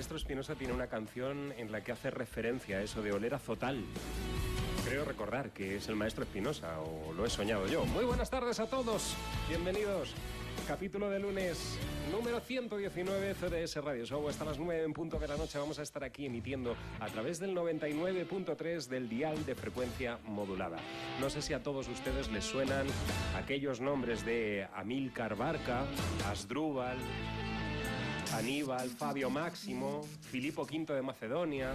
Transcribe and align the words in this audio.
maestro 0.00 0.16
Espinosa 0.16 0.54
tiene 0.54 0.72
una 0.72 0.86
canción 0.86 1.52
en 1.58 1.70
la 1.70 1.84
que 1.84 1.92
hace 1.92 2.10
referencia 2.10 2.78
a 2.78 2.82
eso 2.82 3.02
de 3.02 3.12
oler 3.12 3.34
a 3.34 3.38
zotal. 3.38 3.84
Creo 4.86 5.04
recordar 5.04 5.50
que 5.50 5.76
es 5.76 5.88
el 5.88 5.96
maestro 5.96 6.24
Espinosa, 6.24 6.80
o 6.80 7.12
lo 7.12 7.26
he 7.26 7.28
soñado 7.28 7.66
yo. 7.66 7.84
Muy 7.84 8.06
buenas 8.06 8.30
tardes 8.30 8.60
a 8.60 8.66
todos, 8.66 9.14
bienvenidos. 9.46 10.14
Capítulo 10.66 11.10
de 11.10 11.18
lunes 11.18 11.78
número 12.10 12.40
119 12.40 13.34
CDS 13.34 13.76
Radio 13.84 14.06
Show. 14.06 14.26
Hasta 14.26 14.46
las 14.46 14.58
9 14.58 14.84
en 14.84 14.94
punto 14.94 15.18
de 15.18 15.28
la 15.28 15.36
noche 15.36 15.58
vamos 15.58 15.78
a 15.78 15.82
estar 15.82 16.02
aquí 16.02 16.24
emitiendo 16.24 16.76
a 16.98 17.06
través 17.08 17.38
del 17.38 17.54
99.3 17.54 18.86
del 18.86 19.06
dial 19.06 19.44
de 19.44 19.54
frecuencia 19.54 20.18
modulada. 20.24 20.78
No 21.20 21.28
sé 21.28 21.42
si 21.42 21.52
a 21.52 21.62
todos 21.62 21.88
ustedes 21.88 22.30
les 22.30 22.44
suenan 22.44 22.86
aquellos 23.36 23.82
nombres 23.82 24.24
de 24.24 24.66
Amílcar 24.74 25.36
Barca, 25.36 25.84
Asdrúbal, 26.26 26.96
Aníbal, 28.34 28.88
Fabio 28.90 29.30
Máximo, 29.30 30.02
Filipo 30.30 30.62
V 30.62 30.94
de 30.94 31.02
Macedonia, 31.02 31.74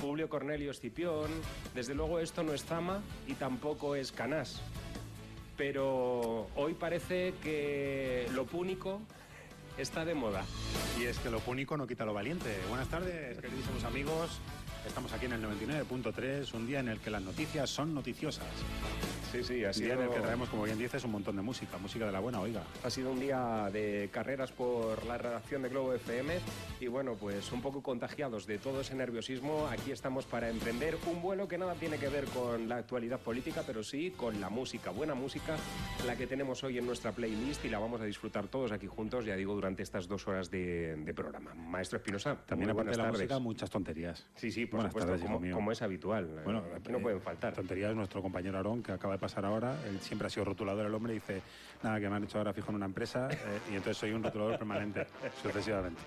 Publio 0.00 0.28
Cornelio 0.28 0.70
Escipión. 0.70 1.30
Desde 1.74 1.94
luego 1.94 2.18
esto 2.18 2.42
no 2.42 2.52
es 2.52 2.64
Zama 2.64 3.02
y 3.26 3.34
tampoco 3.34 3.94
es 3.94 4.12
Canás. 4.12 4.60
Pero 5.56 6.48
hoy 6.54 6.74
parece 6.74 7.34
que 7.42 8.28
lo 8.34 8.46
púnico 8.46 9.00
está 9.76 10.04
de 10.04 10.14
moda. 10.14 10.44
Y 11.00 11.04
es 11.04 11.18
que 11.18 11.30
lo 11.30 11.40
púnico 11.40 11.76
no 11.76 11.86
quita 11.86 12.04
lo 12.04 12.14
valiente. 12.14 12.56
Buenas 12.68 12.88
tardes, 12.88 13.38
queridísimos 13.38 13.84
amigos. 13.84 14.40
Estamos 14.86 15.12
aquí 15.12 15.26
en 15.26 15.32
el 15.32 15.42
99.3, 15.42 16.54
un 16.54 16.66
día 16.66 16.80
en 16.80 16.88
el 16.88 16.98
que 16.98 17.10
las 17.10 17.22
noticias 17.22 17.68
son 17.68 17.94
noticiosas. 17.94 18.46
Sí, 19.30 19.44
sí, 19.44 19.62
ha 19.64 19.68
Un 19.68 19.74
día 19.74 19.92
en 19.94 20.00
el 20.00 20.08
que 20.08 20.20
traemos, 20.20 20.48
como 20.48 20.62
bien 20.62 20.78
dices, 20.78 21.04
un 21.04 21.10
montón 21.12 21.36
de 21.36 21.42
música, 21.42 21.76
música 21.76 22.06
de 22.06 22.12
la 22.12 22.20
buena, 22.20 22.40
oiga. 22.40 22.62
Ha 22.82 22.88
sido 22.88 23.12
un 23.12 23.20
día 23.20 23.68
de 23.70 24.08
carreras 24.10 24.52
por 24.52 25.04
la 25.04 25.18
redacción 25.18 25.60
de 25.62 25.68
Globo 25.68 25.92
FM 25.92 26.38
y 26.80 26.86
bueno, 26.86 27.14
pues 27.14 27.52
un 27.52 27.60
poco 27.60 27.82
contagiados 27.82 28.46
de 28.46 28.56
todo 28.58 28.80
ese 28.80 28.94
nerviosismo, 28.94 29.66
aquí 29.70 29.92
estamos 29.92 30.24
para 30.24 30.48
emprender 30.48 30.96
un 31.06 31.20
vuelo 31.20 31.46
que 31.46 31.58
nada 31.58 31.74
tiene 31.74 31.98
que 31.98 32.08
ver 32.08 32.24
con 32.26 32.70
la 32.70 32.76
actualidad 32.76 33.20
política, 33.20 33.62
pero 33.66 33.82
sí 33.82 34.12
con 34.16 34.40
la 34.40 34.48
música, 34.48 34.90
buena 34.90 35.14
música, 35.14 35.56
la 36.06 36.16
que 36.16 36.26
tenemos 36.26 36.64
hoy 36.64 36.78
en 36.78 36.86
nuestra 36.86 37.12
playlist 37.12 37.62
y 37.66 37.68
la 37.68 37.78
vamos 37.78 38.00
a 38.00 38.04
disfrutar 38.04 38.48
todos 38.48 38.72
aquí 38.72 38.86
juntos, 38.86 39.26
ya 39.26 39.36
digo, 39.36 39.54
durante 39.54 39.82
estas 39.82 40.08
dos 40.08 40.26
horas 40.26 40.50
de, 40.50 40.96
de 40.96 41.12
programa. 41.14 41.52
Maestro 41.54 41.98
Espinosa, 41.98 42.36
También 42.46 42.70
aparte 42.70 42.92
de 42.92 42.96
la 42.96 43.02
tardes. 43.04 43.20
música, 43.20 43.38
muchas 43.38 43.68
tonterías. 43.68 44.24
Sí, 44.36 44.50
sí, 44.50 44.64
por 44.68 44.78
Buenas 44.78 44.92
supuesto, 44.92 45.10
tardes, 45.12 45.24
como, 45.26 45.40
mío. 45.40 45.54
como 45.54 45.72
es 45.72 45.82
habitual. 45.82 46.40
Bueno, 46.44 46.62
aquí 46.76 46.92
no 46.92 46.98
eh, 46.98 47.02
pueden 47.02 47.20
faltar. 47.20 47.54
Tonterías, 47.54 47.94
nuestro 47.94 48.22
compañero 48.22 48.56
Aarón, 48.56 48.82
que 48.82 48.92
acaba 48.92 49.14
de 49.14 49.18
pasar 49.18 49.44
ahora, 49.44 49.76
él 49.86 49.98
siempre 50.00 50.26
ha 50.26 50.30
sido 50.30 50.44
rotulador 50.44 50.86
el 50.86 50.94
hombre, 50.94 51.14
dice, 51.14 51.42
nada, 51.82 51.98
que 52.00 52.08
me 52.08 52.16
han 52.16 52.24
hecho 52.24 52.38
ahora 52.38 52.52
fijo 52.52 52.70
en 52.70 52.76
una 52.76 52.86
empresa, 52.86 53.28
eh, 53.30 53.36
y 53.72 53.76
entonces 53.76 53.96
soy 53.96 54.12
un 54.12 54.22
rotulador 54.22 54.58
permanente, 54.58 55.06
sucesivamente. 55.42 56.00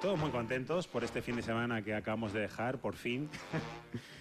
Todos 0.00 0.18
muy 0.18 0.30
contentos 0.30 0.86
por 0.86 1.04
este 1.04 1.22
fin 1.22 1.36
de 1.36 1.42
semana 1.42 1.82
que 1.82 1.94
acabamos 1.94 2.32
de 2.32 2.40
dejar, 2.40 2.78
por 2.78 2.94
fin. 2.96 3.28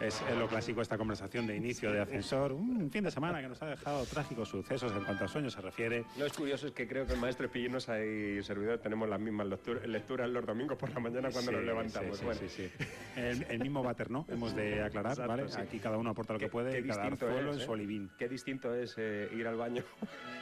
Es 0.00 0.22
lo 0.38 0.48
clásico 0.48 0.80
esta 0.80 0.96
conversación 0.96 1.46
de 1.46 1.56
inicio 1.56 1.92
de 1.92 2.00
ascensor. 2.00 2.52
Un 2.52 2.90
fin 2.90 3.04
de 3.04 3.10
semana 3.10 3.42
que 3.42 3.48
nos 3.48 3.60
ha 3.62 3.66
dejado 3.66 4.06
trágicos 4.06 4.48
sucesos 4.48 4.90
en 4.96 5.04
cuanto 5.04 5.24
a 5.24 5.28
sueños 5.28 5.52
se 5.52 5.60
refiere. 5.60 6.04
Lo 6.18 6.24
es 6.24 6.32
curioso 6.32 6.68
es 6.68 6.72
que 6.72 6.88
creo 6.88 7.06
que 7.06 7.12
el 7.12 7.20
maestro 7.20 7.44
Espinosa 7.46 8.02
y 8.02 8.42
servidor 8.42 8.78
tenemos 8.78 9.06
las 9.10 9.20
mismas 9.20 9.46
lectur- 9.48 9.84
lecturas 9.84 10.30
los 10.30 10.46
domingos 10.46 10.78
por 10.78 10.88
la 10.90 11.00
mañana 11.00 11.28
cuando 11.30 11.50
Sí, 11.50 11.56
nos 11.58 11.66
levantamos. 11.66 12.12
sí, 12.16 12.20
sí, 12.20 12.24
Bueno, 12.24 12.40
sí, 12.40 12.48
sí. 12.48 12.70
El, 13.16 13.42
el 13.50 13.58
mismo 13.60 13.82
váter, 13.82 14.10
¿no? 14.10 14.24
Hemos 14.30 14.56
de 14.56 14.82
aclarar, 14.82 15.12
Exacto, 15.12 15.28
¿vale? 15.28 15.44
Aquí 15.58 15.78
cada 15.78 15.98
uno 15.98 16.10
aporta 16.10 16.32
lo 16.32 16.38
que 16.38 16.48
puede, 16.48 16.70
qué 16.80 16.88
cada 16.88 17.02
distinto 17.02 17.26
arzuelo 17.26 17.50
es, 17.50 17.56
en 17.56 17.62
¿eh? 17.62 17.64
su 17.66 17.70
olivín. 17.72 18.10
Qué 18.18 18.28
distinto 18.28 18.74
es 18.74 18.94
eh, 18.96 19.28
ir 19.36 19.46
al 19.46 19.56
baño 19.56 19.82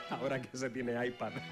ahora 0.20 0.40
que 0.40 0.56
se 0.56 0.70
tiene 0.70 1.06
iPad. 1.06 1.32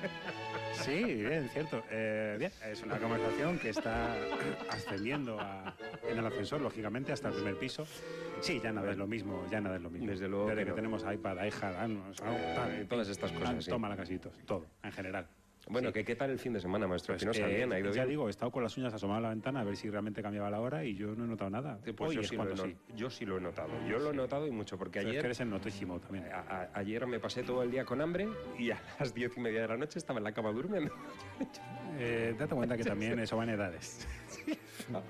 Sí, 0.84 1.02
bien, 1.02 1.48
cierto. 1.48 1.82
Eh, 1.90 2.36
bien, 2.38 2.52
es 2.70 2.82
una 2.82 2.98
conversación 2.98 3.58
que 3.58 3.70
está 3.70 4.14
ascendiendo 4.70 5.40
a- 5.40 5.74
en 6.06 6.18
el 6.18 6.26
ascensor, 6.26 6.60
lógicamente, 6.60 7.12
hasta 7.12 7.28
el 7.28 7.34
primer 7.34 7.56
piso. 7.58 7.86
Sí, 8.40 8.60
ya 8.62 8.72
nada 8.72 8.90
es 8.92 8.98
lo 8.98 9.06
mismo, 9.06 9.46
ya 9.50 9.58
nada 9.60 9.76
es 9.76 9.82
lo 9.82 9.88
mismo. 9.88 10.06
Desde 10.08 10.28
luego 10.28 10.48
Desde 10.48 10.60
que 10.60 10.64
que, 10.66 10.70
no. 10.70 10.76
tenemos 10.76 11.02
iPad, 11.10 11.36
iHeart, 11.46 11.78
Anos, 11.78 12.18
Eh, 12.22 12.84
todas 12.88 13.08
estas 13.08 13.32
cosas, 13.32 13.64
sí. 13.64 13.70
Toma 13.70 13.88
la 13.88 13.96
casitos, 13.96 14.34
todo, 14.44 14.66
en 14.82 14.92
general. 14.92 15.26
Bueno, 15.68 15.88
Sí. 15.88 15.94
¿qué, 15.94 16.04
¿qué 16.04 16.14
tal 16.14 16.30
el 16.30 16.38
fin 16.38 16.52
de 16.52 16.60
semana, 16.60 16.86
maestro 16.86 17.14
Pues, 17.14 17.22
Espinosa? 17.24 17.50
eh, 17.50 17.56
bien, 17.56 17.72
ha 17.72 17.78
ido 17.78 17.88
ya 17.88 18.02
bien. 18.04 18.08
digo, 18.10 18.28
he 18.28 18.30
estado 18.30 18.52
con 18.52 18.62
las 18.62 18.76
uñas 18.76 18.94
asomadas 18.94 19.18
a 19.18 19.22
la 19.22 19.28
ventana 19.30 19.60
a 19.60 19.64
ver 19.64 19.76
si 19.76 19.90
realmente 19.90 20.22
cambiaba 20.22 20.48
la 20.48 20.60
hora 20.60 20.84
y 20.84 20.94
yo 20.94 21.14
no 21.16 21.24
he 21.24 21.26
notado 21.26 21.50
nada. 21.50 21.80
Sí, 21.84 21.92
Pues 21.92 22.10
Hoy 22.10 22.14
yo 22.16 22.20
es 22.20 22.28
sí, 22.28 22.36
lo 22.36 22.52
he, 22.52 22.56
sí. 22.56 22.76
yo 22.94 23.10
sí 23.10 23.24
lo 23.26 23.38
he 23.38 23.40
notado. 23.40 23.70
Yo 23.88 23.98
lo 23.98 24.10
he 24.10 24.14
notado 24.14 24.46
y 24.46 24.52
mucho, 24.52 24.78
porque 24.78 25.00
sea, 25.00 25.02
es 25.02 25.06
que 25.06 25.10
ayer, 25.18 25.24
eres 25.26 25.40
el 25.40 25.50
notísimo 25.50 25.98
también. 25.98 26.26
a- 26.32 26.38
a- 26.38 26.70
ayer 26.74 27.04
me 27.08 27.18
pasé 27.18 27.42
todo 27.42 27.62
el 27.64 27.70
día 27.72 27.84
con 27.84 28.00
hambre 28.00 28.28
y 28.58 28.70
a 28.70 28.78
las 29.00 29.12
diez 29.12 29.36
y 29.36 29.40
media 29.40 29.62
de 29.62 29.68
la 29.68 29.76
noche 29.76 29.98
estaba 29.98 30.18
en 30.20 30.24
la 30.24 30.32
cama 30.32 30.52
durmiendo. 30.52 30.92
Eh, 31.98 32.34
date 32.38 32.54
cuenta 32.54 32.76
que 32.76 32.84
también 32.84 33.18
eso 33.18 33.36
va 33.36 33.42
en 33.44 33.50
edades. 33.50 34.06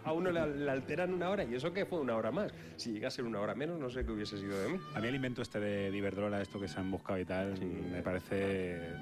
A 0.05 0.13
uno 0.13 0.31
le, 0.31 0.47
le 0.57 0.71
alteran 0.71 1.13
una 1.15 1.31
hora 1.31 1.45
y 1.45 1.55
eso 1.55 1.73
que 1.73 1.85
fue 1.87 2.01
una 2.01 2.17
hora 2.17 2.31
más. 2.31 2.53
Si 2.77 2.93
llega 2.93 3.09
a 3.09 3.11
ser 3.11 3.25
una 3.25 3.41
hora 3.41 3.55
menos, 3.55 3.79
no 3.79 3.91
sé 3.91 4.05
qué 4.05 4.13
hubiese 4.13 4.39
sido 4.39 4.59
de 4.61 4.69
mí. 4.71 4.81
A 4.95 5.01
mí 5.01 5.09
el 5.09 5.15
invento 5.15 5.43
este 5.43 5.61
de 5.61 5.97
Iberdrola, 5.97 6.41
esto 6.43 6.61
que 6.61 6.69
se 6.69 6.79
han 6.81 6.91
buscado 6.91 7.19
y 7.19 7.25
tal, 7.25 7.57
Sí. 7.59 7.65
me 7.65 8.03
parece, 8.03 8.93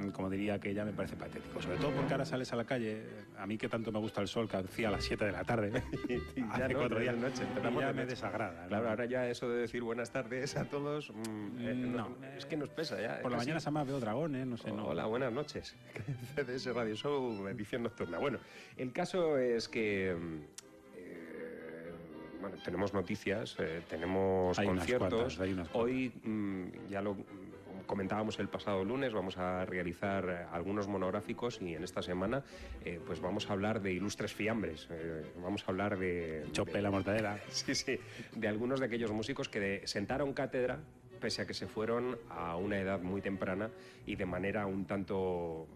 mm, 0.00 0.08
como 0.10 0.28
diría 0.30 0.58
que 0.58 0.70
ella, 0.70 0.84
me 0.84 0.92
parece 0.92 1.16
patético. 1.16 1.60
Sobre 1.62 1.76
todo 1.78 1.90
porque 1.92 2.12
ahora 2.12 2.24
sales 2.24 2.52
a 2.52 2.56
la 2.56 2.64
calle, 2.64 3.02
a 3.38 3.46
mí 3.46 3.56
que 3.58 3.68
tanto 3.68 3.90
me 3.92 3.98
gusta 3.98 4.20
el 4.20 4.28
sol, 4.28 4.48
que 4.48 4.56
hacía 4.58 4.88
a 4.88 4.90
las 4.92 5.04
7 5.04 5.24
de 5.24 5.32
la 5.32 5.44
tarde, 5.44 5.70
Y 6.36 6.40
ya 6.40 6.46
hace 6.64 6.72
no, 6.74 6.78
cuatro 6.80 6.96
de 6.98 7.02
días, 7.02 7.16
noche, 7.16 7.42
y 7.44 7.54
ya 7.56 7.62
de 7.62 7.70
me 7.70 8.02
noche. 8.02 8.06
desagrada. 8.06 8.62
¿no? 8.62 8.68
Claro, 8.68 8.88
ahora 8.90 9.04
ya 9.06 9.28
eso 9.28 9.48
de 9.48 9.58
decir 9.58 9.82
buenas 9.82 10.10
tardes 10.10 10.56
a 10.56 10.64
todos, 10.64 11.10
mm, 11.10 11.58
eh, 11.60 11.74
no, 11.74 12.08
No, 12.10 12.16
es 12.36 12.46
que 12.46 12.56
nos 12.56 12.68
pesa 12.68 13.00
ya. 13.00 13.20
Por 13.22 13.30
la 13.30 13.38
mañana 13.38 13.60
se 13.60 13.64
llama 13.66 13.84
veo 13.84 14.00
dragones, 14.00 14.46
no 14.46 14.56
sé, 14.56 14.70
no. 14.72 14.86
Hola, 14.86 15.06
buenas 15.06 15.32
noches. 15.32 15.74
CDS 16.36 16.74
Radio 16.74 16.94
Show, 16.96 17.46
edición 17.48 17.82
nocturna. 17.84 18.18
Bueno, 18.18 18.38
el 18.76 18.92
caso 18.92 19.38
es 19.38 19.68
que. 19.68 20.03
Eh, 20.12 21.92
bueno, 22.40 22.56
tenemos 22.64 22.92
noticias, 22.92 23.56
eh, 23.58 23.82
tenemos 23.88 24.58
Hay 24.58 24.66
unas 24.66 24.80
conciertos. 24.82 25.08
cuantas, 25.10 25.40
hay 25.40 25.52
unas 25.52 25.68
cuantas. 25.68 25.82
Hoy 25.92 26.12
mm, 26.22 26.88
ya 26.90 27.00
lo 27.02 27.16
comentábamos 27.86 28.38
el 28.38 28.48
pasado 28.48 28.82
lunes, 28.84 29.12
vamos 29.12 29.36
a 29.36 29.64
realizar 29.66 30.28
eh, 30.28 30.46
algunos 30.52 30.88
monográficos 30.88 31.60
y 31.60 31.74
en 31.74 31.84
esta 31.84 32.02
semana 32.02 32.42
eh, 32.84 33.00
pues 33.06 33.20
vamos 33.20 33.48
a 33.50 33.52
hablar 33.52 33.80
de 33.82 33.92
ilustres 33.92 34.32
fiambres. 34.32 34.88
eh, 34.90 35.22
vamos 35.42 35.62
a 35.66 35.70
hablar 35.70 35.98
de. 35.98 36.44
Chope 36.52 36.72
de- 36.72 36.82
la 36.82 36.90
mortadela. 36.90 37.38
Sí, 37.50 37.74
sí, 37.74 37.98
de 38.34 38.48
algunos 38.48 38.80
de 38.80 38.86
aquellos 38.86 39.10
músicos 39.12 39.48
que 39.48 39.60
de- 39.60 39.86
sentaron 39.86 40.32
cátedra 40.32 40.80
pese 41.20 41.40
a 41.42 41.46
que 41.46 41.54
se 41.54 41.66
fueron 41.66 42.18
a 42.28 42.56
una 42.56 42.78
edad 42.78 43.00
muy 43.00 43.22
temprana 43.22 43.70
y 44.04 44.16
de 44.16 44.26
manera 44.26 44.66
un 44.66 44.84
tanto 44.84 45.66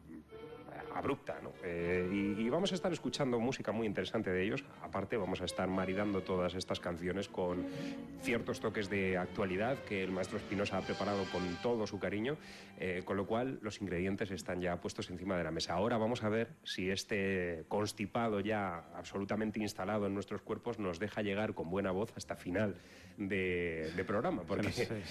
abrupta. 0.98 1.38
¿no? 1.42 1.52
Eh, 1.64 2.08
y, 2.12 2.42
y 2.42 2.48
vamos 2.50 2.72
a 2.72 2.74
estar 2.74 2.92
escuchando 2.92 3.38
música 3.38 3.72
muy 3.72 3.86
interesante 3.86 4.30
de 4.30 4.42
ellos. 4.44 4.64
Aparte, 4.82 5.16
vamos 5.16 5.40
a 5.40 5.44
estar 5.44 5.68
maridando 5.68 6.22
todas 6.22 6.54
estas 6.54 6.80
canciones 6.80 7.28
con 7.28 7.66
ciertos 8.22 8.60
toques 8.60 8.88
de 8.90 9.16
actualidad 9.16 9.78
que 9.84 10.02
el 10.02 10.10
maestro 10.10 10.38
Espinosa 10.38 10.78
ha 10.78 10.82
preparado 10.82 11.24
con 11.32 11.42
todo 11.62 11.86
su 11.86 11.98
cariño, 11.98 12.36
eh, 12.78 13.02
con 13.04 13.16
lo 13.16 13.26
cual 13.26 13.58
los 13.62 13.80
ingredientes 13.80 14.30
están 14.30 14.60
ya 14.60 14.80
puestos 14.80 15.10
encima 15.10 15.36
de 15.36 15.44
la 15.44 15.50
mesa. 15.50 15.74
Ahora 15.74 15.96
vamos 15.98 16.22
a 16.22 16.28
ver 16.28 16.48
si 16.64 16.90
este 16.90 17.64
constipado 17.68 18.40
ya 18.40 18.84
absolutamente 18.94 19.60
instalado 19.60 20.06
en 20.06 20.14
nuestros 20.14 20.42
cuerpos 20.42 20.78
nos 20.78 20.98
deja 20.98 21.22
llegar 21.22 21.54
con 21.54 21.70
buena 21.70 21.90
voz 21.90 22.12
hasta 22.16 22.36
final 22.36 22.74
de, 23.16 23.90
de 23.96 24.04
programa, 24.04 24.42
porque 24.42 24.68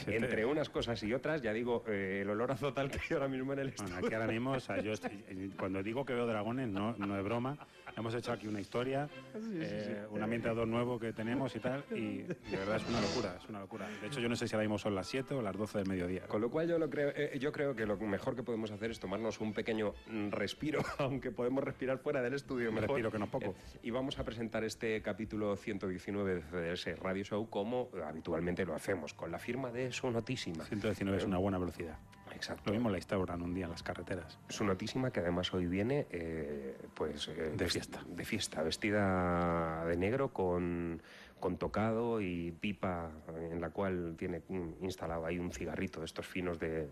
entre 0.07 0.45
unas 0.45 0.69
cosas 0.69 1.01
y 1.03 1.13
otras, 1.13 1.41
ya 1.41 1.51
digo, 1.51 1.83
eh, 1.87 2.19
el 2.21 2.29
olor 2.29 2.51
azotal 2.51 2.89
que 2.89 2.99
hay 2.99 3.13
ahora 3.13 3.27
mismo 3.27 3.53
en 3.53 3.59
el 3.59 3.67
estudio. 3.69 3.91
Bueno, 3.93 4.05
aquí 4.07 4.15
ahora 4.15 4.27
mismo, 4.31 4.51
o 4.51 4.59
sea, 4.59 4.81
yo 4.81 4.91
estoy- 4.93 5.23
eh, 5.27 5.49
cuando 5.77 5.83
digo 5.83 6.05
que 6.05 6.13
veo 6.13 6.25
dragones, 6.25 6.67
no, 6.69 6.95
no 6.97 7.17
es 7.17 7.23
broma. 7.23 7.55
Hemos 7.95 8.13
hecho 8.15 8.31
aquí 8.31 8.47
una 8.47 8.59
historia, 8.59 9.07
eh, 9.35 10.05
un 10.09 10.23
ambientador 10.23 10.67
nuevo 10.67 10.97
que 10.97 11.13
tenemos 11.13 11.55
y 11.55 11.59
tal, 11.59 11.83
y 11.91 12.23
de 12.23 12.57
verdad 12.57 12.77
es 12.77 12.89
una 12.89 13.01
locura, 13.01 13.35
es 13.39 13.49
una 13.49 13.59
locura. 13.59 13.87
De 14.01 14.07
hecho, 14.07 14.19
yo 14.19 14.27
no 14.27 14.35
sé 14.35 14.47
si 14.47 14.55
ahora 14.55 14.63
mismo 14.63 14.79
son 14.79 14.95
las 14.95 15.07
7 15.07 15.35
o 15.35 15.41
las 15.41 15.55
12 15.55 15.79
del 15.79 15.87
mediodía. 15.87 16.23
Con 16.27 16.41
lo 16.41 16.49
cual 16.49 16.67
yo, 16.67 16.79
lo 16.79 16.89
creo, 16.89 17.11
eh, 17.15 17.37
yo 17.39 17.51
creo 17.51 17.75
que 17.75 17.85
lo 17.85 17.95
mejor 17.97 18.35
que 18.35 18.41
podemos 18.41 18.71
hacer 18.71 18.89
es 18.89 18.99
tomarnos 18.99 19.39
un 19.39 19.53
pequeño 19.53 19.93
mm, 20.07 20.29
respiro, 20.29 20.79
aunque 20.97 21.31
podemos 21.31 21.63
respirar 21.63 21.99
fuera 21.99 22.23
del 22.23 22.33
estudio 22.33 22.71
mejor. 22.71 22.89
respiro 22.89 23.11
que 23.11 23.19
no 23.19 23.25
es 23.25 23.31
poco. 23.31 23.45
Eh, 23.45 23.79
y 23.83 23.91
vamos 23.91 24.17
a 24.17 24.23
presentar 24.23 24.63
este 24.63 25.01
capítulo 25.03 25.55
119 25.55 26.35
de 26.35 26.75
CDS 26.75 26.99
Radio 26.99 27.23
Show 27.23 27.49
como 27.51 27.89
habitualmente 28.03 28.65
lo 28.65 28.73
hacemos, 28.73 29.13
con 29.13 29.31
la 29.31 29.37
firma 29.37 29.71
de 29.71 29.91
su 29.91 30.09
notísima. 30.09 30.65
119 30.65 31.19
es 31.19 31.25
una 31.25 31.37
buena 31.37 31.59
velocidad. 31.59 31.99
Exacto. 32.37 32.63
Lo 32.67 32.73
mismo 32.73 32.89
la 32.91 32.97
instauran 32.97 33.41
un 33.41 33.53
día 33.55 33.65
en 33.65 33.71
las 33.71 33.81
carreteras. 33.81 34.37
Su 34.47 34.63
notísima 34.63 35.09
que 35.11 35.21
además 35.21 35.51
hoy 35.53 35.65
viene 35.65 36.05
eh, 36.11 36.77
pues 36.93 37.27
eh, 37.29 37.53
De 37.57 37.67
fiesta. 37.67 38.03
De 38.07 38.23
fiesta, 38.23 38.61
vestida 38.61 39.83
de 39.85 39.97
negro 39.97 40.31
con, 40.31 41.01
con 41.39 41.57
tocado 41.57 42.21
y 42.21 42.51
pipa 42.51 43.09
en 43.51 43.59
la 43.59 43.71
cual 43.71 44.13
tiene 44.17 44.43
instalado 44.81 45.25
ahí 45.25 45.39
un 45.39 45.51
cigarrito 45.51 45.99
de 46.01 46.05
estos 46.05 46.27
finos 46.27 46.59
de 46.59 46.87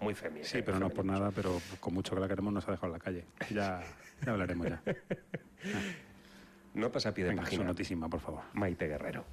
muy 0.00 0.14
femeninos. 0.14 0.48
Sí, 0.48 0.62
pero 0.64 0.78
no 0.78 0.88
por 0.88 1.04
nada, 1.04 1.30
pero 1.30 1.60
con 1.78 1.92
mucho 1.92 2.14
que 2.14 2.20
la 2.22 2.28
queremos 2.28 2.52
nos 2.54 2.66
ha 2.66 2.70
dejado 2.70 2.86
en 2.88 2.92
la 2.94 2.98
calle. 2.98 3.24
Ya, 3.50 3.82
ya 4.24 4.32
hablaremos 4.32 4.66
ya. 4.66 4.82
Notas 6.74 7.06
a 7.06 7.12
pie 7.14 7.24
de 7.24 7.30
Venga, 7.30 7.42
su 7.42 7.50
página. 7.50 7.64
notísima, 7.64 8.08
por 8.08 8.20
favor. 8.20 8.42
Maite 8.54 8.88
Guerrero. 8.88 9.24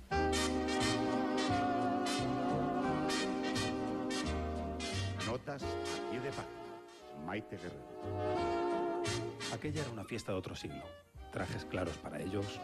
Notas 5.45 5.63
a 5.63 6.09
pie 6.09 6.21
de 6.21 6.29
página. 6.29 7.25
Maite 7.25 7.57
Guerrero. 7.57 7.75
Aquella 9.53 9.81
era 9.81 9.91
una 9.91 10.05
fiesta 10.05 10.31
de 10.31 10.37
otro 10.37 10.55
siglo. 10.55 10.83
trajes 11.33 11.65
claros 11.65 11.97
para 11.97 12.21
ellos, 12.21 12.61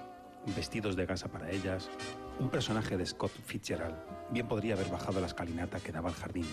vestidos 0.55 0.95
de 0.95 1.05
gasa 1.05 1.27
para 1.27 1.51
ellas. 1.51 1.89
Un 2.39 2.49
personaje 2.49 2.95
de 2.95 3.05
Scott 3.05 3.33
Fitzgerald 3.45 3.97
bien 4.29 4.47
podría 4.47 4.75
haber 4.75 4.87
bajado 4.87 5.19
la 5.19 5.27
escalinata 5.27 5.81
que 5.81 5.91
daba 5.91 6.07
al 6.07 6.15
jardín. 6.15 6.45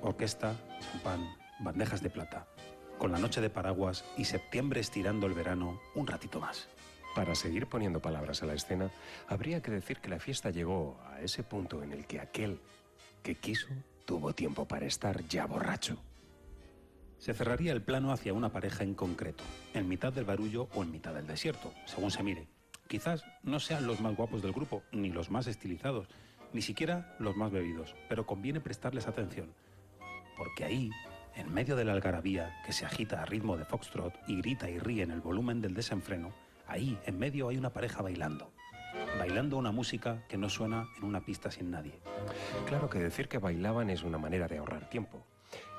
Orquesta, 0.00 0.54
champán, 0.80 1.36
bandejas 1.58 2.02
de 2.02 2.08
plata, 2.08 2.46
con 2.96 3.12
la 3.12 3.18
noche 3.18 3.42
de 3.42 3.50
paraguas 3.50 4.06
y 4.16 4.24
septiembre 4.24 4.80
estirando 4.80 5.26
el 5.26 5.34
verano 5.34 5.82
un 5.94 6.06
ratito 6.06 6.40
más. 6.40 6.66
Para 7.14 7.34
seguir 7.34 7.66
poniendo 7.66 8.00
palabras 8.00 8.42
a 8.42 8.46
la 8.46 8.54
escena, 8.54 8.90
habría 9.26 9.60
que 9.60 9.72
decir 9.72 9.98
que 9.98 10.08
la 10.08 10.20
fiesta 10.20 10.48
llegó 10.48 10.98
a 11.04 11.20
ese 11.20 11.42
punto 11.42 11.82
en 11.82 11.92
el 11.92 12.06
que 12.06 12.20
aquel 12.20 12.58
que 13.22 13.34
quiso 13.34 13.68
tuvo 14.08 14.32
tiempo 14.32 14.66
para 14.66 14.86
estar 14.86 15.22
ya 15.28 15.44
borracho. 15.44 15.98
Se 17.18 17.34
cerraría 17.34 17.72
el 17.72 17.82
plano 17.82 18.10
hacia 18.10 18.32
una 18.32 18.50
pareja 18.50 18.82
en 18.82 18.94
concreto, 18.94 19.44
en 19.74 19.86
mitad 19.86 20.14
del 20.14 20.24
barullo 20.24 20.66
o 20.74 20.82
en 20.82 20.90
mitad 20.90 21.12
del 21.12 21.26
desierto, 21.26 21.74
según 21.84 22.10
se 22.10 22.22
mire. 22.22 22.48
Quizás 22.88 23.22
no 23.42 23.60
sean 23.60 23.86
los 23.86 24.00
más 24.00 24.16
guapos 24.16 24.40
del 24.40 24.54
grupo, 24.54 24.82
ni 24.92 25.10
los 25.10 25.30
más 25.30 25.46
estilizados, 25.46 26.08
ni 26.54 26.62
siquiera 26.62 27.16
los 27.18 27.36
más 27.36 27.52
bebidos, 27.52 27.94
pero 28.08 28.24
conviene 28.24 28.60
prestarles 28.60 29.06
atención, 29.06 29.52
porque 30.38 30.64
ahí, 30.64 30.90
en 31.36 31.52
medio 31.52 31.76
de 31.76 31.84
la 31.84 31.92
algarabía 31.92 32.62
que 32.64 32.72
se 32.72 32.86
agita 32.86 33.20
a 33.20 33.26
ritmo 33.26 33.58
de 33.58 33.66
foxtrot 33.66 34.14
y 34.26 34.36
grita 34.36 34.70
y 34.70 34.78
ríe 34.78 35.02
en 35.02 35.10
el 35.10 35.20
volumen 35.20 35.60
del 35.60 35.74
desenfreno, 35.74 36.32
ahí, 36.66 36.98
en 37.04 37.18
medio, 37.18 37.50
hay 37.50 37.58
una 37.58 37.74
pareja 37.74 38.00
bailando. 38.00 38.50
Bailando 39.18 39.56
una 39.56 39.72
música 39.72 40.24
que 40.28 40.38
no 40.38 40.48
suena 40.48 40.88
en 40.96 41.04
una 41.04 41.20
pista 41.20 41.50
sin 41.50 41.70
nadie. 41.70 41.98
Claro 42.66 42.88
que 42.88 42.98
decir 42.98 43.28
que 43.28 43.38
bailaban 43.38 43.90
es 43.90 44.02
una 44.02 44.18
manera 44.18 44.48
de 44.48 44.58
ahorrar 44.58 44.88
tiempo. 44.88 45.24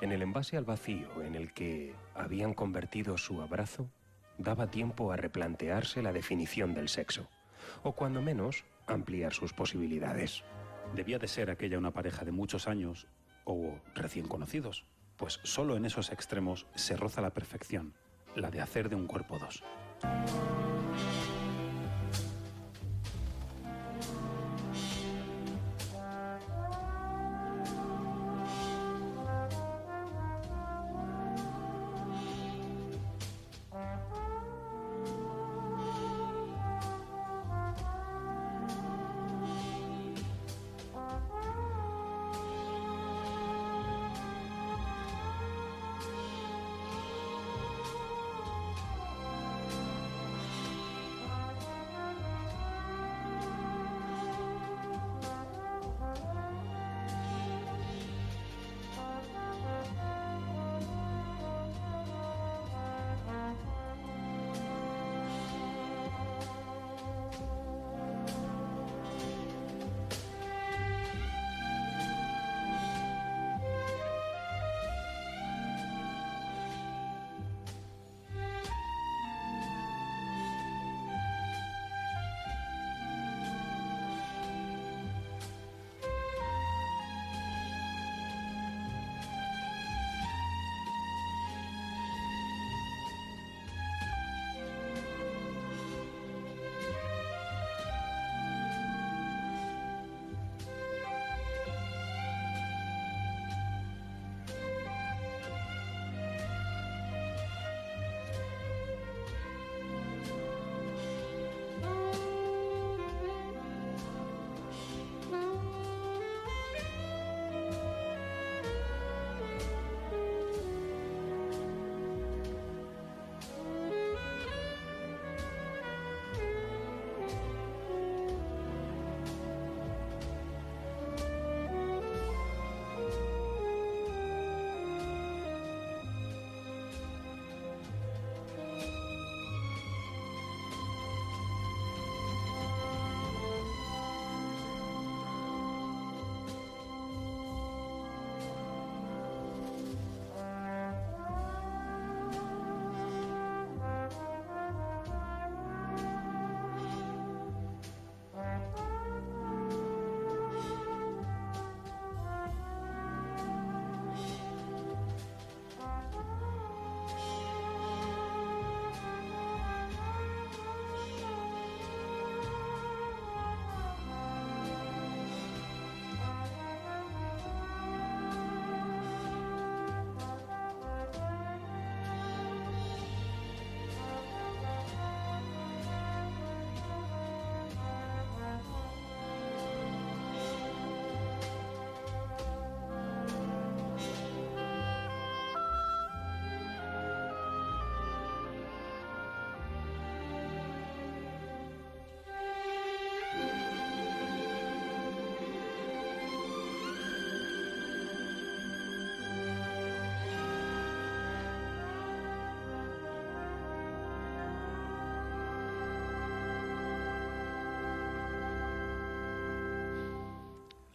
En 0.00 0.12
el 0.12 0.22
envase 0.22 0.56
al 0.56 0.64
vacío 0.64 1.22
en 1.22 1.34
el 1.34 1.52
que 1.52 1.94
habían 2.14 2.54
convertido 2.54 3.16
su 3.18 3.40
abrazo, 3.40 3.88
daba 4.38 4.70
tiempo 4.70 5.12
a 5.12 5.16
replantearse 5.16 6.02
la 6.02 6.12
definición 6.12 6.74
del 6.74 6.88
sexo, 6.88 7.28
o 7.82 7.92
cuando 7.92 8.22
menos, 8.22 8.64
ampliar 8.86 9.32
sus 9.32 9.52
posibilidades. 9.52 10.44
Debía 10.94 11.18
de 11.18 11.28
ser 11.28 11.50
aquella 11.50 11.78
una 11.78 11.92
pareja 11.92 12.24
de 12.24 12.32
muchos 12.32 12.66
años 12.66 13.06
o 13.44 13.78
recién 13.94 14.26
conocidos, 14.26 14.86
pues 15.16 15.40
solo 15.42 15.76
en 15.76 15.84
esos 15.84 16.10
extremos 16.10 16.66
se 16.74 16.96
roza 16.96 17.20
la 17.20 17.30
perfección, 17.30 17.94
la 18.34 18.50
de 18.50 18.60
hacer 18.60 18.88
de 18.88 18.96
un 18.96 19.06
cuerpo 19.06 19.38
dos. 19.38 19.62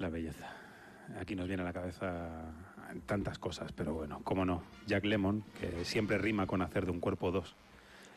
La 0.05 0.11
belleza. 0.11 0.45
Aquí 1.19 1.35
nos 1.35 1.47
viene 1.47 1.63
a 1.63 1.65
la 1.65 1.73
cabeza 1.73 2.53
tantas 3.07 3.39
cosas, 3.39 3.71
pero 3.71 3.95
bueno, 3.95 4.21
cómo 4.23 4.45
no. 4.45 4.61
Jack 4.85 5.03
Lemon, 5.03 5.43
que 5.59 5.83
siempre 5.83 6.19
rima 6.19 6.45
con 6.45 6.61
hacer 6.61 6.85
de 6.85 6.91
un 6.91 6.99
cuerpo 6.99 7.31
dos. 7.31 7.55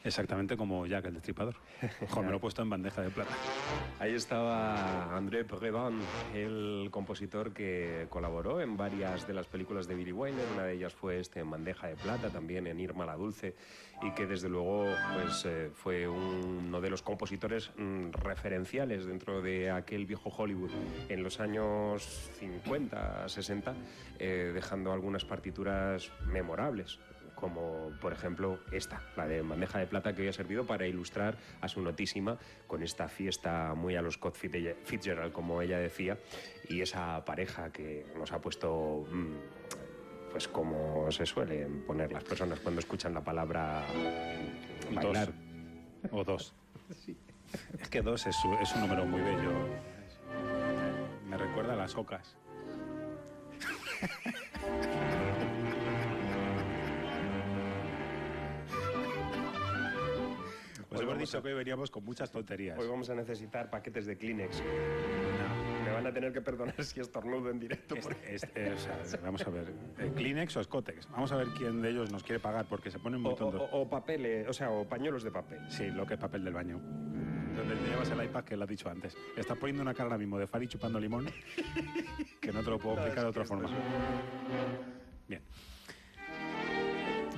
Exactamente 0.08 0.56
como 0.56 0.86
Jack 0.86 1.04
el 1.04 1.14
Destripador. 1.14 1.54
Ojo, 2.02 2.22
me 2.22 2.30
lo 2.30 2.38
he 2.38 2.40
puesto 2.40 2.62
en 2.62 2.70
bandeja 2.70 3.02
de 3.02 3.10
plata. 3.10 3.30
Ahí 3.98 4.14
estaba 4.14 5.14
André 5.14 5.44
Previn, 5.44 6.00
el 6.34 6.88
compositor 6.90 7.52
que 7.52 8.06
colaboró 8.08 8.62
en 8.62 8.78
varias 8.78 9.26
de 9.26 9.34
las 9.34 9.46
películas 9.46 9.86
de 9.86 9.94
Billy 9.94 10.12
Wilder. 10.12 10.46
Una 10.54 10.64
de 10.64 10.72
ellas 10.72 10.94
fue 10.94 11.20
este 11.20 11.40
en 11.40 11.50
bandeja 11.50 11.88
de 11.88 11.96
plata, 11.96 12.30
también 12.30 12.66
en 12.66 12.80
Irma 12.80 13.04
la 13.04 13.16
Dulce, 13.16 13.54
y 14.02 14.10
que 14.12 14.26
desde 14.26 14.48
luego 14.48 14.86
pues, 15.12 15.44
eh, 15.44 15.70
fue 15.74 16.08
uno 16.08 16.80
de 16.80 16.88
los 16.88 17.02
compositores 17.02 17.70
mm, 17.76 18.12
referenciales 18.12 19.04
dentro 19.04 19.42
de 19.42 19.70
aquel 19.70 20.06
viejo 20.06 20.30
Hollywood 20.34 20.70
en 21.10 21.22
los 21.22 21.38
años 21.38 22.30
50, 22.40 23.28
60, 23.28 23.74
eh, 24.18 24.52
dejando 24.54 24.90
algunas 24.90 25.26
partituras 25.26 26.10
memorables 26.32 26.98
como 27.38 27.92
por 28.00 28.12
ejemplo 28.12 28.58
esta, 28.72 29.00
la 29.16 29.26
de 29.26 29.42
bandeja 29.42 29.78
de 29.78 29.86
plata 29.86 30.12
que 30.12 30.22
hoy 30.22 30.28
ha 30.28 30.32
servido 30.32 30.66
para 30.66 30.86
ilustrar 30.86 31.38
a 31.60 31.68
su 31.68 31.80
notísima 31.80 32.36
con 32.66 32.82
esta 32.82 33.08
fiesta 33.08 33.74
muy 33.74 33.94
a 33.94 34.02
los 34.02 34.14
Scott 34.14 34.36
Fitzgerald, 34.36 35.32
como 35.32 35.62
ella 35.62 35.78
decía, 35.78 36.18
y 36.68 36.80
esa 36.80 37.24
pareja 37.24 37.70
que 37.70 38.06
nos 38.16 38.32
ha 38.32 38.40
puesto, 38.40 39.06
mm, 39.10 40.30
pues 40.32 40.48
como 40.48 41.10
se 41.12 41.24
suelen 41.26 41.82
poner 41.86 42.10
las 42.10 42.24
personas 42.24 42.58
cuando 42.58 42.80
escuchan 42.80 43.14
la 43.14 43.22
palabra 43.22 43.84
bailar. 44.92 45.32
Dos. 46.02 46.12
O 46.12 46.24
dos. 46.24 46.54
Es 47.80 47.88
que 47.88 48.02
dos 48.02 48.26
es, 48.26 48.36
es 48.60 48.74
un 48.74 48.82
número 48.82 49.06
muy 49.06 49.22
bello. 49.22 49.52
Me 51.26 51.38
recuerda 51.38 51.72
a 51.72 51.76
las 51.76 51.96
ocas. 51.96 52.36
Pues 60.98 61.08
hemos 61.08 61.18
dicho 61.18 61.42
que 61.42 61.48
hoy 61.48 61.54
veníamos 61.54 61.90
con 61.90 62.04
muchas 62.04 62.30
tonterías. 62.30 62.76
Hoy 62.76 62.88
vamos 62.88 63.08
a 63.08 63.14
necesitar 63.14 63.70
paquetes 63.70 64.06
de 64.06 64.16
Kleenex. 64.16 64.60
Me 65.84 65.92
van 65.92 66.06
a 66.06 66.12
tener 66.12 66.32
que 66.32 66.40
perdonar 66.40 66.82
si 66.82 66.98
estornudo 66.98 67.50
en 67.50 67.60
directo. 67.60 67.94
Eh, 68.54 68.74
vamos 69.22 69.46
a 69.46 69.50
ver, 69.50 69.72
eh, 69.98 70.12
Kleenex 70.14 70.56
o 70.56 70.64
Scotex. 70.64 71.08
Vamos 71.10 71.30
a 71.30 71.36
ver 71.36 71.48
quién 71.56 71.80
de 71.80 71.90
ellos 71.90 72.10
nos 72.10 72.24
quiere 72.24 72.40
pagar 72.40 72.66
porque 72.68 72.90
se 72.90 72.98
ponen 72.98 73.20
muy 73.20 73.34
tontos. 73.36 73.62
O, 73.72 73.82
o, 73.82 73.88
papel, 73.88 74.26
eh, 74.26 74.46
o 74.48 74.52
sea, 74.52 74.70
o 74.70 74.88
pañuelos 74.88 75.22
de 75.22 75.30
papel. 75.30 75.60
Sí, 75.70 75.86
lo 75.86 76.04
que 76.04 76.14
es 76.14 76.20
papel 76.20 76.44
del 76.44 76.54
baño. 76.54 76.78
Donde 76.78 77.76
te 77.76 77.88
llevas 77.88 78.10
el 78.10 78.24
iPad 78.24 78.44
que 78.44 78.56
lo 78.56 78.64
has 78.64 78.68
dicho 78.68 78.88
antes. 78.88 79.16
Estás 79.36 79.56
poniendo 79.56 79.82
una 79.82 79.94
cara 79.94 80.04
ahora 80.04 80.18
mismo 80.18 80.36
de 80.38 80.46
Fari 80.46 80.66
chupando 80.66 80.98
limón 80.98 81.26
que 82.40 82.52
no 82.52 82.62
te 82.62 82.70
lo 82.70 82.78
puedo 82.78 82.96
explicar 82.98 83.24
de 83.24 83.30
otra 83.30 83.44
forma. 83.44 83.68
Bien. 85.28 85.42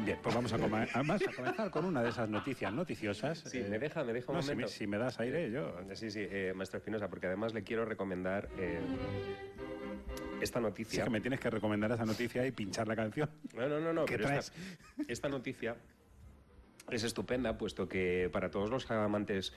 Bien, 0.04 0.19
pues 0.23 0.35
vamos 0.35 0.52
a, 0.52 0.59
comenzar 0.59 1.71
con 1.71 1.85
una 1.85 2.02
de 2.02 2.11
esas 2.11 2.28
noticias 2.28 2.73
noticiosas. 2.73 3.38
Sí, 3.47 3.62
me 3.69 3.78
deja, 3.78 4.04
me 4.04 4.12
deja 4.12 4.33
un 4.33 4.38
momento. 4.38 4.69
Si 4.69 4.87
me, 4.87 4.99
das 4.99 5.21
aire, 5.21 5.50
yo... 5.50 5.75
Sí, 5.95 6.11
sí, 6.11 6.21
eh, 6.23 6.52
maestro 6.54 6.78
Espinosa, 6.78 7.09
porque 7.09 7.26
además 7.26 7.54
le 7.54 7.62
quiero 7.62 7.85
recomendar 7.85 8.49
eh, 8.59 8.80
esta 10.40 10.61
noticia. 10.61 10.90
Sí, 10.90 10.99
es 10.99 11.04
que 11.04 11.11
me 11.11 11.21
tienes 11.21 11.40
que 11.40 11.50
recomendar 11.50 11.92
esa 11.92 12.04
noticia 12.04 12.47
y 12.47 12.50
pinchar 12.50 12.88
la 12.88 12.97
canción. 12.97 13.30
No, 13.54 13.69
no, 13.69 13.80
no, 13.80 13.92
no 13.92 14.04
pero 14.07 14.28
esta, 14.28 14.52
esta 15.09 15.28
noticia 15.28 15.76
es 16.90 17.04
estupenda, 17.04 17.57
puesto 17.57 17.88
que 17.88 18.28
para 18.33 18.50
todos 18.50 18.71
los 18.71 18.90
amantes 18.90 19.52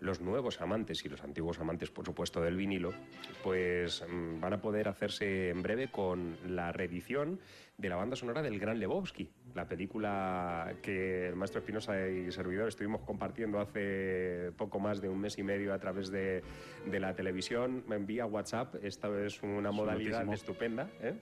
los 0.00 0.20
nuevos 0.20 0.60
amantes 0.60 1.04
y 1.04 1.08
los 1.08 1.22
antiguos 1.22 1.60
amantes, 1.60 1.90
por 1.90 2.04
supuesto, 2.04 2.40
del 2.40 2.56
vinilo, 2.56 2.92
pues 3.42 4.04
mm, 4.08 4.40
van 4.40 4.54
a 4.54 4.60
poder 4.60 4.88
hacerse 4.88 5.50
en 5.50 5.62
breve 5.62 5.90
con 5.90 6.36
la 6.46 6.72
reedición 6.72 7.38
de 7.76 7.88
la 7.88 7.96
banda 7.96 8.16
sonora 8.16 8.42
del 8.42 8.58
Gran 8.58 8.78
Lebowski, 8.78 9.30
la 9.54 9.66
película 9.66 10.74
que 10.82 11.28
el 11.28 11.36
maestro 11.36 11.60
Espinosa 11.60 12.08
y 12.08 12.30
servidor 12.30 12.68
estuvimos 12.68 13.02
compartiendo 13.02 13.58
hace 13.58 14.52
poco 14.56 14.78
más 14.78 15.00
de 15.00 15.08
un 15.08 15.20
mes 15.20 15.38
y 15.38 15.42
medio 15.42 15.72
a 15.72 15.78
través 15.78 16.10
de, 16.10 16.42
la 16.90 17.14
televisión. 17.14 17.84
Me 17.88 17.96
envía 17.96 18.26
WhatsApp, 18.26 18.76
esta 18.82 19.08
es 19.24 19.42
una 19.42 19.70
modalidad 19.70 20.30
estupenda. 20.32 20.90
¿eh? 21.00 21.14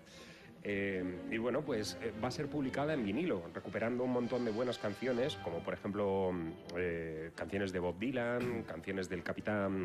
Eh, 0.65 1.05
y 1.31 1.39
bueno, 1.39 1.63
pues 1.63 1.97
eh, 2.03 2.13
va 2.23 2.29
a 2.29 2.31
ser 2.31 2.49
publicada 2.49 2.95
en 2.95 3.05
vinilo, 3.05 3.43
recuperando 3.55 4.05
un 4.05 4.13
montón 4.13 4.45
de 4.45 4.51
buenas 4.51 4.79
canciones, 4.79 5.37
como 5.37 5.61
por 5.61 5.75
ejemplo 5.75 6.33
eh, 6.77 7.31
canciones 7.35 7.73
de 7.73 7.79
Bob 7.79 7.99
Dylan, 7.99 8.65
canciones 8.65 9.09
del 9.09 9.23
capitán 9.23 9.85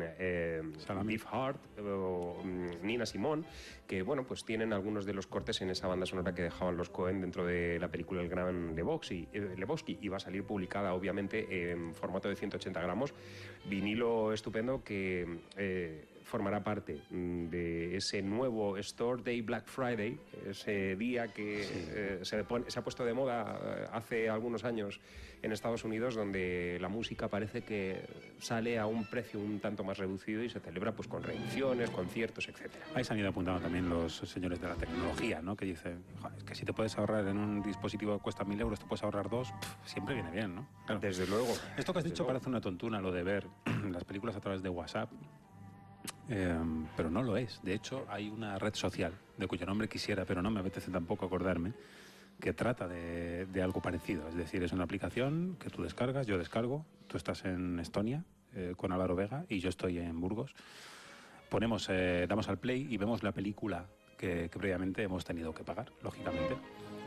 Beef 1.04 1.26
Hart 1.30 1.60
o 1.78 2.42
mm, 2.42 2.86
Nina 2.86 3.06
Simone, 3.06 3.44
que 3.86 4.02
bueno, 4.02 4.24
pues 4.24 4.44
tienen 4.44 4.72
algunos 4.72 5.06
de 5.06 5.14
los 5.14 5.26
cortes 5.26 5.60
en 5.62 5.70
esa 5.70 5.86
banda 5.86 6.06
sonora 6.06 6.34
que 6.34 6.42
dejaban 6.42 6.76
los 6.76 6.90
Cohen 6.90 7.20
dentro 7.20 7.46
de 7.46 7.78
la 7.78 7.88
película 7.88 8.20
El 8.20 8.28
Gran 8.28 8.74
Lebowski, 8.74 9.28
Lebowski 9.32 9.98
y 10.00 10.08
va 10.08 10.16
a 10.16 10.20
salir 10.20 10.44
publicada 10.44 10.94
obviamente 10.94 11.70
en 11.72 11.94
formato 11.94 12.28
de 12.28 12.36
180 12.36 12.80
gramos, 12.80 13.14
vinilo 13.66 14.32
estupendo 14.32 14.82
que 14.82 15.26
formará 16.24 16.64
parte 16.64 17.02
mm, 17.10 17.48
de 17.48 17.96
ese 17.96 18.22
nuevo 18.22 18.76
Store 18.78 19.22
Day 19.22 19.42
Black 19.42 19.66
Friday, 19.66 20.18
ese 20.48 20.96
día 20.96 21.28
que 21.28 21.62
eh, 21.62 22.20
se, 22.22 22.38
ha 22.38 22.82
puesto 22.82 23.04
de 23.04 23.12
moda 23.12 23.60
eh, 23.62 23.86
hace 23.92 24.28
algunos 24.28 24.64
años 24.64 25.00
en 25.42 25.52
Estados 25.52 25.84
Unidos, 25.84 26.14
donde 26.14 26.78
la 26.80 26.88
música 26.88 27.28
parece 27.28 27.62
que 27.62 28.00
sale 28.38 28.78
a 28.78 28.86
un 28.86 29.04
precio 29.04 29.38
un 29.38 29.60
tanto 29.60 29.84
más 29.84 29.98
reducido 29.98 30.42
y 30.42 30.48
se 30.48 30.58
celebra 30.58 30.92
pues 30.92 31.06
con 31.06 31.22
reediciones, 31.22 31.90
conciertos, 31.90 32.48
etc. 32.48 32.72
Ahí 32.94 33.04
se 33.04 33.12
han 33.12 33.18
ido 33.18 33.28
apuntando 33.28 33.60
también 33.60 33.88
los 33.90 34.16
señores 34.16 34.58
de 34.60 34.68
la 34.68 34.74
tecnología, 34.74 35.42
¿no? 35.42 35.54
que 35.54 35.66
dicen 35.66 36.02
que 36.46 36.54
si 36.54 36.64
te 36.64 36.72
puedes 36.72 36.96
ahorrar 36.96 37.28
en 37.28 37.36
un 37.36 37.62
dispositivo 37.62 38.16
que 38.16 38.22
cuesta 38.22 38.44
mil 38.44 38.58
euros, 38.58 38.80
te 38.80 38.86
puedes 38.86 39.04
ahorrar 39.04 39.28
dos, 39.28 39.52
siempre 39.84 40.14
viene 40.14 40.30
bien, 40.30 40.54
¿no? 40.54 40.66
Desde 40.98 41.26
luego. 41.26 41.52
Esto 41.76 41.92
que 41.92 41.98
has 41.98 42.04
dicho 42.04 42.26
parece 42.26 42.48
una 42.48 42.60
tontuna, 42.60 43.00
lo 43.00 43.12
de 43.12 43.22
ver 43.22 43.46
las 43.90 44.04
películas 44.04 44.36
a 44.36 44.40
través 44.40 44.62
de 44.62 44.70
WhatsApp. 44.70 45.10
Em, 46.28 46.86
pero 46.96 47.10
no 47.10 47.22
lo 47.22 47.36
es. 47.36 47.60
De 47.62 47.74
hecho, 47.74 48.06
hay 48.08 48.28
una 48.28 48.58
red 48.58 48.74
social 48.74 49.12
de 49.36 49.46
cuyo 49.46 49.66
nombre 49.66 49.88
quisiera, 49.88 50.24
pero 50.24 50.42
no 50.42 50.50
me 50.50 50.60
apetece 50.60 50.90
tampoco 50.90 51.26
acordarme, 51.26 51.72
que 52.40 52.52
trata 52.52 52.88
de, 52.88 53.62
algo 53.62 53.80
parecido. 53.80 54.28
Es 54.28 54.34
decir, 54.34 54.62
es 54.62 54.72
una 54.72 54.84
aplicación 54.84 55.56
que 55.60 55.70
tú 55.70 55.82
descargas, 55.82 56.26
yo 56.26 56.38
descargo, 56.38 56.84
tú 57.06 57.16
estás 57.16 57.44
en 57.44 57.78
Estonia 57.78 58.24
eh, 58.54 58.74
con 58.76 58.92
Álvaro 58.92 59.16
Vega 59.16 59.44
y 59.48 59.60
yo 59.60 59.68
estoy 59.68 59.98
en 59.98 60.20
Burgos. 60.20 60.54
Ponemos, 61.50 61.88
eh, 61.90 62.26
damos 62.28 62.48
al 62.48 62.58
play 62.58 62.86
y 62.90 62.96
vemos 62.96 63.22
la 63.22 63.32
película 63.32 63.86
que, 64.18 64.48
que 64.50 64.58
previamente 64.58 65.02
hemos 65.02 65.24
tenido 65.24 65.54
que 65.54 65.62
pagar, 65.62 65.92
lógicamente 66.02 66.56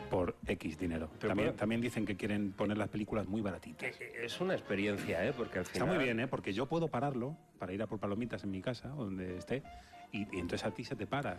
por 0.09 0.35
X 0.45 0.77
dinero. 0.77 1.09
también, 1.19 1.55
también 1.55 1.81
dicen 1.81 2.05
que 2.05 2.15
quieren 2.15 2.51
poner 2.51 2.77
las 2.77 2.89
películas 2.89 3.27
muy 3.27 3.41
baratitas. 3.41 3.99
Eh, 3.99 4.13
es 4.23 4.39
una 4.41 4.53
experiencia, 4.53 5.25
¿eh? 5.25 5.33
Porque 5.35 5.59
al 5.59 5.65
final... 5.65 5.87
Está 5.87 5.95
muy 5.95 6.03
bien, 6.03 6.19
¿eh? 6.19 6.27
Porque 6.27 6.53
yo 6.53 6.65
puedo 6.65 6.87
pararlo 6.87 7.37
para 7.59 7.73
ir 7.73 7.81
a 7.81 7.87
por 7.87 7.99
palomitas 7.99 8.43
en 8.43 8.51
mi 8.51 8.61
casa, 8.61 8.89
donde 8.89 9.37
esté, 9.37 9.63
y, 10.11 10.21
entonces 10.39 10.65
a 10.65 10.71
ti 10.71 10.83
se 10.83 10.95
te 10.95 11.05
para. 11.05 11.37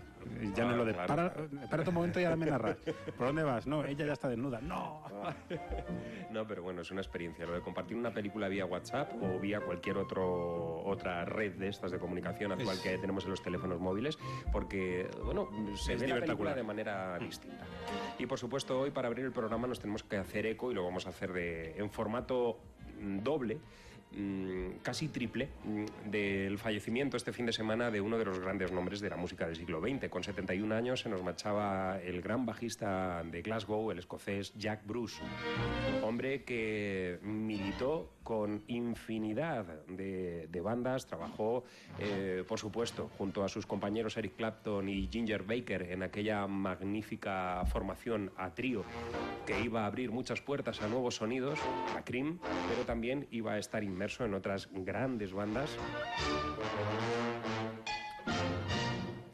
Ya 0.55 0.65
no 0.65 0.77
lo 0.77 0.85
de, 0.85 0.95
para, 0.95 1.33
para 1.71 1.83
un 1.83 1.95
momento 1.95 2.21
y 2.21 2.25
ahora 2.25 2.37
me 2.37 2.47
narras. 2.47 2.77
¿Por 3.17 3.27
dónde 3.27 3.43
vas? 3.43 3.67
No, 3.67 3.85
ella 3.85 4.07
ya 4.07 4.13
está 4.13 4.29
desnuda. 4.29 4.61
No. 4.61 5.03
No, 6.31 6.47
pero 6.47 6.63
bueno, 6.63 6.83
es 6.83 6.91
una 6.91 7.01
experiencia. 7.01 7.47
Lo 7.47 7.55
de 7.55 7.61
compartir 7.61 7.97
una 7.97 8.13
película 8.13 8.49
vía 8.49 8.67
WhatsApp 8.67 9.11
o 9.23 9.39
vía 9.39 9.61
cualquier 9.61 9.97
otro, 9.97 10.83
otra 10.85 11.25
red 11.25 11.55
de 11.55 11.69
estas 11.69 11.91
de 11.91 11.99
comunicación 11.99 12.53
actual 12.53 12.79
que 12.83 12.99
tenemos 12.99 13.25
en 13.25 13.31
los 13.31 13.43
teléfonos 13.43 13.81
móviles, 13.81 14.19
porque, 14.53 15.09
bueno, 15.25 15.49
se 15.77 15.97
ve 15.97 16.09
la 16.09 16.21
película 16.21 16.55
de 16.55 16.63
manera 16.63 17.19
distinta. 17.19 17.65
Y 18.19 18.27
por 18.27 18.39
supuesto, 18.39 18.79
hoy 18.79 18.91
para 18.91 19.09
abrir 19.09 19.25
el 19.25 19.33
programa 19.33 19.67
nos 19.67 19.81
tenemos 19.81 20.03
que 20.03 20.17
hacer 20.17 20.47
eco 20.47 20.71
y 20.71 20.75
lo 20.75 20.85
vamos 20.85 21.07
a 21.07 21.11
hacer 21.11 21.33
de, 21.33 21.79
en 21.79 21.91
formato 21.91 22.59
doble 23.01 23.59
Mm, 23.59 23.98
casi 24.83 25.09
triple 25.09 25.49
mm, 25.65 26.11
del 26.11 26.59
fallecimiento 26.59 27.17
este 27.17 27.33
fin 27.33 27.47
de 27.47 27.53
semana 27.53 27.91
de 27.91 28.01
uno 28.01 28.19
de 28.19 28.25
los 28.25 28.39
grandes 28.39 28.73
nombres 28.73 29.01
de 29.01 29.11
la 29.11 29.17
música 29.17 29.47
del 29.47 29.57
siglo 29.57 29.81
XX. 29.81 30.09
Con 30.09 30.25
71 30.25 30.75
años 30.75 31.01
se 31.01 31.09
nos 31.09 31.23
marchaba 31.23 32.01
el 32.01 32.23
gran 32.23 32.47
bajista 32.47 33.23
de 33.25 33.43
Glasgow, 33.43 33.91
el 33.91 33.99
escocés 33.99 34.53
Jack 34.57 34.87
Bruce, 34.87 35.23
hombre 36.03 36.45
que 36.45 37.19
militó 37.23 38.11
con 38.29 38.63
infinidad 38.67 39.65
de, 39.87 40.61
bandas, 40.63 41.07
trabajó, 41.07 41.65
eh, 41.99 42.45
por 42.47 42.59
supuesto, 42.59 43.11
junto 43.17 43.43
a 43.43 43.49
sus 43.49 43.65
compañeros 43.65 44.19
Eric 44.19 44.37
Clapton 44.37 44.87
y 44.87 45.09
Ginger 45.11 45.45
Baker 45.45 45.91
en 45.91 46.03
aquella 46.03 46.47
magnífica 46.47 47.65
formación 47.73 48.31
a 48.37 48.55
trío 48.55 48.85
que 49.47 49.59
iba 49.63 49.85
a 49.85 49.87
abrir 49.87 50.11
muchas 50.11 50.43
puertas 50.43 50.83
a 50.83 50.89
nuevos 50.89 51.17
sonidos, 51.17 51.59
a 51.97 52.05
Cream, 52.05 52.39
pero 52.69 52.85
también 52.85 53.27
iba 53.31 53.53
a 53.53 53.59
estar 53.59 53.83
inmerso 53.99 54.25
en 54.25 54.35
otras 54.35 54.69
grandes 54.73 55.33
bandas 55.33 55.77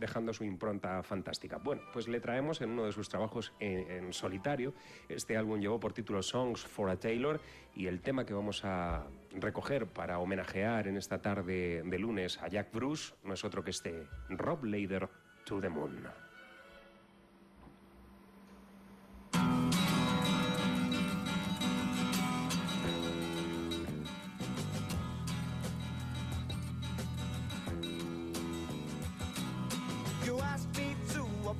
dejando 0.00 0.33
su 0.33 0.44
impronta 0.44 1.02
fantástica. 1.02 1.59
Bueno, 1.59 1.83
pues 1.92 2.09
le 2.09 2.18
traemos 2.18 2.62
en 2.62 2.71
uno 2.71 2.85
de 2.85 2.92
sus 2.92 3.11
trabajos 3.11 3.52
en, 3.61 4.11
solitario. 4.14 4.73
Este 5.09 5.37
álbum 5.37 5.61
llevó 5.61 5.80
por 5.80 5.92
título 5.92 6.23
Songs 6.23 6.64
for 6.64 6.88
a 6.88 6.97
Taylor 6.97 7.40
y 7.75 7.88
el 7.88 8.00
tema 8.00 8.25
que 8.25 8.33
vamos 8.33 8.64
a 8.64 9.06
recoger 9.33 9.87
para 9.87 10.18
homenajear 10.18 10.88
en 10.88 10.97
esta 10.97 11.21
tarde 11.21 11.83
de 11.85 11.99
lunes 11.99 12.38
a 12.38 12.49
Jack 12.49 12.73
Bruce 12.73 13.14
no 13.23 13.35
es 13.35 13.44
otro 13.44 13.62
que 13.64 13.71
este 13.71 14.06
Rob 14.30 14.64
Lader 14.64 15.09
to 15.44 15.61
the 15.61 15.68
Moon. 15.68 16.24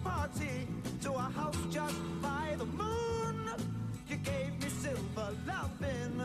party 0.04 0.68
to 1.00 1.12
a 1.12 1.28
house 1.40 1.56
just 1.70 1.96
by 2.20 2.54
the 2.58 2.66
moon. 2.66 3.49
You 4.08 4.16
gave 4.16 4.52
me 4.62 4.68
silver 4.68 5.30
loving. 5.46 6.18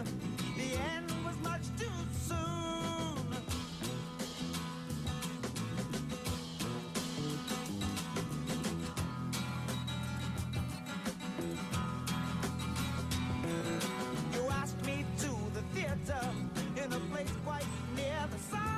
The 0.58 0.70
end 0.96 1.12
was 1.26 1.38
much 1.42 1.64
too 1.78 2.00
soon. 2.28 3.26
You 14.34 14.50
asked 14.52 14.86
me 14.86 15.06
to 15.20 15.32
the 15.54 15.62
theater 15.74 16.24
in 16.84 16.94
a 16.94 17.00
place 17.12 17.32
quite 17.46 17.66
near 17.96 18.28
the 18.30 18.40
sun. 18.40 18.69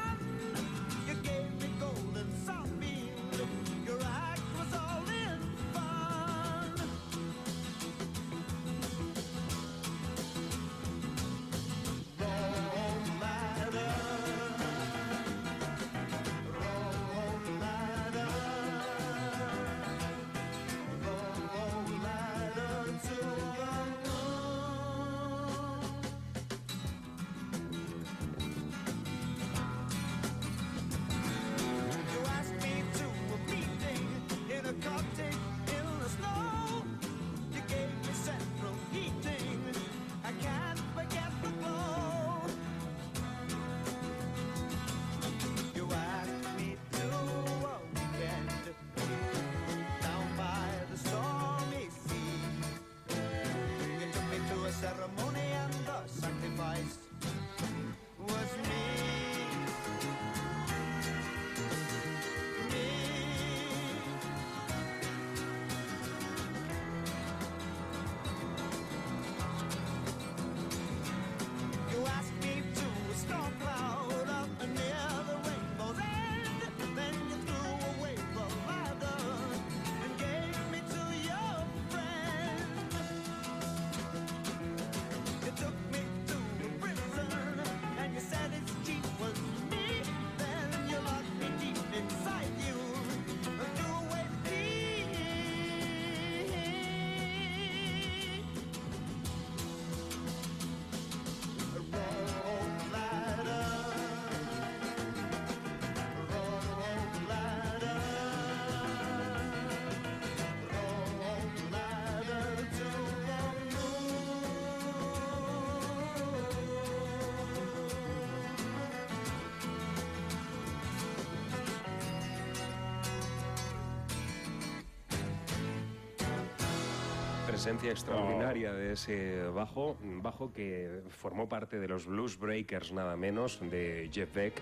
Presencia 127.64 127.92
extraordinaria 127.92 128.74
de 128.74 128.94
ese 128.94 129.44
bajo, 129.54 129.96
bajo 130.24 130.52
que 130.52 131.04
formó 131.10 131.48
parte 131.48 131.78
de 131.80 131.88
los 131.88 132.08
Blues 132.08 132.40
Breakers 132.40 132.92
nada 132.92 133.16
menos, 133.16 133.60
de 133.62 134.10
Jeff 134.12 134.34
Beck. 134.34 134.60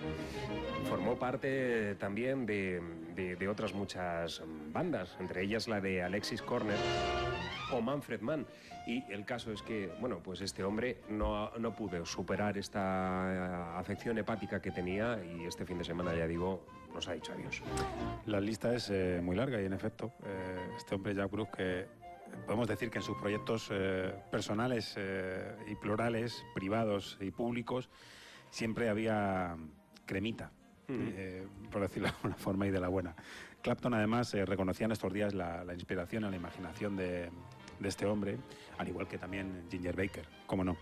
Formó 0.89 1.17
parte 1.17 1.95
también 1.95 2.45
de, 2.45 2.81
de- 3.15 3.37
de 3.37 3.47
otras 3.47 3.73
muchas 3.73 4.43
bandas, 4.73 5.15
entre 5.21 5.43
ellas 5.43 5.69
la 5.69 5.79
de 5.79 6.03
Alexis 6.03 6.41
Corner 6.41 6.75
o 7.71 7.79
Manfred 7.79 8.19
Mann. 8.19 8.45
Y 8.85 9.01
el 9.13 9.23
caso 9.23 9.53
es 9.53 9.61
que, 9.61 9.89
bueno, 10.01 10.19
pues 10.21 10.41
este 10.41 10.65
hombre 10.65 10.97
no, 11.07 11.51
no 11.57 11.73
pudo 11.73 12.05
superar 12.05 12.57
esta 12.57 13.79
afección 13.79 14.17
hepática 14.17 14.61
que 14.61 14.71
tenía 14.71 15.19
y 15.23 15.45
este 15.45 15.65
fin 15.65 15.77
de 15.77 15.85
semana, 15.85 16.13
ya 16.15 16.27
digo, 16.27 16.65
nos 16.93 17.07
ha 17.07 17.13
dicho 17.13 17.31
adiós. 17.31 17.61
La 18.25 18.41
lista 18.41 18.73
es 18.75 18.89
eh, 18.89 19.21
muy 19.23 19.37
larga 19.37 19.61
y 19.61 19.65
en 19.65 19.71
efecto, 19.73 20.11
eh, 20.25 20.57
este 20.75 20.95
hombre 20.95 21.13
Jack 21.15 21.31
Bruce 21.31 21.51
que 21.55 21.98
podemos 22.45 22.67
decir 22.67 22.89
que 22.89 22.99
en 22.99 23.03
sus 23.03 23.17
proyectos 23.17 23.69
eh, 23.71 24.13
personales 24.31 24.93
eh, 24.97 25.55
y 25.67 25.75
plurales, 25.75 26.43
privados 26.53 27.17
y 27.21 27.31
públicos, 27.31 27.89
siempre 28.49 28.89
había 28.89 29.55
cremita, 30.05 30.51
eh, 30.87 31.45
por 31.71 31.81
decirlo 31.81 32.07
de 32.09 32.15
alguna 32.15 32.35
forma 32.35 32.67
y 32.67 32.71
de 32.71 32.79
la 32.79 32.87
buena. 32.87 33.15
Clapton 33.61 33.93
además 33.93 34.33
eh, 34.33 34.45
reconocía 34.45 34.85
en 34.85 34.91
estos 34.91 35.13
días 35.13 35.33
la, 35.33 35.63
la 35.63 35.73
inspiración 35.73 36.23
y 36.23 36.29
la 36.29 36.35
imaginación 36.35 36.95
de, 36.95 37.29
de 37.79 37.87
este 37.87 38.05
hombre, 38.05 38.37
al 38.77 38.87
igual 38.87 39.07
que 39.07 39.17
también 39.17 39.65
Ginger 39.69 39.95
Baker, 39.95 40.25
cómo 40.47 40.63
no. 40.63 40.77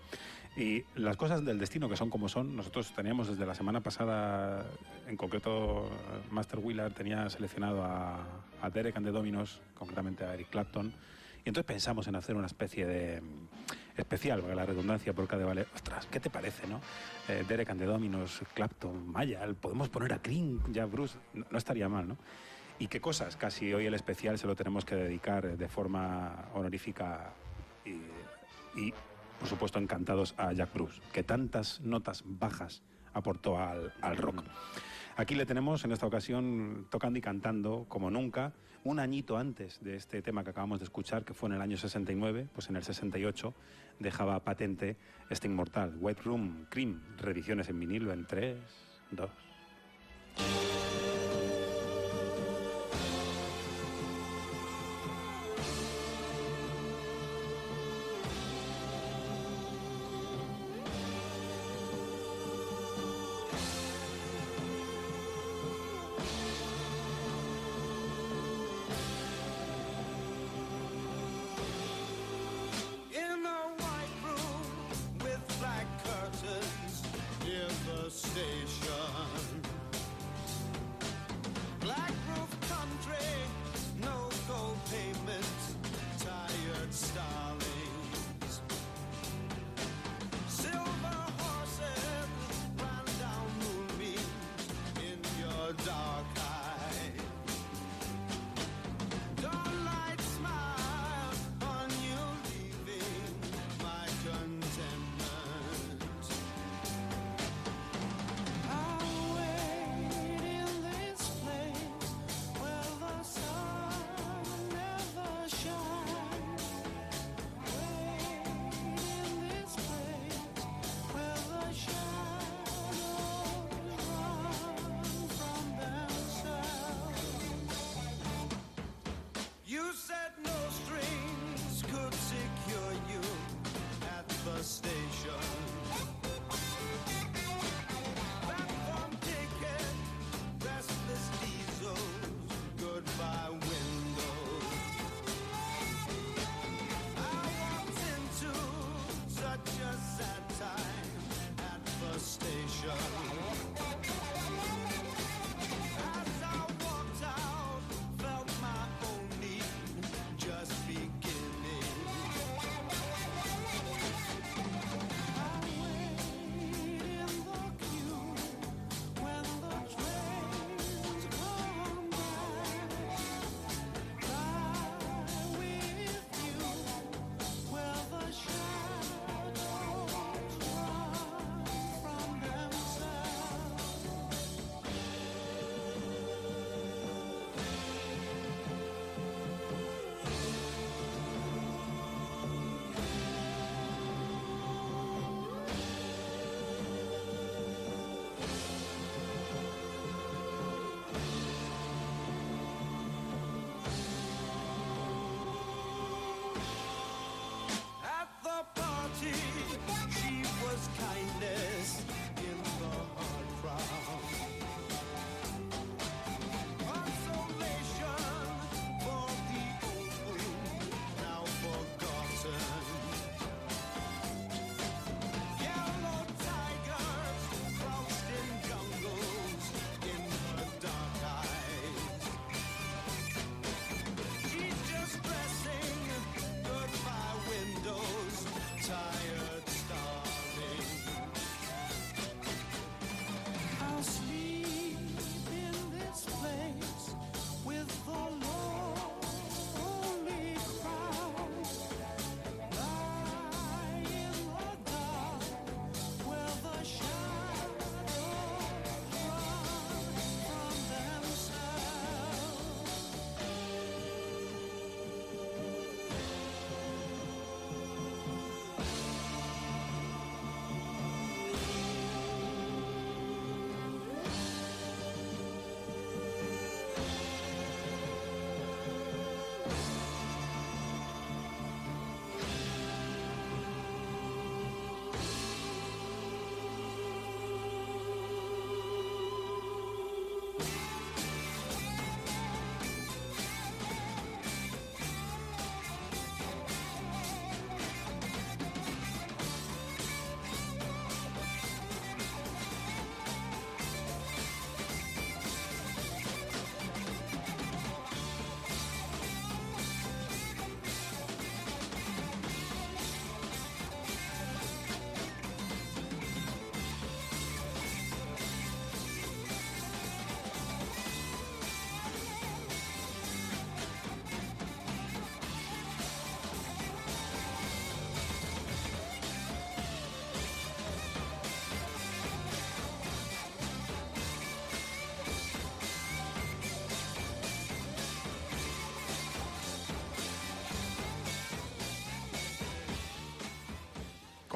Y 0.56 0.84
las 0.94 1.16
cosas 1.16 1.44
del 1.44 1.58
destino 1.58 1.88
que 1.88 1.96
son 1.96 2.10
como 2.10 2.28
son, 2.28 2.56
nosotros 2.56 2.92
teníamos 2.92 3.28
desde 3.28 3.46
la 3.46 3.54
semana 3.54 3.80
pasada, 3.80 4.66
en 5.06 5.16
concreto 5.16 5.90
Master 6.30 6.58
Wheeler 6.58 6.92
tenía 6.94 7.28
seleccionado 7.30 7.84
a, 7.84 8.24
a 8.60 8.70
Derek 8.70 8.96
and 8.96 9.06
the 9.06 9.12
Dominos, 9.12 9.60
concretamente 9.74 10.24
a 10.24 10.34
Eric 10.34 10.48
Clapton, 10.50 10.92
y 11.48 11.50
entonces 11.50 11.66
pensamos 11.66 12.06
en 12.06 12.14
hacer 12.14 12.36
una 12.36 12.44
especie 12.44 12.84
de 12.84 13.22
mm, 13.22 13.98
especial, 13.98 14.42
para 14.42 14.54
la 14.54 14.66
redundancia, 14.66 15.14
por 15.14 15.26
cada 15.26 15.46
vale. 15.46 15.64
Ostras, 15.74 16.04
¿qué 16.04 16.20
te 16.20 16.28
parece, 16.28 16.66
no? 16.66 16.78
Eh, 17.26 17.42
Derek 17.48 17.70
and 17.70 17.80
the 17.80 17.86
Dominos, 17.86 18.42
Clapton, 18.52 19.10
Maya, 19.10 19.48
podemos 19.58 19.88
poner 19.88 20.12
a 20.12 20.20
Cream, 20.20 20.60
ya 20.70 20.84
Bruce, 20.84 21.16
no, 21.32 21.46
no 21.50 21.56
estaría 21.56 21.88
mal, 21.88 22.06
¿no? 22.06 22.18
¿Y 22.78 22.88
qué 22.88 23.00
cosas? 23.00 23.38
Casi 23.38 23.72
hoy 23.72 23.86
el 23.86 23.94
especial 23.94 24.38
se 24.38 24.46
lo 24.46 24.54
tenemos 24.56 24.84
que 24.84 24.94
dedicar 24.94 25.56
de 25.56 25.68
forma 25.68 26.50
honorífica 26.52 27.32
y, 27.86 27.92
y, 28.78 28.92
por 29.38 29.48
supuesto, 29.48 29.78
encantados 29.78 30.34
a 30.36 30.52
Jack 30.52 30.74
Bruce, 30.74 31.00
que 31.14 31.22
tantas 31.22 31.80
notas 31.80 32.24
bajas 32.26 32.82
aportó 33.14 33.58
al, 33.58 33.94
al 34.02 34.18
rock. 34.18 34.44
Aquí 35.16 35.34
le 35.34 35.46
tenemos 35.46 35.82
en 35.86 35.92
esta 35.92 36.04
ocasión 36.04 36.88
tocando 36.90 37.18
y 37.18 37.22
cantando 37.22 37.86
como 37.88 38.10
nunca, 38.10 38.52
un 38.88 39.00
añito 39.00 39.36
antes 39.36 39.78
de 39.82 39.96
este 39.96 40.22
tema 40.22 40.42
que 40.42 40.48
acabamos 40.48 40.78
de 40.78 40.84
escuchar, 40.84 41.22
que 41.22 41.34
fue 41.34 41.50
en 41.50 41.56
el 41.56 41.60
año 41.60 41.76
69, 41.76 42.48
pues 42.54 42.70
en 42.70 42.76
el 42.76 42.82
68 42.82 43.52
dejaba 43.98 44.42
patente 44.42 44.96
este 45.28 45.46
inmortal, 45.46 45.94
White 46.00 46.22
Room 46.24 46.64
Cream, 46.70 47.02
reediciones 47.18 47.68
en 47.68 47.80
vinilo 47.80 48.14
en 48.14 48.26
3, 48.26 48.56
2. 49.10 49.30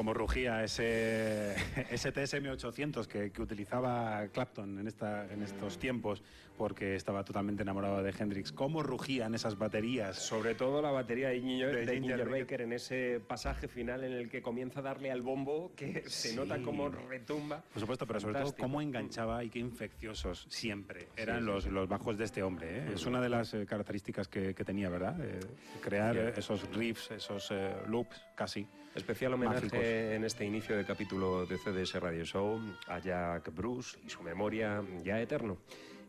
Como 0.03 0.13
rugía 0.13 0.61
ese, 0.65 1.55
ese 1.89 2.11
TSM 2.11 2.45
800 2.49 3.07
que, 3.07 3.31
que 3.31 3.41
utilizaba 3.41 4.27
Clapton 4.33 4.77
en, 4.79 4.87
esta, 4.87 5.31
en 5.31 5.41
estos 5.41 5.79
tiempos 5.79 6.21
porque 6.57 6.95
estaba 6.95 7.23
totalmente 7.23 7.63
enamorado 7.63 8.03
de 8.03 8.11
Hendrix. 8.11 8.51
Cómo 8.51 8.83
rugían 8.83 9.33
esas 9.33 9.57
baterías. 9.57 10.17
Sobre 10.17 10.55
todo 10.55 10.81
la 10.81 10.91
batería 10.91 11.29
de 11.29 11.39
Ginger, 11.39 11.73
De 11.73 11.85
de 11.85 11.93
Ginger 11.93 12.17
Ginger 12.17 12.41
Baker. 12.41 12.61
En 12.61 12.73
ese 12.73 13.21
pasaje 13.25 13.69
final 13.69 14.03
en 14.03 14.11
el 14.11 14.29
que 14.29 14.41
comienza 14.41 14.81
a 14.81 14.83
darle 14.83 15.09
al 15.09 15.21
bombo 15.21 15.71
que 15.73 16.03
se 16.09 16.29
Sí. 16.31 16.35
nota 16.35 16.61
como 16.61 16.89
retumba. 16.89 17.63
Por 17.71 17.79
supuesto, 17.79 18.05
pero 18.05 18.19
sobre 18.19 18.33
todo 18.33 18.41
Fantástico. 18.43 18.65
cómo 18.67 18.81
enganchaba 18.81 19.41
y 19.45 19.49
qué 19.49 19.59
infecciosos 19.59 20.45
siempre 20.49 21.07
eran 21.15 21.39
sí, 21.39 21.45
los, 21.45 21.63
sí. 21.63 21.69
los 21.69 21.87
bajos 21.87 22.17
de 22.17 22.25
este 22.25 22.43
hombre. 22.43 22.79
¿eh? 22.79 22.91
Es 22.93 23.05
una 23.05 23.21
de 23.21 23.29
las 23.29 23.53
eh, 23.53 23.65
características 23.65 24.27
que, 24.27 24.53
que 24.53 24.65
tenía, 24.65 24.89
¿verdad? 24.89 25.15
Eh, 25.23 25.39
crear 25.81 26.17
esos 26.37 26.69
riffs, 26.75 27.09
esos 27.11 27.49
eh, 27.51 27.73
loops 27.87 28.21
casi. 28.35 28.67
Especial 28.95 29.33
homenaje 29.33 29.65
Mágicos. 29.65 29.79
en 29.83 30.23
este 30.23 30.45
inicio 30.45 30.77
de 30.77 30.85
capítulo 30.85 31.45
de 31.47 31.57
CDS 31.57 31.99
Radio 31.99 32.23
Show 32.25 32.61
a 32.87 32.99
Jack 32.99 33.53
Bruce 33.53 33.97
y 34.05 34.09
su 34.09 34.21
memoria 34.21 34.83
ya 35.03 35.19
eterno, 35.19 35.57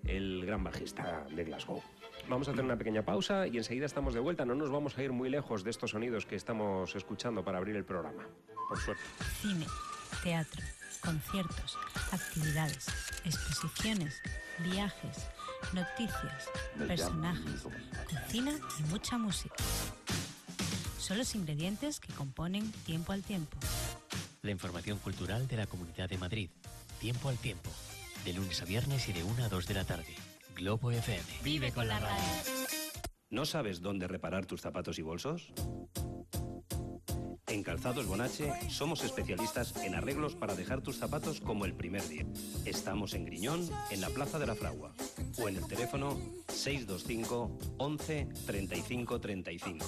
el 0.05 0.45
gran 0.45 0.63
bajista 0.63 1.27
de 1.35 1.45
Glasgow. 1.45 1.83
Vamos 2.29 2.49
a 2.49 2.53
hacer 2.53 2.63
una 2.65 2.77
pequeña 2.77 3.03
pausa 3.03 3.47
y 3.47 3.57
enseguida 3.57 3.87
estamos 3.87 4.13
de 4.13 4.21
vuelta. 4.21 4.45
No 4.45 4.55
nos 4.55 4.71
vamos 4.71 4.99
a 4.99 5.03
ir 5.03 5.13
muy 5.13 5.31
lejos 5.31 5.65
de 5.65 5.71
estos 5.71 5.93
sonidos 5.93 6.27
que 6.27 6.37
estamos 6.37 6.95
escuchando 6.95 7.43
para 7.43 7.59
abrir 7.59 7.77
el 7.77 7.85
programa. 7.85 8.27
Por 8.69 8.79
suerte. 8.79 9.03
Cine, 9.41 9.67
teatro, 10.23 10.63
conciertos, 11.03 11.79
actividades, 12.13 12.87
exposiciones, 13.25 14.21
viajes, 14.59 15.27
noticias, 15.73 16.51
personajes, 16.87 17.67
cocina 18.11 18.53
y 18.79 18.83
mucha 18.91 19.17
música. 19.17 19.55
Son 21.05 21.19
los 21.19 21.35
ingredientes 21.35 22.01
que 22.01 22.11
componen 22.15 22.73
Tiempo 22.87 23.13
al 23.13 23.23
Tiempo. 23.23 23.59
La 24.41 24.53
información 24.53 24.99
cultural 24.99 25.47
de 25.47 25.59
la 25.59 25.67
Comunidad 25.67 26.09
de 26.09 26.17
Madrid. 26.17 26.49
Tiempo 26.99 27.29
al 27.29 27.37
tiempo. 27.37 27.69
De 28.25 28.33
lunes 28.33 28.63
a 28.63 28.65
viernes 28.65 29.07
y 29.11 29.13
de 29.13 29.23
1 29.23 29.45
a 29.45 29.51
2 29.51 29.67
de 29.67 29.75
la 29.75 29.85
tarde. 29.85 30.15
Globo 30.57 30.91
FM. 30.91 31.23
Vive 31.43 31.73
con 31.73 31.89
la 31.89 32.01
radio. 32.01 32.25
¿No 33.29 33.45
sabes 33.45 33.83
dónde 33.83 34.09
reparar 34.09 34.47
tus 34.47 34.63
zapatos 34.63 34.99
y 34.99 35.03
bolsos? 35.03 35.53
En 37.55 37.63
Calzados 37.63 38.09
Bonache 38.09 38.53
somos 38.69 39.05
especialistas 39.05 39.77
en 39.85 39.95
arreglos 39.95 40.35
para 40.35 40.57
dejar 40.57 40.81
tus 40.81 40.97
zapatos 40.97 41.41
como 41.41 41.65
el 41.65 41.73
primer 41.73 42.03
día. 42.09 42.27
Estamos 42.65 43.15
en 43.15 43.25
Griñón, 43.25 43.71
en 43.93 44.01
la 44.01 44.09
Plaza 44.09 44.41
de 44.41 44.47
la 44.49 44.57
Fragua, 44.57 44.93
o 45.39 45.49
en 45.49 45.59
el 45.59 45.65
teléfono 45.69 46.19
625 46.49 47.77
11 47.79 48.29
35 48.45 49.21
35. 49.21 49.87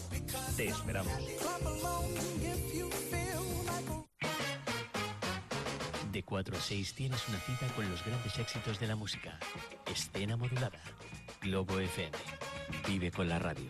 Te 0.56 0.68
esperamos. 0.68 1.12
De 6.12 6.22
4 6.22 6.56
a 6.56 6.60
6 6.60 6.94
tienes 6.94 7.28
una 7.28 7.40
cita 7.40 7.66
con 7.74 7.90
los 7.90 8.04
grandes 8.04 8.38
éxitos 8.38 8.78
de 8.78 8.86
la 8.86 8.94
música. 8.94 9.40
Escena 9.92 10.36
modulada. 10.36 10.80
Globo 11.42 11.80
FM. 11.80 12.16
Vive 12.86 13.10
con 13.10 13.28
la 13.28 13.40
radio. 13.40 13.66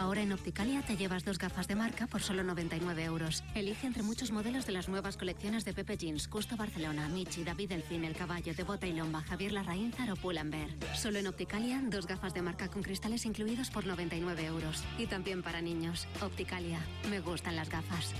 Ahora 0.00 0.22
en 0.22 0.32
Opticalia 0.32 0.80
te 0.80 0.96
llevas 0.96 1.26
dos 1.26 1.38
gafas 1.38 1.68
de 1.68 1.74
marca 1.74 2.06
por 2.06 2.22
solo 2.22 2.42
99 2.42 3.04
euros. 3.04 3.44
Elige 3.54 3.86
entre 3.86 4.02
muchos 4.02 4.32
modelos 4.32 4.64
de 4.64 4.72
las 4.72 4.88
nuevas 4.88 5.18
colecciones 5.18 5.66
de 5.66 5.74
Pepe 5.74 5.98
Jeans, 5.98 6.26
Custo 6.26 6.56
Barcelona, 6.56 7.06
Michi, 7.10 7.44
David 7.44 7.68
Delfín, 7.68 8.06
El 8.06 8.16
Caballo, 8.16 8.54
de 8.54 8.62
Bota 8.64 8.86
y 8.86 8.94
Lomba, 8.94 9.20
Javier 9.20 9.52
Larraínzar 9.52 10.10
o 10.10 10.16
Pull&Bear. 10.16 10.70
Solo 10.94 11.18
en 11.18 11.26
Opticalia, 11.26 11.82
dos 11.84 12.06
gafas 12.06 12.32
de 12.32 12.40
marca 12.40 12.68
con 12.68 12.82
cristales 12.82 13.26
incluidos 13.26 13.68
por 13.68 13.84
99 13.84 14.46
euros. 14.46 14.82
Y 14.96 15.06
también 15.06 15.42
para 15.42 15.60
niños. 15.60 16.08
Opticalia. 16.22 16.80
Me 17.10 17.20
gustan 17.20 17.54
las 17.54 17.68
gafas. 17.68 18.14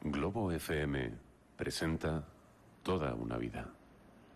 Globo 0.00 0.52
FM 0.52 1.12
presenta 1.58 2.26
Toda 2.82 3.12
una 3.14 3.36
vida. 3.36 3.74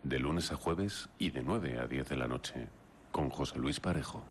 De 0.02 0.18
lunes 0.18 0.52
a 0.52 0.56
jueves 0.56 1.08
y 1.18 1.30
de 1.30 1.42
9 1.42 1.78
a 1.78 1.86
10 1.86 2.10
de 2.10 2.16
la 2.18 2.28
noche. 2.28 2.68
Con 3.10 3.30
José 3.30 3.58
Luis 3.58 3.80
Parejo. 3.80 4.26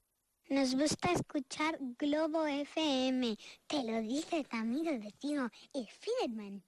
Nos 0.50 0.74
gusta 0.74 1.12
escuchar 1.12 1.78
Globo 2.00 2.48
FM. 2.48 3.38
Te 3.68 3.84
lo 3.84 4.02
dice 4.02 4.48
amigo 4.50 4.90
el 4.90 4.98
vecino, 4.98 5.52
el 5.76 5.86
Fiderman. 5.86 6.64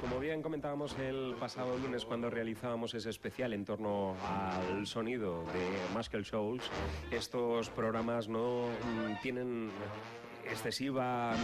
Como 0.00 0.18
bien 0.18 0.40
comentábamos 0.40 0.96
el 0.98 1.34
pasado 1.38 1.76
lunes 1.76 2.06
cuando 2.06 2.30
realizábamos 2.30 2.94
ese 2.94 3.10
especial 3.10 3.52
en 3.52 3.66
torno 3.66 4.16
al 4.22 4.86
sonido 4.86 5.44
de 5.52 5.94
Muscle 5.94 6.22
Shoals, 6.22 6.64
estos 7.10 7.68
programas 7.68 8.28
no 8.28 8.68
mm, 8.68 9.20
tienen 9.20 9.70
excesiva 10.50 11.34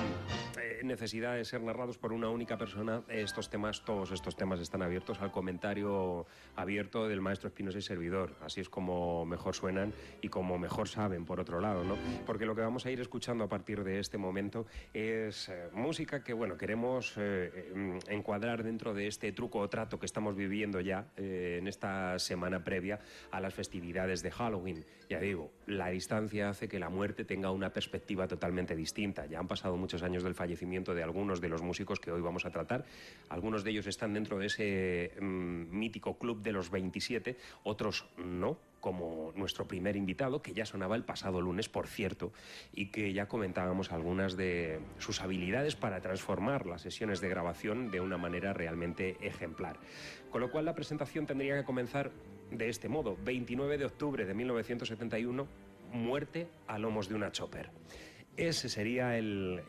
eh, 0.61 0.81
necesidad 0.85 1.35
de 1.35 1.45
ser 1.45 1.63
narrados 1.63 1.99
por 1.99 2.13
una 2.13 2.29
única 2.29 2.57
persona. 2.57 3.03
Estos 3.09 3.51
temas, 3.51 3.85
todos 3.85 4.13
estos 4.13 4.37
temas 4.37 4.61
están 4.61 4.83
abiertos 4.83 5.21
al 5.21 5.31
comentario 5.31 6.27
abierto 6.57 7.09
del 7.09 7.21
maestro 7.21 7.49
Espinosa 7.49 7.79
y 7.79 7.83
servidor. 7.83 8.37
Así 8.43 8.61
es 8.61 8.69
como 8.69 9.25
mejor 9.27 9.55
suenan 9.55 9.93
y 10.21 10.29
como 10.29 10.59
mejor 10.59 10.89
saben, 10.89 11.25
por 11.25 11.41
otro 11.41 11.61
lado, 11.61 11.85
¿no? 11.85 11.97
Porque 12.27 12.47
lo 12.47 12.55
que 12.55 12.63
vamos 12.63 12.87
a 12.87 12.91
ir 12.91 13.01
escuchando 13.01 13.45
a 13.45 13.49
partir 13.49 13.85
de 13.85 13.99
este 13.99 14.19
momento 14.19 14.67
es 14.93 15.49
eh, 15.49 15.69
música 15.73 16.23
que, 16.23 16.33
bueno, 16.33 16.57
queremos 16.57 17.17
eh, 17.17 17.51
eh, 17.55 17.99
encuadrar 18.09 18.63
dentro 18.63 18.95
de 18.95 19.07
este 19.07 19.33
truco 19.33 19.59
o 19.59 19.69
trato 19.69 19.99
que 19.99 20.07
estamos 20.07 20.37
viviendo 20.37 20.81
ya 20.81 21.07
en 21.17 21.67
esta 21.67 22.19
semana 22.19 22.63
previa 22.63 23.01
a 23.31 23.41
las 23.41 23.55
festividades 23.55 24.23
de 24.23 24.31
Halloween. 24.31 24.85
Ya 25.09 25.19
digo, 25.19 25.51
la 25.67 25.89
distancia 25.89 26.51
hace 26.51 26.69
que 26.69 26.79
la 26.79 26.89
muerte 26.89 27.25
tenga 27.25 27.51
una 27.51 27.73
perspectiva 27.73 28.29
totalmente 28.29 28.77
distinta. 28.77 28.90
Ya 29.29 29.39
han 29.39 29.49
pasado 29.49 29.77
muchos 29.77 30.03
años 30.03 30.23
del 30.23 30.35
fallecimiento 30.35 30.95
de 30.95 31.03
algunos 31.03 31.41
de 31.41 31.49
los 31.49 31.63
músicos 31.63 32.01
que 32.01 32.11
hoy 32.11 32.21
vamos 32.21 32.45
a 32.45 32.51
tratar. 32.51 32.85
Algunos 33.29 33.65
de 33.65 33.71
ellos 33.71 33.87
están 33.87 34.15
dentro 34.15 34.39
de 34.39 34.47
ese 34.47 35.13
mm, 35.21 35.71
mítico 35.71 36.19
club 36.19 36.43
de 36.43 36.53
los 36.53 36.71
27, 36.71 37.37
otros 37.65 38.07
no 38.17 38.59
como 38.81 39.33
nuestro 39.37 39.69
primer 39.69 39.97
invitado, 39.97 40.43
que 40.43 40.55
ya 40.55 40.65
sonaba 40.65 40.97
el 40.97 41.05
pasado 41.05 41.41
lunes, 41.41 41.69
por 41.69 41.87
cierto, 41.87 42.33
y 42.73 42.87
que 42.87 43.13
ya 43.13 43.29
comentábamos 43.29 43.93
algunas 43.93 44.37
de 44.37 44.81
sus 44.99 45.21
habilidades 45.21 45.77
para 45.77 46.01
transformar 46.01 46.67
las 46.67 46.83
sesiones 46.83 47.21
de 47.21 47.29
grabación 47.29 47.91
de 47.91 48.01
una 48.01 48.17
manera 48.17 48.53
realmente 48.55 49.17
ejemplar. 49.21 49.77
Con 50.31 50.41
lo 50.41 50.51
cual 50.51 50.65
la 50.65 50.75
presentación 50.75 51.27
tendría 51.27 51.57
que 51.59 51.65
comenzar 51.65 52.11
de 52.51 52.69
este 52.69 52.89
modo, 52.89 53.17
29 53.23 53.79
de 53.79 53.85
octubre 53.85 54.25
de 54.25 54.35
1971, 54.35 55.47
muerte 55.93 56.49
a 56.67 56.79
lomos 56.79 57.09
de 57.09 57.15
una 57.15 57.33
chopper. 57.33 57.71
Ese 58.41 58.71
sería 58.71 59.19
el, 59.19 59.61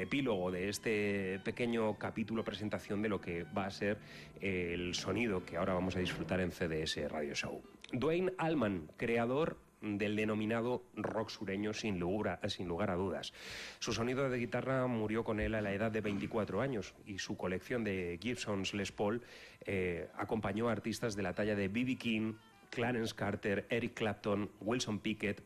epílogo 0.00 0.50
de 0.50 0.68
este 0.68 1.38
pequeño 1.44 1.96
capítulo 1.96 2.42
presentación 2.42 3.00
de 3.02 3.08
lo 3.08 3.20
que 3.20 3.44
va 3.44 3.66
a 3.66 3.70
ser 3.70 3.98
el 4.40 4.96
sonido 4.96 5.44
que 5.44 5.58
ahora 5.58 5.74
vamos 5.74 5.94
a 5.94 6.00
disfrutar 6.00 6.40
en 6.40 6.50
CDS 6.50 7.08
Radio 7.08 7.36
Show. 7.36 7.62
Dwayne 7.92 8.32
Allman, 8.36 8.90
creador 8.96 9.58
del 9.80 10.16
denominado 10.16 10.82
rock 10.96 11.30
sureño 11.30 11.72
sin 11.72 12.00
lugar, 12.00 12.40
a, 12.42 12.48
sin 12.48 12.66
lugar 12.66 12.90
a 12.90 12.96
dudas. 12.96 13.32
Su 13.78 13.92
sonido 13.92 14.28
de 14.28 14.38
guitarra 14.38 14.84
murió 14.88 15.22
con 15.22 15.38
él 15.38 15.54
a 15.54 15.62
la 15.62 15.72
edad 15.72 15.92
de 15.92 16.00
24 16.00 16.60
años 16.60 16.96
y 17.06 17.20
su 17.20 17.36
colección 17.36 17.84
de 17.84 18.18
Gibsons 18.20 18.74
Les 18.74 18.90
Paul 18.90 19.22
eh, 19.64 20.08
acompañó 20.16 20.68
a 20.68 20.72
artistas 20.72 21.14
de 21.14 21.22
la 21.22 21.32
talla 21.32 21.54
de 21.54 21.68
B.B. 21.68 21.94
King, 21.94 22.34
Clarence 22.70 23.14
Carter, 23.14 23.66
Eric 23.68 23.94
Clapton, 23.94 24.50
Wilson 24.60 25.00
Pickett, 25.00 25.42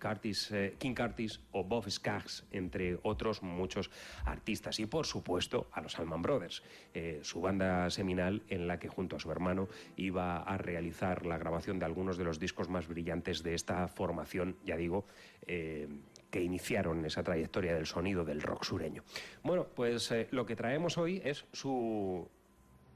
eh, 0.51 0.75
King 0.79 0.95
Curtis 0.95 1.41
o 1.53 1.65
Bob 1.65 1.89
Skaggs, 1.91 2.45
entre 2.53 2.99
otros 3.03 3.43
muchos 3.43 3.91
artistas. 4.25 4.79
Y 4.81 4.87
por 4.87 5.07
supuesto 5.07 5.69
a 5.73 5.81
los 5.81 5.99
Allman 5.99 6.23
Brothers, 6.23 6.63
eh, 6.95 7.21
su 7.23 7.41
banda 7.41 7.89
seminal 7.91 8.43
en 8.49 8.67
la 8.67 8.79
que 8.79 8.89
junto 8.89 9.17
a 9.17 9.21
su 9.21 9.31
hermano 9.31 9.69
iba 9.97 10.43
a 10.43 10.59
realizar 10.59 11.27
la 11.27 11.39
grabación 11.39 11.79
de 11.79 11.85
algunos 11.85 12.17
de 12.17 12.25
los 12.25 12.39
discos 12.39 12.69
más 12.69 12.89
brillantes 12.89 13.43
de 13.43 13.55
esta 13.55 13.89
formación, 13.89 14.57
ya 14.65 14.77
digo, 14.77 15.05
eh, 15.47 15.89
que 16.31 16.43
iniciaron 16.43 17.05
esa 17.05 17.23
trayectoria 17.23 17.75
del 17.75 17.87
sonido 17.87 18.25
del 18.25 18.41
rock 18.41 18.65
sureño. 18.65 19.03
Bueno, 19.43 19.67
pues 19.75 20.13
lo 20.31 20.47
que 20.47 20.57
traemos 20.57 20.97
hoy 20.97 21.21
es 21.25 21.45
su 21.53 22.27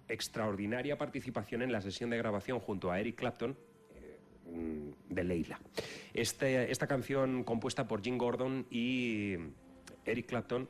extraordinaria 0.08 0.96
participación 0.96 1.62
en 1.62 1.72
la 1.72 1.80
sesión 1.80 2.10
de 2.10 2.18
grabación 2.18 2.60
junto 2.60 2.90
a 2.90 3.00
Eric 3.00 3.16
Clapton 3.16 3.56
de 5.08 5.24
Leila. 5.24 5.60
Este- 6.14 6.70
esta 6.70 6.86
canción 6.86 7.44
compuesta 7.44 7.86
por 7.86 8.02
Jim 8.02 8.18
Gordon 8.18 8.66
y 8.70 9.36
Eric 10.04 10.26
Clapton. 10.26 10.68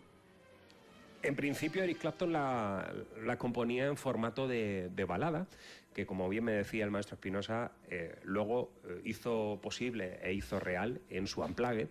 En 1.22 1.34
principio 1.34 1.82
Eric 1.82 1.98
Clapton 1.98 2.32
la, 2.32 2.92
la 3.24 3.36
componía 3.38 3.86
en 3.86 3.96
formato 3.96 4.46
de, 4.46 4.90
de 4.94 5.04
balada, 5.04 5.46
que 5.94 6.06
como 6.06 6.28
bien 6.28 6.44
me 6.44 6.52
decía 6.52 6.84
el 6.84 6.90
maestro 6.90 7.14
Espinosa, 7.14 7.72
eh, 7.90 8.16
luego 8.24 8.70
eh, 8.86 9.00
hizo 9.04 9.58
posible 9.62 10.18
e 10.22 10.32
hizo 10.34 10.60
real 10.60 11.00
en 11.10 11.26
su 11.26 11.40
Unplugged. 11.42 11.88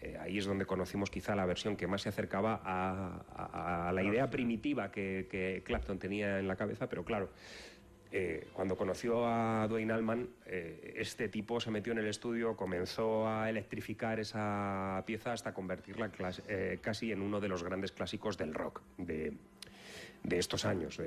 Eh, 0.00 0.16
ahí 0.18 0.38
es 0.38 0.46
donde 0.46 0.64
conocimos 0.66 1.10
quizá 1.10 1.36
la 1.36 1.46
versión 1.46 1.76
que 1.76 1.86
más 1.86 2.02
se 2.02 2.08
acercaba 2.08 2.60
a, 2.64 3.22
a- 3.36 3.88
a 3.88 3.92
la 3.92 4.02
idea 4.02 4.28
primitiva 4.30 4.90
que, 4.90 5.28
que 5.30 5.62
Clapton 5.64 5.98
tenía 6.00 6.40
en 6.40 6.48
la 6.48 6.56
cabeza, 6.56 6.88
pero 6.88 7.04
claro, 7.04 7.28
eh, 8.12 8.48
cuando 8.52 8.76
conoció 8.76 9.26
a 9.26 9.66
Dwayne 9.68 9.92
Allman, 9.92 10.28
eh, 10.46 10.94
este 10.98 11.28
tipo 11.28 11.60
se 11.60 11.70
metió 11.70 11.92
en 11.92 11.98
el 11.98 12.06
estudio, 12.06 12.56
comenzó 12.56 13.26
a 13.26 13.48
electrificar 13.48 14.20
esa 14.20 15.02
pieza 15.06 15.32
hasta 15.32 15.54
convertirla 15.54 16.10
eh, 16.48 16.78
casi 16.82 17.10
en 17.12 17.22
uno 17.22 17.40
de 17.40 17.48
los 17.48 17.62
grandes 17.62 17.90
clásicos 17.92 18.36
del 18.36 18.52
rock 18.54 18.82
de, 18.98 19.32
de 20.22 20.38
estos 20.38 20.64
años. 20.64 21.00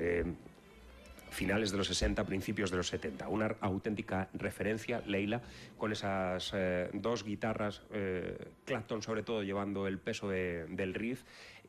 finales 1.30 1.70
de 1.70 1.76
los 1.76 1.86
60, 1.88 2.24
principios 2.24 2.70
de 2.70 2.78
los 2.78 2.88
70. 2.88 3.28
Una 3.28 3.56
auténtica 3.60 4.28
referencia, 4.32 5.02
Leila, 5.06 5.42
con 5.76 5.92
esas 5.92 6.50
eh, 6.54 6.88
dos 6.94 7.24
guitarras, 7.24 7.82
Clapton 8.64 9.02
sobre 9.02 9.22
todo 9.22 9.42
llevando 9.42 9.86
el 9.86 9.98
peso 9.98 10.28
de- 10.30 10.64
del 10.70 10.94
riff 10.94 11.24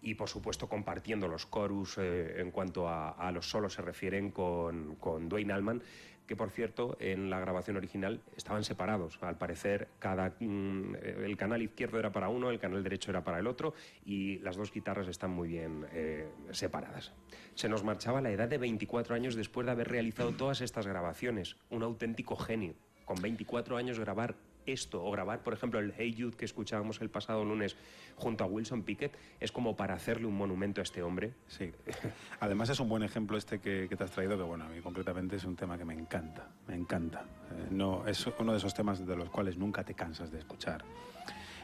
y 0.08 0.16
por 0.16 0.30
supuesto 0.30 0.70
compartiendo 0.70 1.28
los 1.28 1.52
chorus 1.52 1.98
eh, 1.98 2.40
en 2.40 2.52
cuanto 2.52 2.88
a, 2.88 3.12
a 3.12 3.30
los 3.34 3.50
solos 3.50 3.74
se 3.74 3.82
refieren 3.82 4.32
con, 4.32 4.96
con 4.96 5.28
Dwayne 5.28 5.52
Allman, 5.52 5.84
que 6.26 6.38
por 6.38 6.50
cierto 6.50 6.96
en 7.02 7.30
la 7.30 7.42
grabación 7.42 7.76
original 7.76 8.22
estaban 8.38 8.64
separados. 8.64 9.20
Al 9.22 9.38
parecer 9.38 9.90
cada 10.00 10.34
mm, 10.40 10.96
el 11.26 11.36
canal 11.36 11.62
izquierdo 11.62 12.00
era 12.00 12.14
para 12.14 12.30
uno, 12.30 12.52
el 12.52 12.60
canal 12.60 12.84
derecho 12.84 13.12
era 13.12 13.26
para 13.26 13.40
el 13.40 13.48
otro 13.48 13.74
y 14.06 14.40
las 14.40 14.56
dos 14.56 14.72
guitarras 14.72 15.10
están 15.10 15.32
muy 15.32 15.50
bien 15.50 15.86
eh, 15.92 16.30
separadas. 16.52 17.12
Se 17.56 17.68
nos 17.68 17.84
marchaba 17.84 18.20
a 18.20 18.22
la 18.22 18.32
edad 18.32 18.48
de 18.48 18.58
24 18.58 19.14
años 19.14 19.36
después 19.36 19.66
de 19.66 19.72
haber 19.72 19.90
realizado 19.90 20.32
todas 20.32 20.62
estas 20.62 20.88
grabaciones. 20.88 21.58
Un 21.70 21.84
auténtico 21.84 22.38
genio. 22.38 22.76
Con 23.04 23.22
24 23.22 23.76
años 23.76 24.00
grabar 24.00 24.36
esto 24.68 25.04
o 25.04 25.12
grabar, 25.12 25.42
por 25.44 25.54
ejemplo, 25.54 25.80
el 25.80 25.94
Hey 25.98 26.16
Jude 26.18 26.36
que 26.36 26.46
escuchábamos 26.46 27.02
el 27.02 27.10
pasado 27.10 27.44
lunes 27.46 27.76
junto 28.16 28.44
a 28.44 28.48
Wilson 28.48 28.84
Pickett 28.84 29.18
es 29.40 29.52
como 29.52 29.76
para 29.76 29.94
hacerle 29.94 30.28
un 30.28 30.36
monumento 30.36 30.82
a 30.82 30.84
este 30.84 31.02
hombre. 31.02 31.34
Sí. 31.48 31.72
Además 32.40 32.70
es 32.70 32.80
un 32.80 32.90
buen 32.90 33.04
ejemplo 33.04 33.38
este 33.38 33.60
que, 33.60 33.88
te 33.88 34.04
has 34.04 34.12
traído, 34.12 34.38
que 34.38 34.44
bueno, 34.44 34.66
a 34.66 34.70
mí 34.70 34.82
concretamente 34.82 35.38
es 35.38 35.46
un 35.46 35.56
tema 35.56 35.78
que 35.78 35.86
me 35.86 35.94
encanta, 35.94 36.48
me 36.68 36.76
encanta. 36.76 37.26
Eh, 37.52 37.68
no, 37.72 38.06
es 38.08 38.28
uno 38.40 38.52
de 38.52 38.58
esos 38.58 38.74
temas 38.74 39.06
de 39.06 39.16
los 39.16 39.30
cuales 39.30 39.58
nunca 39.58 39.84
te 39.84 39.94
cansas 39.94 40.32
de 40.32 40.40
escuchar. 40.40 40.84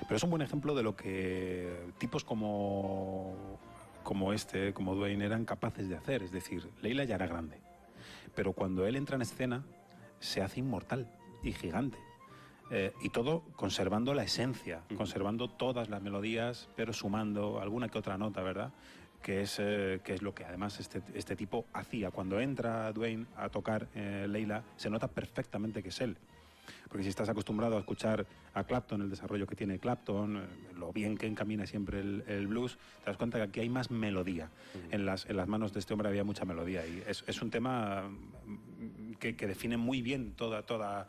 Pero 0.02 0.16
es 0.16 0.24
un 0.24 0.30
buen 0.30 0.42
ejemplo 0.42 0.76
de 0.76 0.84
lo 0.84 0.96
que 0.96 1.92
tipos 1.98 2.24
como, 2.24 3.60
como 4.04 4.34
este, 4.34 4.74
como 4.74 4.96
Dwayne, 4.96 5.26
eran 5.26 5.46
capaces 5.46 5.88
de 5.90 5.96
hacer. 5.96 6.24
Es 6.24 6.32
decir, 6.32 6.70
Leila 6.82 7.04
ya 7.04 7.16
era 7.16 7.28
grande, 7.28 7.58
pero 8.36 8.54
cuando 8.54 8.86
él 8.86 8.96
entra 8.96 9.16
en 9.16 9.22
escena 9.22 9.64
se 10.20 10.42
hace 10.42 10.60
inmortal 10.60 11.10
y 11.44 11.52
gigante. 11.52 11.98
Eh, 12.76 12.92
y 13.02 13.10
todo 13.10 13.44
conservando 13.56 14.16
la 14.16 14.24
esencia, 14.24 14.82
conservando 14.98 15.48
todas 15.48 15.90
las 15.92 16.02
melodías, 16.02 16.70
pero 16.76 16.92
sumando 16.92 17.62
alguna 17.62 17.88
que 17.88 18.00
otra 18.00 18.18
nota, 18.18 18.42
¿verdad? 18.42 18.74
Que 19.22 19.42
es, 19.42 19.58
eh, 19.60 20.02
que 20.04 20.16
es 20.16 20.24
lo 20.24 20.34
que 20.34 20.44
además 20.44 20.80
este, 20.80 21.04
este 21.14 21.36
tipo 21.36 21.68
hacía. 21.72 22.10
Cuando 22.10 22.40
entra 22.40 22.92
Dwayne 22.92 23.28
a 23.38 23.50
tocar 23.50 23.90
eh, 23.94 24.26
Leila, 24.28 24.64
se 24.76 24.90
nota 24.90 25.08
perfectamente 25.08 25.84
que 25.84 25.90
es 25.90 26.02
él. 26.02 26.18
Porque 26.88 27.04
si 27.04 27.10
estás 27.10 27.30
acostumbrado 27.30 27.76
a 27.78 27.80
escuchar 27.80 28.26
a 28.56 28.64
Clapton, 28.64 29.04
el 29.04 29.10
desarrollo 29.12 29.46
que 29.46 29.56
tiene 29.56 29.78
Clapton, 29.78 30.38
eh, 30.38 30.42
lo 30.76 30.92
bien 30.92 31.16
que 31.16 31.28
encamina 31.28 31.68
siempre 31.68 32.00
el, 32.00 32.24
el 32.28 32.48
blues, 32.48 32.80
te 33.04 33.12
das 33.12 33.18
cuenta 33.18 33.38
que 33.38 33.44
aquí 33.44 33.60
hay 33.60 33.70
más 33.70 33.92
melodía. 33.92 34.50
En, 34.90 35.06
las, 35.06 35.28
en 35.28 35.38
las 35.38 35.48
manos 35.48 35.74
de 35.74 35.80
este 35.80 35.94
hombre 35.94 36.10
había 36.10 36.24
mucha 36.24 36.44
melodía. 36.44 36.88
Y 36.88 37.04
es, 37.06 37.24
es 37.28 37.40
un 37.40 37.52
tema 37.52 38.10
mm, 38.10 39.14
que, 39.20 39.36
que 39.36 39.46
define 39.46 39.78
muy 39.78 40.02
bien 40.02 40.34
toda, 40.34 40.64
toda, 40.64 41.08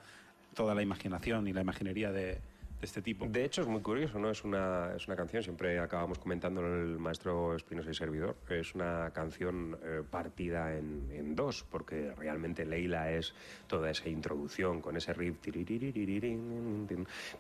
toda 0.55 0.75
la 0.75 0.83
imaginación 0.83 1.47
y 1.49 1.53
la 1.53 1.61
imaginería 1.61 2.13
de, 2.13 2.39
de 2.85 2.87
este 2.87 3.03
tipo. 3.03 3.27
De 3.27 3.45
hecho, 3.45 3.63
es 3.63 3.67
muy 3.67 3.81
curioso, 3.81 4.19
¿no? 4.19 4.31
Es 4.31 4.45
una, 4.45 4.95
es 4.95 5.07
una 5.07 5.17
canción, 5.17 5.43
siempre 5.43 5.79
acabamos 5.79 6.19
comentando 6.19 6.61
el 6.61 6.99
maestro 6.99 7.57
Espinosa 7.57 7.91
y 7.91 7.95
Servidor, 7.95 8.37
es 8.51 8.75
una 8.75 9.11
canción 9.13 9.79
eh, 9.83 10.03
partida 10.09 10.77
en, 10.77 11.09
en 11.11 11.35
dos, 11.35 11.65
porque 11.71 12.13
realmente 12.15 12.67
Leila 12.67 13.11
es 13.11 13.35
toda 13.67 13.91
esa 13.91 14.09
introducción 14.09 14.83
con 14.83 14.97
ese 14.97 15.15
riff, 15.15 15.37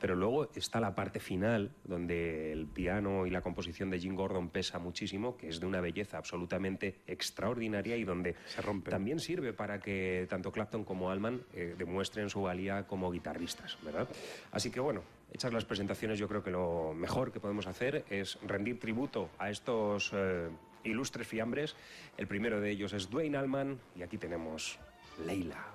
pero 0.01 0.15
luego 0.15 0.51
está 0.55 0.81
la 0.81 0.95
parte 0.95 1.21
final, 1.21 1.71
donde 1.85 2.53
el 2.53 2.67
piano 2.67 3.27
y 3.27 3.31
la 3.31 3.43
composición 3.43 3.91
de 3.91 4.01
Jim 4.01 4.15
Gordon 4.15 4.49
pesa 4.49 4.79
muchísimo, 4.79 5.37
que 5.37 5.49
es 5.49 5.61
de 5.61 5.67
una 5.67 5.81
belleza 5.81 6.17
absolutamente 6.17 7.01
extraordinaria 7.07 7.97
y 7.97 8.05
donde 8.05 8.35
Se 8.47 8.63
rompe. 8.63 8.91
también 8.91 9.21
sirve 9.21 9.53
para 9.53 9.79
que 9.79 10.27
tanto 10.31 10.51
Clapton 10.51 10.85
como 10.85 11.11
Allman 11.11 11.43
eh, 11.53 11.75
demuestren 11.77 12.31
su 12.31 12.43
valía 12.43 12.87
como 12.87 13.11
guitarristas, 13.11 13.77
¿verdad? 13.85 14.09
Así 14.51 14.71
que 14.71 14.81
bueno, 14.81 15.03
hechas 15.35 15.53
las 15.53 15.64
presentaciones, 15.64 16.18
yo 16.18 16.29
creo 16.29 16.42
que 16.42 16.51
lo 16.51 16.94
mejor 16.94 17.33
que 17.33 17.40
podemos 17.40 17.66
hacer 17.66 18.05
es 18.09 18.38
rendir 18.47 18.79
tributo 18.79 19.29
a 19.38 19.51
estos 19.51 20.12
eh, 20.14 20.49
ilustres 20.85 21.27
fiambres. 21.27 21.75
El 22.16 22.29
primero 22.29 22.61
de 22.61 22.70
ellos 22.70 22.92
es 22.92 23.11
Dwayne 23.11 23.37
Allman 23.37 23.79
y 23.97 24.03
aquí 24.03 24.16
tenemos 24.16 24.79
Leila. 25.27 25.66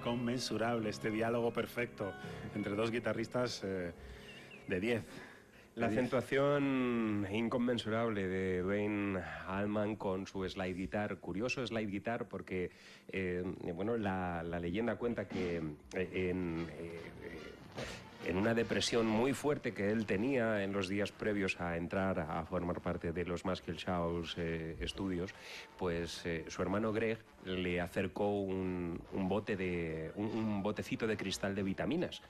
Inconmensurable 0.00 0.88
este 0.88 1.10
diálogo 1.10 1.52
perfecto 1.52 2.12
entre 2.54 2.74
dos 2.74 2.90
guitarristas 2.90 3.62
eh, 3.64 3.92
de 4.66 4.80
10. 4.80 5.02
La 5.76 5.86
acentuación 5.86 7.26
inconmensurable 7.30 8.26
de 8.26 8.62
Dwayne 8.62 9.20
Allman 9.46 9.96
con 9.96 10.26
su 10.26 10.46
slide 10.48 10.74
guitar, 10.74 11.18
curioso 11.18 11.64
slide 11.66 11.90
guitar 11.90 12.26
porque 12.26 12.70
eh, 13.12 13.44
bueno, 13.74 13.96
la, 13.96 14.42
la 14.42 14.58
leyenda 14.58 14.96
cuenta 14.96 15.28
que 15.28 15.56
eh, 15.94 16.30
en, 16.30 16.66
eh, 16.78 17.00
en 18.26 18.36
una 18.36 18.54
depresión 18.54 19.06
muy 19.06 19.32
fuerte 19.32 19.72
que 19.72 19.90
él 19.90 20.04
tenía 20.06 20.62
en 20.62 20.72
los 20.72 20.88
días 20.88 21.10
previos 21.10 21.60
a 21.60 21.76
entrar 21.76 22.20
a 22.20 22.44
formar 22.44 22.80
parte 22.80 23.12
de 23.12 23.24
los 23.24 23.44
Muscle 23.44 23.74
Shoals 23.76 24.34
eh, 24.36 24.76
Studios, 24.86 25.34
pues 25.78 26.24
eh, 26.26 26.44
su 26.48 26.60
hermano 26.62 26.92
Greg 26.92 27.18
le 27.44 27.80
acercó 27.80 28.40
un, 28.40 29.00
un 29.12 29.28
bote 29.28 29.56
de, 29.56 30.12
un, 30.16 30.26
un 30.26 30.62
botecito 30.62 31.06
de 31.06 31.16
cristal 31.16 31.54
de 31.54 31.62
vitaminas. 31.62 32.20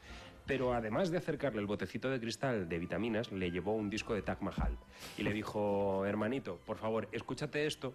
Pero 0.47 0.73
además 0.73 1.11
de 1.11 1.19
acercarle 1.19 1.61
el 1.61 1.67
botecito 1.67 2.09
de 2.09 2.19
cristal 2.19 2.69
de 2.69 2.79
vitaminas, 2.79 3.31
le 3.31 3.51
llevó 3.51 3.75
un 3.75 3.91
disco 3.91 4.15
de 4.15 4.23
Taj 4.23 4.41
Mahal 4.41 4.77
y 5.19 5.23
le 5.23 5.33
dijo, 5.33 6.05
hermanito, 6.07 6.59
por 6.67 6.79
favor, 6.79 7.09
escúchate 7.13 7.67
esto. 7.67 7.95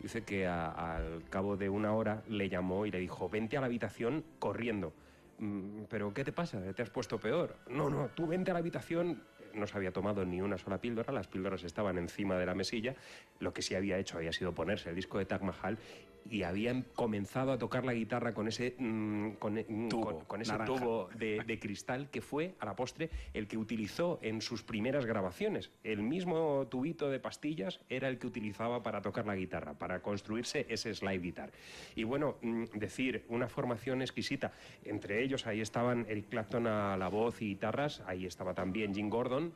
Dice 0.00 0.22
que 0.24 0.46
a- 0.46 0.70
al 0.96 1.22
cabo 1.30 1.56
de 1.56 1.68
una 1.70 1.92
hora 1.94 2.22
le 2.28 2.48
llamó 2.48 2.86
y 2.86 2.90
le 2.90 2.98
dijo, 2.98 3.28
vente 3.28 3.56
a 3.56 3.60
la 3.60 3.66
habitación 3.66 4.24
corriendo. 4.38 4.92
"Mm, 5.38 5.84
¿Pero 5.88 6.12
qué 6.14 6.24
te 6.24 6.32
pasa? 6.32 6.60
¿Te 6.74 6.82
has 6.82 6.90
puesto 6.90 7.18
peor? 7.18 7.56
No, 7.68 7.90
no, 7.90 8.08
tú 8.14 8.26
vente 8.26 8.50
a 8.50 8.54
la 8.54 8.60
habitación. 8.60 9.22
No 9.54 9.66
se 9.66 9.76
había 9.76 9.90
tomado 9.90 10.24
ni 10.26 10.42
una 10.42 10.58
sola 10.58 10.78
píldora, 10.78 11.12
las 11.12 11.28
píldoras 11.28 11.64
estaban 11.64 11.96
encima 11.96 12.36
de 12.36 12.44
la 12.44 12.54
mesilla. 12.54 12.94
Lo 13.40 13.54
que 13.54 13.62
sí 13.62 13.74
había 13.74 13.96
hecho 13.98 14.18
había 14.18 14.32
sido 14.32 14.54
ponerse 14.54 14.90
el 14.90 14.96
disco 14.96 15.18
de 15.18 15.24
Taj 15.24 15.40
Mahal 15.40 15.78
y 16.30 16.42
habían 16.42 16.84
comenzado 16.94 17.52
a 17.52 17.58
tocar 17.58 17.84
la 17.84 17.94
guitarra 17.94 18.34
con 18.34 18.48
ese, 18.48 18.74
mm, 18.78 19.30
con, 19.38 19.54
mm, 19.54 19.88
Tubo, 19.88 20.04
con- 20.04 20.24
con 20.24 20.42
ese 20.42 20.52
naranja. 20.52 20.74
tubo 20.74 21.08
de, 21.18 21.42
de 21.46 21.58
cristal 21.58 22.10
que 22.10 22.20
fue, 22.20 22.54
a 22.60 22.66
la 22.66 22.76
postre, 22.76 23.10
el 23.34 23.46
que 23.46 23.56
utilizó 23.58 24.18
en 24.22 24.40
sus 24.40 24.62
primeras 24.62 25.06
grabaciones. 25.06 25.70
El 25.84 26.02
mismo 26.02 26.66
tubito 26.70 27.10
de 27.10 27.20
pastillas 27.20 27.80
era 27.88 28.08
el 28.08 28.18
que 28.18 28.26
utilizaba 28.26 28.82
para 28.82 29.02
tocar 29.02 29.26
la 29.26 29.36
guitarra, 29.36 29.74
para 29.74 30.00
construirse 30.02 30.66
ese 30.68 30.94
slide 30.94 31.20
guitar. 31.22 31.50
Y 31.94 32.04
bueno, 32.04 32.36
mm, 32.42 32.64
decir, 32.74 33.24
una 33.28 33.48
formación 33.48 34.02
exquisita. 34.02 34.52
Entre 34.84 35.22
ellos 35.22 35.46
ahí 35.46 35.60
estaban 35.60 36.06
Eric 36.08 36.28
Clapton 36.28 36.66
a 36.66 36.96
la 36.96 37.08
voz 37.08 37.40
y 37.42 37.46
guitarras, 37.48 38.02
ahí 38.06 38.26
estaba 38.26 38.54
también 38.54 38.94
Jim 38.94 39.08
Gordon, 39.08 39.52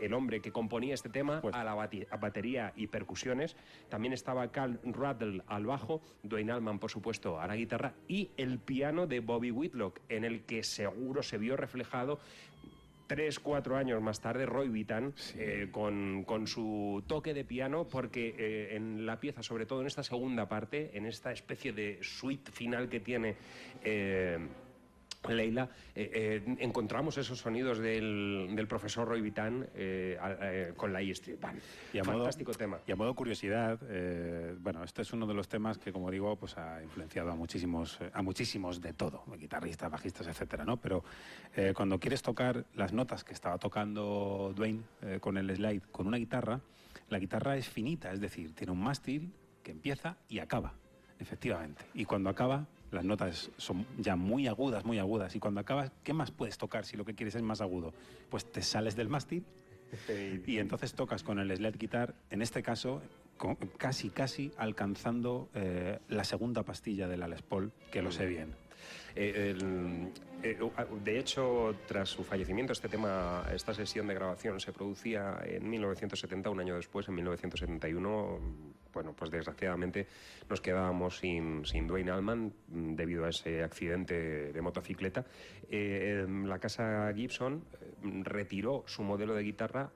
el 0.00 0.14
hombre 0.14 0.40
que 0.40 0.52
componía 0.52 0.94
este 0.94 1.08
tema 1.08 1.40
a 1.52 1.64
la 1.64 1.72
a 1.72 2.16
batería 2.16 2.72
y 2.76 2.86
percusiones. 2.86 3.56
También 3.88 4.12
estaba 4.12 4.50
Carl 4.50 4.80
Ruddle 4.84 5.42
al 5.46 5.66
bajo, 5.66 6.00
Dwayne 6.22 6.52
Allman, 6.52 6.78
por 6.78 6.90
supuesto, 6.90 7.40
a 7.40 7.46
la 7.46 7.56
guitarra 7.56 7.94
y 8.08 8.30
el 8.36 8.58
piano 8.58 9.06
de 9.06 9.20
Bobby 9.20 9.50
Whitlock, 9.50 10.00
en 10.08 10.24
el 10.24 10.42
que 10.42 10.62
seguro 10.62 11.22
se 11.22 11.38
vio 11.38 11.56
reflejado 11.56 12.20
tres, 13.06 13.38
cuatro 13.38 13.76
años 13.76 14.00
más 14.02 14.20
tarde, 14.20 14.46
Roy 14.46 14.68
Vitan, 14.68 15.14
eh, 15.36 15.68
con, 15.70 16.24
con 16.24 16.46
su 16.46 17.02
toque 17.06 17.34
de 17.34 17.44
piano, 17.44 17.86
porque 17.88 18.34
eh, 18.38 18.76
en 18.76 19.06
la 19.06 19.20
pieza, 19.20 19.42
sobre 19.42 19.66
todo 19.66 19.80
en 19.80 19.86
esta 19.86 20.02
segunda 20.02 20.48
parte, 20.48 20.90
en 20.94 21.06
esta 21.06 21.32
especie 21.32 21.72
de 21.72 21.98
suite 22.02 22.50
final 22.50 22.88
que 22.88 23.00
tiene 23.00 23.36
eh, 23.82 24.38
Leila, 25.28 25.68
eh, 25.94 26.42
eh, 26.46 26.56
encontramos 26.60 27.16
esos 27.18 27.38
sonidos 27.38 27.78
del, 27.78 28.50
del 28.54 28.66
profesor 28.68 29.08
Roy 29.08 29.20
Vitan 29.20 29.66
eh, 29.74 30.18
eh, 30.40 30.72
con 30.76 30.92
la 30.92 31.00
E 31.00 31.10
Street 31.12 31.38
Band. 31.40 31.60
Y 31.92 31.98
a 31.98 32.04
modo- 32.04 32.18
Fantástico 32.18 32.52
tema. 32.52 32.78
Y 32.86 32.92
a 32.92 32.96
modo 32.96 33.14
curiosidad, 33.14 33.78
eh, 33.88 34.54
bueno, 34.60 34.84
este 34.84 35.02
es 35.02 35.12
uno 35.12 35.26
de 35.26 35.34
los 35.34 35.48
temas 35.48 35.78
que, 35.78 35.92
como 35.92 36.10
digo, 36.10 36.36
pues 36.36 36.56
ha 36.58 36.82
influenciado 36.82 37.30
a 37.30 37.34
muchísimos, 37.36 37.98
eh, 38.00 38.10
a 38.12 38.22
muchísimos 38.22 38.80
de 38.80 38.92
todo, 38.92 39.24
guitarristas, 39.38 39.90
bajistas, 39.90 40.26
etcétera, 40.26 40.64
¿no? 40.64 40.76
Pero 40.78 41.04
cuando 41.74 42.00
quieres 42.00 42.20
tocar 42.22 42.64
las 42.74 42.92
notas 42.92 43.22
que 43.22 43.32
estaba 43.32 43.58
tocando 43.58 44.52
Dwayne 44.56 44.82
con 45.20 45.36
el 45.38 45.54
slide, 45.54 45.82
con 45.92 46.06
una 46.08 46.16
guitarra, 46.16 46.60
la 47.08 47.18
guitarra 47.18 47.56
es 47.56 47.68
finita, 47.68 48.12
es 48.12 48.20
decir, 48.20 48.54
tiene 48.54 48.72
un 48.72 48.80
mástil 48.82 49.32
que 49.62 49.70
empieza 49.70 50.16
y 50.28 50.40
acaba, 50.40 50.74
efectivamente. 51.20 51.84
Y 51.94 52.04
cuando 52.06 52.30
acaba, 52.30 52.66
las 52.94 53.04
notas 53.04 53.50
son 53.56 53.86
ya 53.98 54.16
muy 54.16 54.46
agudas, 54.46 54.84
muy 54.84 54.98
agudas. 54.98 55.34
Y 55.36 55.40
cuando 55.40 55.60
acabas, 55.60 55.92
¿qué 56.02 56.12
más 56.12 56.30
puedes 56.30 56.56
tocar 56.58 56.84
si 56.84 56.96
lo 56.96 57.04
que 57.04 57.14
quieres 57.14 57.34
es 57.34 57.42
más 57.42 57.60
agudo? 57.60 57.92
Pues 58.30 58.50
te 58.50 58.62
sales 58.62 58.96
del 58.96 59.08
mástil 59.08 59.44
y 60.46 60.58
entonces 60.58 60.94
tocas 60.94 61.22
con 61.22 61.38
el 61.38 61.54
sled 61.54 61.76
guitar, 61.78 62.14
en 62.30 62.42
este 62.42 62.62
caso, 62.62 63.00
casi, 63.78 64.10
casi 64.10 64.52
alcanzando 64.56 65.48
eh, 65.54 65.98
la 66.08 66.24
segunda 66.24 66.62
pastilla 66.62 67.08
de 67.08 67.16
la 67.16 67.28
Les 67.28 67.42
Paul, 67.42 67.72
que 67.92 68.02
lo 68.02 68.10
sé 68.10 68.26
bien. 68.26 68.54
Eh, 69.16 69.56
eh, 70.44 70.58
de 71.02 71.18
hecho, 71.18 71.74
tras 71.86 72.10
su 72.10 72.22
fallecimiento, 72.22 72.74
este 72.74 72.86
tema, 72.86 73.46
esta 73.50 73.72
sesión 73.72 74.06
de 74.06 74.14
grabación 74.14 74.60
se 74.60 74.72
producía 74.72 75.38
en 75.42 75.66
1970, 75.70 76.50
un 76.50 76.60
año 76.60 76.76
después, 76.76 77.08
en 77.08 77.14
1971. 77.14 78.40
Bueno, 78.92 79.14
pues 79.16 79.30
desgraciadamente 79.30 80.06
nos 80.50 80.60
quedábamos 80.60 81.16
sin, 81.16 81.64
sin 81.64 81.86
Dwayne 81.86 82.10
Allman 82.10 82.52
debido 82.68 83.24
a 83.24 83.30
ese 83.30 83.62
accidente 83.62 84.52
de 84.52 84.60
motocicleta. 84.60 85.24
Eh, 85.70 86.26
la 86.28 86.58
casa 86.58 87.10
Gibson 87.14 87.64
eh, 87.80 88.20
retiró 88.22 88.84
su 88.86 89.02
modelo 89.02 89.34
de 89.34 89.42
guitarra 89.42 89.90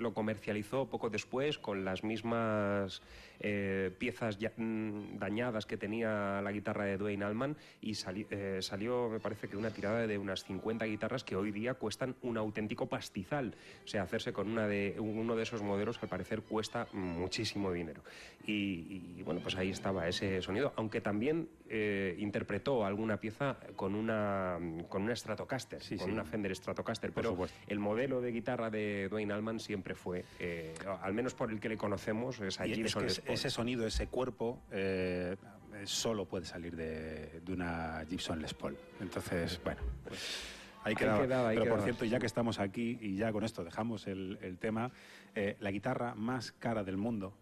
lo 0.00 0.12
comercializó 0.12 0.88
poco 0.88 1.08
después 1.08 1.56
con 1.56 1.84
las 1.84 2.02
mismas 2.02 3.00
eh, 3.40 3.90
piezas 3.98 4.38
ya- 4.38 4.52
mm, 4.56 5.18
dañadas 5.18 5.66
que 5.66 5.76
tenía 5.76 6.40
la 6.42 6.52
guitarra 6.52 6.84
de 6.84 6.96
Dwayne 6.98 7.24
Allman 7.24 7.56
y 7.80 7.94
sali- 7.94 8.26
eh, 8.30 8.58
salió, 8.62 9.08
me 9.08 9.20
parece 9.20 9.48
que 9.48 9.56
una 9.56 9.70
tirada 9.70 10.06
de 10.06 10.18
unas 10.18 10.44
50 10.44 10.84
guitarras 10.86 11.24
que 11.24 11.36
hoy 11.36 11.52
día 11.52 11.74
cuestan 11.74 12.16
un 12.22 12.36
auténtico 12.36 12.86
pastizal. 12.86 13.54
O 13.84 13.88
sea, 13.88 14.02
hacerse 14.02 14.32
con 14.32 14.48
una 14.50 14.66
de, 14.66 14.96
uno 14.98 15.36
de 15.36 15.42
esos 15.42 15.62
modelos 15.62 16.02
al 16.02 16.08
parecer 16.08 16.42
cuesta 16.42 16.86
muchísimo 16.92 17.72
dinero. 17.72 18.02
Y, 18.46 19.14
y, 19.18 19.22
bueno, 19.24 19.40
pues 19.42 19.56
ahí 19.56 19.70
estaba 19.70 20.08
ese 20.08 20.40
sonido, 20.42 20.72
aunque 20.76 21.00
también 21.00 21.48
eh, 21.68 22.16
interpretó 22.18 22.84
alguna 22.86 23.18
pieza 23.18 23.56
con 23.76 23.94
una, 23.94 24.58
con 24.88 25.02
una 25.02 25.14
Stratocaster, 25.14 25.78
con 25.80 25.98
sí. 25.98 26.04
una 26.10 26.24
Fender 26.24 26.54
Stratocaster, 26.56 27.10
Por 27.12 27.22
pero 27.22 27.30
supuesto. 27.30 27.58
el 27.68 27.78
modelo 27.78 28.20
de 28.20 28.32
guitarra 28.32 28.70
de 28.70 29.08
Dwayne 29.10 29.34
Allman 29.34 29.60
siempre 29.60 29.94
fue, 29.94 30.24
eh, 30.38 30.72
al 31.02 31.12
menos 31.12 31.34
por 31.34 31.50
el 31.50 31.60
que 31.60 31.68
le 31.68 31.76
conocemos, 31.76 32.40
es 32.40 32.58
Gibson 32.58 33.02
que 33.02 33.08
Les 33.08 33.18
es-. 33.18 33.27
Ese 33.28 33.50
sonido, 33.50 33.86
ese 33.86 34.06
cuerpo, 34.08 34.60
eh, 34.70 35.36
solo 35.84 36.24
puede 36.24 36.44
salir 36.44 36.74
de, 36.76 37.40
de 37.40 37.52
una 37.52 38.04
Gibson 38.08 38.40
Les 38.40 38.54
Paul. 38.54 38.76
Entonces, 39.00 39.60
bueno, 39.62 39.80
pues 40.04 40.42
ahí 40.84 40.90
Ahí 40.90 40.94
quedaba. 40.94 41.48
ahí 41.48 41.58
Pero 41.58 41.74
por 41.74 41.84
cierto, 41.84 42.04
ya 42.04 42.18
que 42.18 42.26
estamos 42.26 42.58
aquí 42.58 42.98
y 43.00 43.16
ya 43.16 43.32
con 43.32 43.44
esto 43.44 43.64
dejamos 43.64 44.06
el, 44.06 44.38
el 44.42 44.58
tema, 44.58 44.90
eh, 45.34 45.56
la 45.60 45.70
guitarra 45.70 46.14
más 46.14 46.52
cara 46.52 46.82
del 46.84 46.96
mundo 46.96 47.34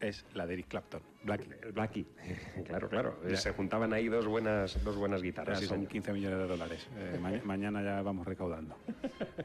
es 0.00 0.24
la 0.34 0.46
de 0.46 0.54
Eric 0.54 0.68
Clapton, 0.68 1.02
Blackie. 1.24 1.50
Blackie, 1.74 2.06
claro, 2.66 2.88
claro. 2.88 3.20
Ya. 3.28 3.36
Se 3.36 3.52
juntaban 3.52 3.92
ahí 3.92 4.08
dos 4.08 4.26
buenas, 4.26 4.82
dos 4.82 4.96
buenas 4.96 5.22
guitarras. 5.22 5.60
Ya 5.60 5.66
son 5.68 5.76
señor. 5.78 5.90
15 5.92 6.12
millones 6.12 6.38
de 6.38 6.46
dólares. 6.46 6.88
Eh, 6.96 7.18
ma- 7.22 7.40
mañana 7.44 7.82
ya 7.82 8.00
vamos 8.02 8.26
recaudando. 8.26 8.76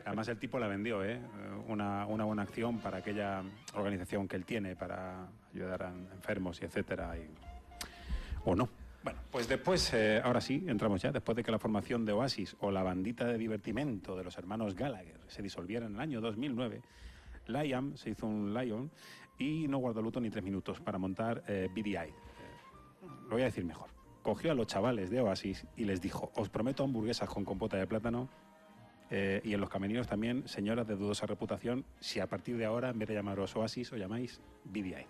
Además, 0.06 0.28
el 0.30 0.38
tipo 0.38 0.58
la 0.60 0.68
vendió, 0.68 1.04
¿eh? 1.04 1.20
Una, 1.68 2.06
una 2.06 2.24
buena 2.24 2.44
acción 2.44 2.80
para 2.80 2.98
aquella 3.00 3.44
organización 3.74 4.28
que 4.28 4.36
él 4.38 4.46
tiene 4.46 4.76
para 4.76 5.28
ayudar 5.54 5.84
a 5.84 5.90
enfermos 6.14 6.62
y 6.62 6.66
etcétera. 6.66 7.18
Y... 7.18 7.28
O 8.46 8.56
no. 8.56 8.70
Bueno, 9.04 9.20
pues 9.30 9.48
después, 9.48 9.94
eh, 9.94 10.20
ahora 10.24 10.42
sí, 10.42 10.66
entramos 10.68 11.00
ya, 11.02 11.12
después 11.12 11.36
de 11.36 11.44
que 11.44 11.52
la 11.52 11.60
formación 11.60 12.06
de 12.06 12.12
Oasis 12.14 12.56
o 12.62 12.72
la 12.72 12.82
bandita 12.82 13.26
de 13.26 13.38
divertimento 13.38 14.18
de 14.18 14.24
los 14.24 14.36
hermanos 14.38 14.74
Gallagher 14.74 15.20
se 15.28 15.44
disolviera 15.44 15.86
en 15.86 15.94
el 15.96 16.00
año 16.00 16.22
2009, 16.22 16.82
Liam 17.48 17.96
se 17.98 18.10
hizo 18.10 18.26
un 18.26 18.52
Lion 18.56 18.90
y 19.38 19.68
no 19.68 19.78
guardó 19.78 20.02
luto 20.02 20.20
ni 20.20 20.30
tres 20.30 20.44
minutos 20.44 20.80
para 20.80 20.98
montar 20.98 21.44
eh, 21.48 21.70
BDI. 21.74 22.14
Lo 23.24 23.32
voy 23.32 23.42
a 23.42 23.46
decir 23.46 23.66
mejor. 23.66 23.90
Cogió 24.22 24.52
a 24.52 24.56
los 24.56 24.68
chavales 24.68 25.10
de 25.10 25.22
Oasis 25.22 25.66
y 25.76 25.86
les 25.86 26.02
dijo, 26.02 26.32
os 26.36 26.50
prometo 26.50 26.84
hamburguesas 26.84 27.30
con 27.30 27.46
compota 27.46 27.78
de 27.78 27.86
plátano 27.86 28.30
eh, 29.12 29.42
y 29.44 29.54
en 29.54 29.62
los 29.62 29.70
camerinos 29.70 30.08
también, 30.08 30.48
señoras 30.48 30.88
de 30.88 30.96
dudosa 30.96 31.28
reputación, 31.28 31.86
si 32.00 32.20
a 32.20 32.28
partir 32.28 32.58
de 32.58 32.66
ahora, 32.66 32.90
en 32.90 33.00
vez 33.00 33.08
de 33.08 33.14
llamaros 33.14 33.56
Oasis, 33.56 33.92
os 33.92 34.00
llamáis 34.00 34.42
BDI. 34.64 35.06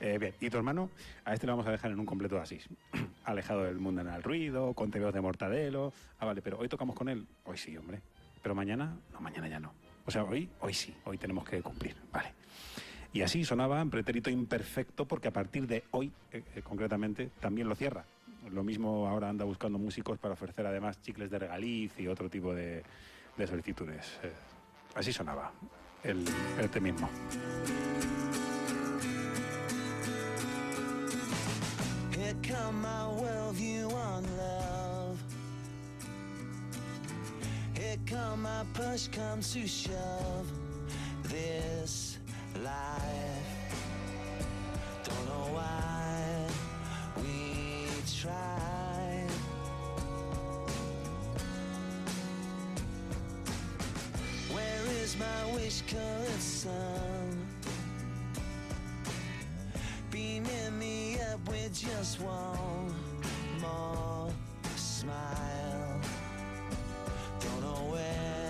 Eh, 0.00 0.18
bien, 0.18 0.34
y 0.40 0.50
tu 0.50 0.58
hermano, 0.58 0.90
a 1.24 1.32
este 1.32 1.46
lo 1.46 1.54
vamos 1.54 1.66
a 1.66 1.70
dejar 1.70 1.90
en 1.90 1.98
un 1.98 2.04
completo 2.04 2.36
Oasis. 2.36 2.68
Alejado 3.24 3.64
del 3.64 3.78
mundo 3.78 4.02
en 4.02 4.08
el 4.08 4.22
ruido, 4.22 4.74
con 4.74 4.90
tebeos 4.90 5.14
de 5.14 5.20
mortadelo. 5.20 5.92
Ah, 6.18 6.26
vale, 6.26 6.42
pero 6.42 6.58
hoy 6.58 6.68
tocamos 6.68 6.94
con 6.94 7.08
él. 7.08 7.26
Hoy 7.44 7.56
sí, 7.56 7.76
hombre. 7.76 8.02
Pero 8.42 8.54
mañana, 8.54 8.96
no, 9.12 9.20
mañana 9.20 9.48
ya 9.48 9.58
no. 9.58 9.72
O 10.04 10.10
sea, 10.10 10.24
hoy, 10.24 10.48
hoy 10.60 10.74
sí, 10.74 10.94
hoy 11.04 11.16
tenemos 11.16 11.44
que 11.44 11.62
cumplir. 11.62 11.96
Vale. 12.12 12.34
Y 13.12 13.22
así 13.22 13.44
sonaba 13.44 13.80
en 13.80 13.90
pretérito 13.90 14.30
imperfecto 14.30 15.06
porque 15.06 15.28
a 15.28 15.32
partir 15.32 15.66
de 15.66 15.84
hoy, 15.92 16.12
eh, 16.32 16.42
eh, 16.54 16.62
concretamente, 16.62 17.30
también 17.40 17.68
lo 17.68 17.74
cierra. 17.74 18.04
Lo 18.50 18.62
mismo 18.62 19.08
ahora 19.08 19.28
anda 19.28 19.44
buscando 19.44 19.78
músicos 19.78 20.18
para 20.18 20.34
ofrecer 20.34 20.66
además 20.66 21.00
chicles 21.02 21.30
de 21.30 21.38
regaliz 21.38 21.92
y 21.98 22.06
otro 22.06 22.28
tipo 22.28 22.54
de, 22.54 22.82
de 23.36 23.46
solicitudes. 23.46 24.18
Eh, 24.22 24.32
así 24.94 25.12
sonaba 25.12 25.52
el, 26.04 26.24
este 26.60 26.80
mismo. 26.80 27.08
Here 32.12 32.72
my 32.72 33.06
worldview 33.20 33.92
on 33.92 34.24
love. 34.36 35.18
Here 37.74 38.36
my 38.36 38.64
push 38.72 39.08
comes 39.08 39.52
to 39.52 39.66
shove. 39.66 40.46
This 41.24 42.15
life. 42.58 43.74
Don't 45.04 45.26
know 45.26 45.54
why 45.54 46.46
we 47.16 47.88
tried. 48.20 49.30
Where 54.52 54.82
is 55.02 55.16
my 55.18 55.54
wish 55.54 55.82
colored 55.82 56.40
sun? 56.40 57.46
Beaming 60.10 60.78
me 60.78 61.18
up 61.32 61.46
with 61.48 61.72
just 61.74 62.20
one 62.20 62.94
more 63.60 64.30
smile. 64.76 66.00
Don't 67.40 67.60
know 67.60 67.92
when 67.92 68.45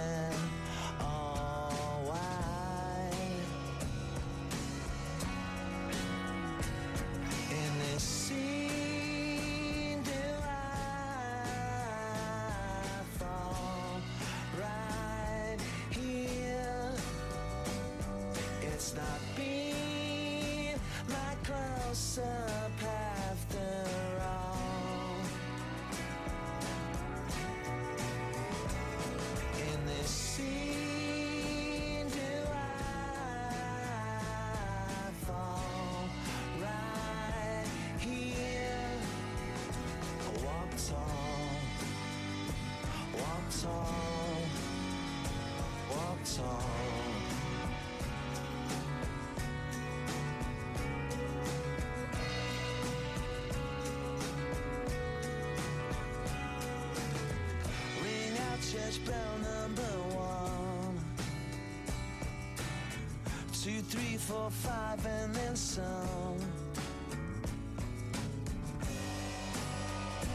Two, 63.66 63.80
three, 63.80 64.16
four, 64.16 64.48
five, 64.48 65.04
and 65.04 65.34
then 65.34 65.56
some. 65.56 66.38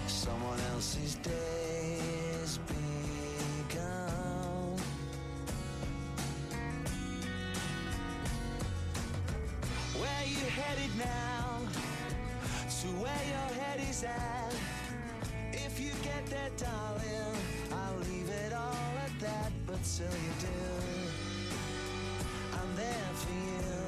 Someone 0.05 0.59
else's 0.73 1.15
day's 1.15 2.59
begun. 2.67 4.75
Where 9.95 10.25
you 10.27 10.45
headed 10.59 10.91
now? 10.99 11.59
To 12.81 12.87
where 12.99 13.23
your 13.29 13.49
head 13.63 13.79
is 13.89 14.03
at? 14.03 14.53
If 15.53 15.79
you 15.79 15.91
get 16.03 16.25
there, 16.25 16.51
darling, 16.57 17.37
I'll 17.71 17.97
leave 17.99 18.27
it 18.27 18.51
all 18.51 18.93
at 19.05 19.17
that. 19.21 19.53
But 19.65 19.81
till 19.85 20.07
you 20.07 20.33
do, 20.41 21.00
there 22.81 23.13
for 23.13 23.31
you. 23.31 23.80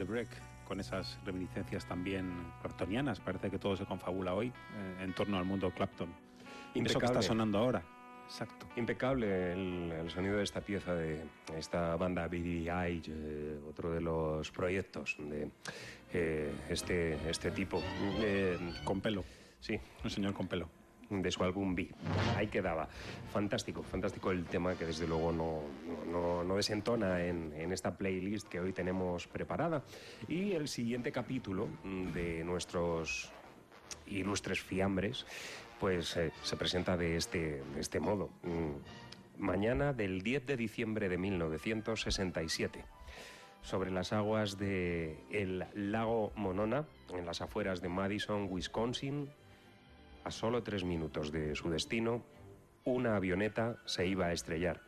The 0.00 0.10
Break, 0.10 0.28
con 0.66 0.80
esas 0.80 1.18
reminiscencias 1.24 1.84
también 1.86 2.32
claptonianas. 2.62 3.20
Parece 3.20 3.50
que 3.50 3.58
todo 3.58 3.76
se 3.76 3.84
confabula 3.84 4.34
hoy 4.34 4.48
eh, 4.48 5.02
en 5.02 5.12
torno 5.14 5.36
al 5.38 5.44
mundo 5.44 5.70
Clapton. 5.70 6.08
Eso 6.08 6.72
que 6.72 6.78
Impecable. 6.78 7.06
está 7.06 7.22
sonando 7.22 7.58
ahora. 7.58 7.82
Exacto. 8.24 8.66
Impecable 8.76 9.52
el, 9.52 9.92
el 9.92 10.10
sonido 10.10 10.36
de 10.38 10.44
esta 10.44 10.60
pieza 10.60 10.94
de 10.94 11.24
esta 11.56 11.96
banda 11.96 12.26
BDI, 12.28 12.68
eh, 13.08 13.60
otro 13.68 13.90
de 13.90 14.00
los 14.00 14.50
proyectos 14.52 15.16
de 15.18 15.50
eh, 16.12 16.52
este, 16.68 17.28
este 17.28 17.50
tipo. 17.50 17.82
Eh, 18.20 18.56
Con 18.84 19.00
pelo. 19.00 19.24
sí, 19.60 19.78
Un 20.04 20.10
señor 20.10 20.32
con 20.32 20.46
pelo. 20.46 20.68
De 21.10 21.30
su 21.30 21.42
álbum 21.42 21.74
B. 21.74 21.88
Ahí 22.36 22.46
quedaba. 22.46 22.88
Fantástico, 23.32 23.82
fantástico 23.82 24.30
el 24.30 24.44
tema 24.44 24.74
que 24.76 24.86
desde 24.86 25.06
luego 25.08 25.32
no, 25.32 25.62
no- 26.10 26.44
no- 26.44 26.56
desentona 26.56 27.24
en, 27.24 27.52
en 27.56 27.72
esta 27.72 27.96
playlist 27.96 28.46
que 28.48 28.60
hoy 28.60 28.72
tenemos 28.72 29.26
preparada. 29.26 29.82
Y 30.28 30.52
el 30.52 30.68
siguiente 30.68 31.10
capítulo 31.10 31.68
de 32.14 32.44
nuestros 32.44 33.32
ilustres 34.06 34.60
fiambres, 34.60 35.26
pues 35.80 36.16
eh, 36.16 36.30
se 36.42 36.56
presenta 36.56 36.96
de 36.96 37.16
este, 37.16 37.62
de 37.74 37.80
este 37.80 37.98
modo. 38.00 38.30
Mm, 38.42 38.70
Mañana 39.38 39.94
del 39.94 40.20
10 40.20 40.44
de 40.44 40.56
diciembre 40.58 41.08
de 41.08 41.16
1967 41.16 42.84
sobre 43.62 43.90
las 43.90 44.12
aguas 44.12 44.58
del 44.58 45.16
el 45.30 45.64
lago 45.74 46.30
Monona, 46.36 46.84
en 47.14 47.24
las 47.24 47.40
afueras 47.40 47.80
de 47.80 47.88
Madison, 47.88 48.48
Wisconsin, 48.50 49.30
a 50.24 50.30
solo 50.30 50.62
tres 50.62 50.84
minutos 50.84 51.32
de 51.32 51.54
su 51.54 51.70
destino, 51.70 52.24
una 52.84 53.16
avioneta 53.16 53.76
se 53.84 54.06
iba 54.06 54.26
a 54.26 54.32
estrellar. 54.32 54.80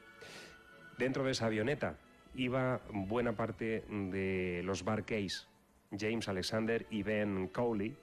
Dentro 0.99 1.24
de 1.24 1.33
esa 1.33 1.47
avioneta 1.47 1.99
iba 2.35 2.80
buena 2.93 3.33
parte 3.35 3.85
de 3.89 4.62
los 4.64 4.85
Barclays, 4.85 5.49
James 5.97 6.28
Alexander 6.28 6.87
y 6.91 7.03
Ben 7.03 7.49
Cowley, 7.49 7.97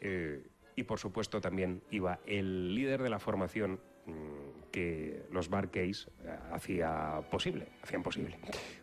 eh, 0.00 0.46
y 0.76 0.82
por 0.84 0.98
supuesto 0.98 1.40
también 1.40 1.82
iba 1.90 2.20
el 2.26 2.74
líder 2.74 3.02
de 3.02 3.10
la 3.10 3.18
formación 3.18 3.80
mm, 4.06 4.70
que 4.70 5.22
los 5.30 5.48
Barclays 5.48 6.08
eh, 6.24 6.36
hacía 6.52 7.22
posible, 7.30 7.68
hacían 7.82 8.02
posible, 8.02 8.38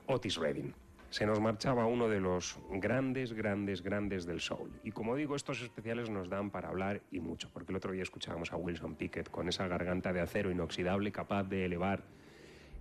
Otis 0.07 0.38
Redding. 0.38 0.74
Se 1.10 1.26
nos 1.26 1.39
marchaba 1.39 1.86
uno 1.86 2.07
de 2.07 2.20
los 2.20 2.60
grandes, 2.70 3.34
grandes, 3.34 3.82
grandes 3.82 4.26
del 4.26 4.41
soul. 4.41 4.72
Y 4.84 4.91
como 4.91 5.16
digo, 5.16 5.36
estos 5.36 5.62
especiales 5.62 6.10
nos 6.10 6.30
dan 6.30 6.51
para 6.51 6.70
hablar 6.70 7.01
y 7.12 7.20
mucho, 7.20 7.49
porque 7.51 7.72
el 7.72 7.78
otro 7.78 7.91
día 7.91 8.03
escuchábamos 8.03 8.53
a 8.53 8.57
Wilson 8.57 8.95
Pickett 8.95 9.30
con 9.30 9.49
esa 9.49 9.68
garganta 9.68 10.14
de 10.14 10.22
acero 10.22 10.51
inoxidable 10.51 11.12
capaz 11.12 11.43
de 11.43 11.66
elevar 11.66 12.03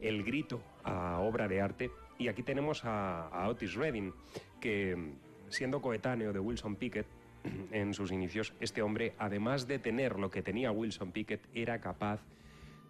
el 0.00 0.22
grito 0.24 0.60
a 0.84 1.18
obra 1.20 1.48
de 1.48 1.60
arte. 1.60 1.90
Y 2.18 2.28
aquí 2.28 2.42
tenemos 2.42 2.84
a, 2.84 3.28
a 3.28 3.48
Otis 3.48 3.74
Redding, 3.74 4.12
que 4.60 5.14
siendo 5.48 5.80
coetáneo 5.80 6.32
de 6.32 6.38
Wilson 6.38 6.76
Pickett, 6.76 7.06
en 7.72 7.94
sus 7.94 8.12
inicios, 8.12 8.52
este 8.60 8.82
hombre, 8.82 9.14
además 9.18 9.66
de 9.66 9.78
tener 9.78 10.18
lo 10.18 10.30
que 10.30 10.42
tenía 10.42 10.70
Wilson 10.70 11.12
Pickett, 11.12 11.40
era 11.54 11.80
capaz 11.80 12.20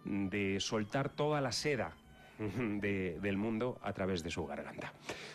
de 0.05 0.59
soltar 0.59 1.09
toda 1.09 1.41
la 1.41 1.51
seda 1.51 1.95
de- 2.81 3.19
del 3.21 3.37
mundo 3.37 3.77
a 3.83 3.93
través 3.93 4.23
de 4.23 4.29
su 4.31 4.45
garganta. 4.45 4.93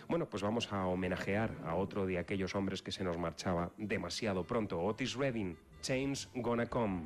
Bueno, 0.08 0.26
pues 0.26 0.42
vamos 0.42 0.72
a 0.72 0.86
homenajear 0.86 1.50
a 1.64 1.74
otro 1.74 2.06
de 2.06 2.18
aquellos 2.18 2.54
hombres 2.54 2.82
que 2.82 2.92
se 2.92 3.04
nos 3.04 3.18
marchaba 3.18 3.70
demasiado 3.76 4.44
pronto, 4.44 4.80
Otis 4.82 5.14
Redding, 5.14 5.56
Change 5.82 6.28
Gonna 6.34 6.66
Come. 6.66 7.02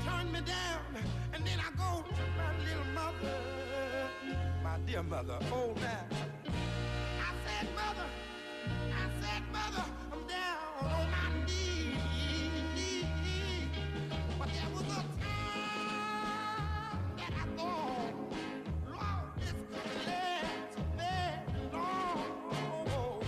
Turned 0.00 0.32
me 0.32 0.40
down, 0.40 0.96
and 1.34 1.44
then 1.46 1.58
I 1.60 1.70
go 1.76 2.02
to 2.02 2.22
my 2.38 2.50
little 2.64 2.88
mother, 2.94 3.38
my 4.64 4.78
dear 4.86 5.02
mother. 5.02 5.38
Oh, 5.52 5.74
now. 5.80 6.06
I 7.20 7.34
said, 7.44 7.68
mother, 7.74 8.08
I 8.90 9.08
said, 9.20 9.42
mother, 9.52 9.84
I'm 10.12 10.22
down 10.26 10.74
on 10.80 11.10
my 11.10 11.28
knees. 11.46 13.04
But 14.38 14.48
there 14.48 14.70
was 14.72 14.82
a 14.82 14.84
time 14.86 15.04
that 17.18 17.32
I 17.32 17.44
thought, 17.56 18.14
Lord, 18.90 19.28
this 19.40 19.58
could 19.72 20.02
last 20.98 21.48
long. 21.72 23.24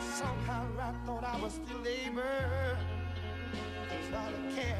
Somehow 0.00 0.64
I 0.80 0.92
thought 1.06 1.24
I 1.24 1.40
was 1.40 1.52
still 1.52 1.86
able 1.86 2.79
to 4.12 4.16
try 4.16 4.64
to 4.64 4.79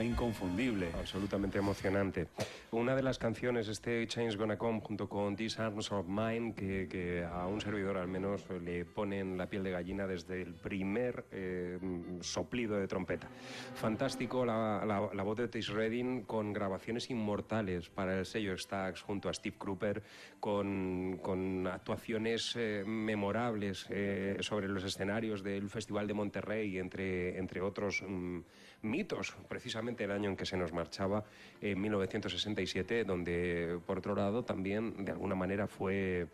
marca 0.00 0.04
inconfundible. 0.04 0.90
Absolutamente 0.98 1.58
emocionante. 1.58 2.28
Una 2.72 2.94
de 2.94 3.02
las 3.02 3.18
canciones, 3.18 3.68
este 3.68 4.06
Change 4.06 4.36
Gonna 4.36 4.56
Come, 4.56 4.80
junto 4.80 5.08
con 5.08 5.36
These 5.36 5.60
Arms 5.60 5.92
of 5.92 6.06
Mine, 6.06 6.54
que, 6.54 7.26
a 7.30 7.46
un 7.46 7.60
servidor 7.60 7.98
al 7.98 8.08
menos 8.08 8.44
le 8.64 8.84
ponen 8.84 9.36
la 9.36 9.46
piel 9.46 9.62
de 9.62 9.70
gallina 9.70 10.06
desde 10.06 10.42
el 10.42 10.54
primer 10.54 11.24
eh, 11.32 11.78
soplido 12.20 12.78
de 12.78 12.86
trompeta. 12.86 13.28
Fantástico 13.74 14.44
la, 14.44 15.22
voz 15.24 15.36
de 15.36 15.44
Otis 15.44 15.68
Redding 15.68 16.22
con 16.22 16.52
grabaciones 16.52 17.10
inmortales 17.10 17.88
para 17.90 18.18
el 18.18 18.26
sello 18.26 18.56
Stax 18.56 19.02
junto 19.02 19.28
a 19.28 19.34
Steve 19.34 19.56
Cropper, 19.58 20.02
con, 20.38 21.18
con 21.22 21.66
actuaciones 21.66 22.54
eh, 22.56 22.84
memorables 22.86 23.86
eh, 23.90 24.36
sobre 24.40 24.68
los 24.68 24.84
escenarios 24.84 25.42
del 25.42 25.68
Festival 25.68 26.06
de 26.06 26.14
Monterrey, 26.14 26.78
entre, 26.78 27.38
entre 27.38 27.60
otros 27.60 28.02
mm, 28.06 28.40
mitos, 28.82 29.36
precisamente 29.48 30.04
el 30.04 30.10
año 30.10 30.30
en 30.30 30.36
que 30.36 30.46
se 30.46 30.56
nos 30.56 30.72
marchaba, 30.72 31.24
en 31.60 31.80
1967, 31.80 33.04
donde 33.04 33.78
por 33.86 33.98
otro 33.98 34.14
lado 34.14 34.44
también 34.44 35.04
de 35.04 35.12
alguna 35.12 35.34
manera 35.34 35.66
fue 35.66 36.28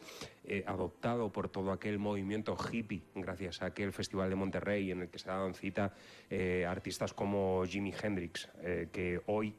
eh, 0.44 0.62
adoptado 0.66 1.32
por 1.32 1.48
todo 1.48 1.72
aquel 1.72 1.98
movimiento 1.98 2.56
hippie, 2.56 3.02
gracias 3.14 3.62
a 3.62 3.66
aquel 3.66 3.92
Festival 3.92 4.30
de 4.30 4.36
Monterrey 4.36 4.90
en 4.90 5.02
el 5.02 5.08
que 5.08 5.18
se 5.18 5.28
daban 5.28 5.54
cita 5.54 5.92
eh, 6.30 6.64
artistas 6.66 7.12
como 7.12 7.64
Jimi 7.66 7.92
Hendrix, 8.00 8.48
eh, 8.62 8.88
que 8.92 9.20
hoy 9.26 9.56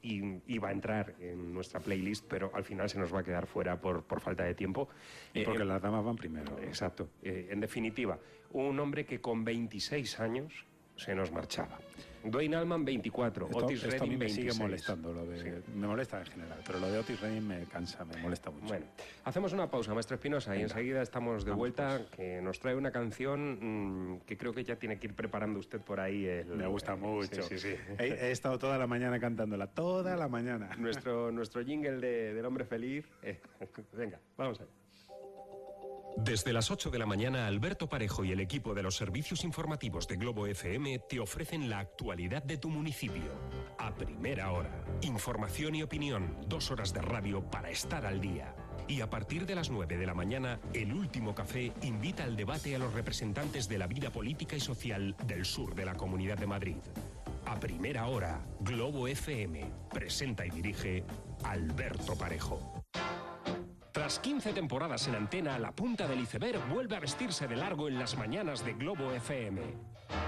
iba 0.48 0.70
a 0.70 0.72
entrar 0.72 1.16
en 1.20 1.54
nuestra 1.54 1.80
playlist, 1.80 2.26
pero 2.28 2.52
al 2.54 2.64
final 2.64 2.90
se 2.90 3.00
nos 3.00 3.14
va 3.14 3.20
a 3.20 3.24
quedar 3.24 3.48
fuera 3.48 3.80
por, 3.80 4.04
por 4.04 4.22
falta 4.22 4.44
de 4.44 4.56
tiempo. 4.56 4.88
Y 5.34 5.44
porque 5.44 5.66
las 5.66 5.82
damas 5.82 6.06
van 6.06 6.16
primero. 6.16 6.58
Exacto. 6.62 7.10
En 7.22 7.60
definitiva, 7.60 8.18
un 8.52 8.80
hombre 8.80 9.06
que 9.06 9.20
con 9.20 9.44
26 9.44 10.20
años 10.20 10.66
se 10.96 11.14
nos 11.16 11.32
marchaba. 11.32 11.80
Dwayne 12.24 12.56
Allman, 12.56 12.84
24. 12.86 13.46
Esto, 13.48 13.58
Otis 13.66 13.84
esto 13.84 14.04
a 14.04 14.08
mí 14.08 14.16
Redding, 14.16 14.20
me 14.20 14.30
sigue 14.30 14.42
26. 14.48 14.60
molestando, 14.62 15.14
lo 15.14 15.26
de, 15.26 15.62
me 15.74 15.88
molesta 15.88 16.20
en 16.20 16.26
general, 16.26 16.60
pero 16.66 16.80
lo 16.80 16.92
de 16.92 17.00
Otis 17.00 17.20
Redding 17.22 17.48
me 17.48 17.64
cansa, 17.66 18.04
me 18.06 18.18
molesta 18.18 18.52
mucho. 18.52 18.66
Bueno, 18.68 18.86
hacemos 19.24 19.54
una 19.54 19.70
pausa, 19.70 19.94
maestro 19.94 20.16
Espinosa, 20.16 20.56
y 20.58 20.62
enseguida 20.62 21.02
estamos 21.02 21.44
de 21.46 21.52
Vamos, 21.52 21.60
vuelta, 21.60 22.02
que 22.16 22.42
nos 22.42 22.60
trae 22.60 22.76
una 22.76 22.92
canción 22.92 24.14
mm, 24.16 24.20
que 24.26 24.38
creo 24.38 24.54
que 24.54 24.64
ya 24.64 24.76
tiene 24.78 25.00
que 25.00 25.08
ir 25.08 25.14
preparando 25.16 25.60
usted 25.60 25.80
por 25.80 26.00
ahí. 26.00 26.26
el- 26.26 26.48
me 26.48 26.68
gusta 26.68 26.96
mucho. 26.96 27.42
Sí, 27.44 27.58
sí, 27.60 27.76
sí. 27.76 27.76
He, 28.00 28.06
he 28.28 28.32
estado 28.32 28.58
toda 28.58 28.78
la 28.78 28.88
mañana 28.88 29.20
cantándola, 29.20 29.68
toda 29.68 30.16
la 30.18 30.28
mañana. 30.28 30.70
Nuestro, 30.78 31.32
nuestro 31.32 31.64
jingle 31.64 31.98
de- 31.98 32.34
del 32.34 32.46
hombre 32.46 32.66
feliz. 32.66 33.06
Eh, 33.22 33.40
venga, 33.94 34.20
vamos 34.38 34.60
allá. 34.60 34.70
Desde 36.20 36.52
las 36.52 36.72
8 36.72 36.90
de 36.90 36.98
la 36.98 37.06
mañana, 37.06 37.46
Alberto 37.46 37.88
Parejo 37.88 38.26
y 38.26 38.32
el 38.32 38.40
equipo 38.40 38.74
de 38.74 38.82
los 38.82 38.96
servicios 38.96 39.44
informativos 39.44 40.08
de 40.08 40.18
Globo 40.18 40.48
FM 40.48 40.98
te 41.08 41.20
ofrecen 41.20 41.70
la 41.70 41.78
actualidad 41.78 42.42
de 42.42 42.58
tu 42.58 42.70
municipio. 42.70 43.32
A 43.78 43.94
primera 43.94 44.52
hora. 44.52 44.84
Información 45.04 45.76
y 45.76 45.84
opinión. 45.84 46.36
Dos 46.48 46.72
horas 46.72 46.92
de 46.92 47.02
radio 47.02 47.48
para 47.50 47.70
estar 47.70 48.06
al 48.08 48.20
día. 48.20 48.56
Y 48.88 49.02
a 49.02 49.12
partir 49.12 49.46
de 49.46 49.54
las 49.54 49.70
9 49.70 49.96
de 49.96 50.08
la 50.08 50.16
mañana, 50.16 50.60
el 50.74 50.92
último 50.92 51.36
café 51.36 51.72
invita 51.84 52.24
al 52.24 52.36
debate 52.36 52.76
a 52.76 52.80
los 52.80 52.94
representantes 52.94 53.70
de 53.70 53.78
la 53.78 53.86
vida 53.86 54.10
política 54.10 54.56
y 54.56 54.60
social 54.60 55.16
del 55.28 55.46
sur 55.46 55.76
de 55.76 55.86
la 55.86 55.96
Comunidad 55.96 56.40
de 56.40 56.48
Madrid. 56.48 56.78
A 57.46 57.60
primera 57.60 58.08
hora, 58.08 58.44
Globo 58.62 59.08
FM 59.08 59.72
presenta 59.94 60.46
y 60.46 60.50
dirige 60.50 61.04
Alberto 61.44 62.18
Parejo. 62.18 62.84
Tras 63.92 64.20
15 64.20 64.54
temporadas 64.54 65.08
en 65.08 65.16
antena, 65.16 65.58
la 65.58 65.72
punta 65.72 66.08
del 66.08 66.20
iceberg 66.20 66.60
vuelve 66.70 66.96
a 66.96 67.00
vestirse 67.00 67.48
de 67.48 67.56
largo 67.56 67.88
en 67.88 67.98
las 67.98 68.18
mañanas 68.18 68.64
de 68.64 68.74
Globo 68.74 69.12
FM. 69.12 69.62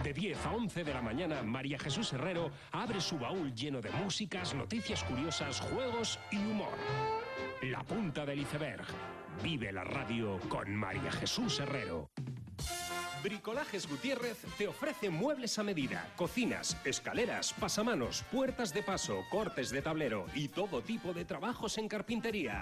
De 0.03 0.13
10 0.13 0.45
a 0.45 0.51
11 0.51 0.83
de 0.83 0.93
la 0.93 1.01
mañana, 1.01 1.43
María 1.43 1.77
Jesús 1.77 2.11
Herrero 2.13 2.51
abre 2.71 2.99
su 2.99 3.17
baúl 3.17 3.53
lleno 3.53 3.81
de 3.81 3.91
músicas, 3.91 4.53
noticias 4.53 5.03
curiosas, 5.03 5.61
juegos 5.61 6.19
y 6.31 6.37
humor. 6.37 6.77
La 7.61 7.83
punta 7.83 8.25
del 8.25 8.39
iceberg. 8.39 8.85
Vive 9.43 9.71
la 9.71 9.83
radio 9.83 10.39
con 10.49 10.75
María 10.75 11.11
Jesús 11.11 11.59
Herrero. 11.59 12.09
Bricolajes 13.23 13.87
Gutiérrez 13.89 14.37
te 14.57 14.67
ofrece 14.67 15.09
muebles 15.09 15.59
a 15.59 15.63
medida, 15.63 16.09
cocinas, 16.15 16.77
escaleras, 16.85 17.53
pasamanos, 17.53 18.23
puertas 18.31 18.73
de 18.73 18.81
paso, 18.81 19.25
cortes 19.29 19.71
de 19.71 19.81
tablero 19.81 20.25
y 20.33 20.47
todo 20.47 20.81
tipo 20.81 21.13
de 21.13 21.25
trabajos 21.25 21.77
en 21.77 21.89
carpintería. 21.89 22.61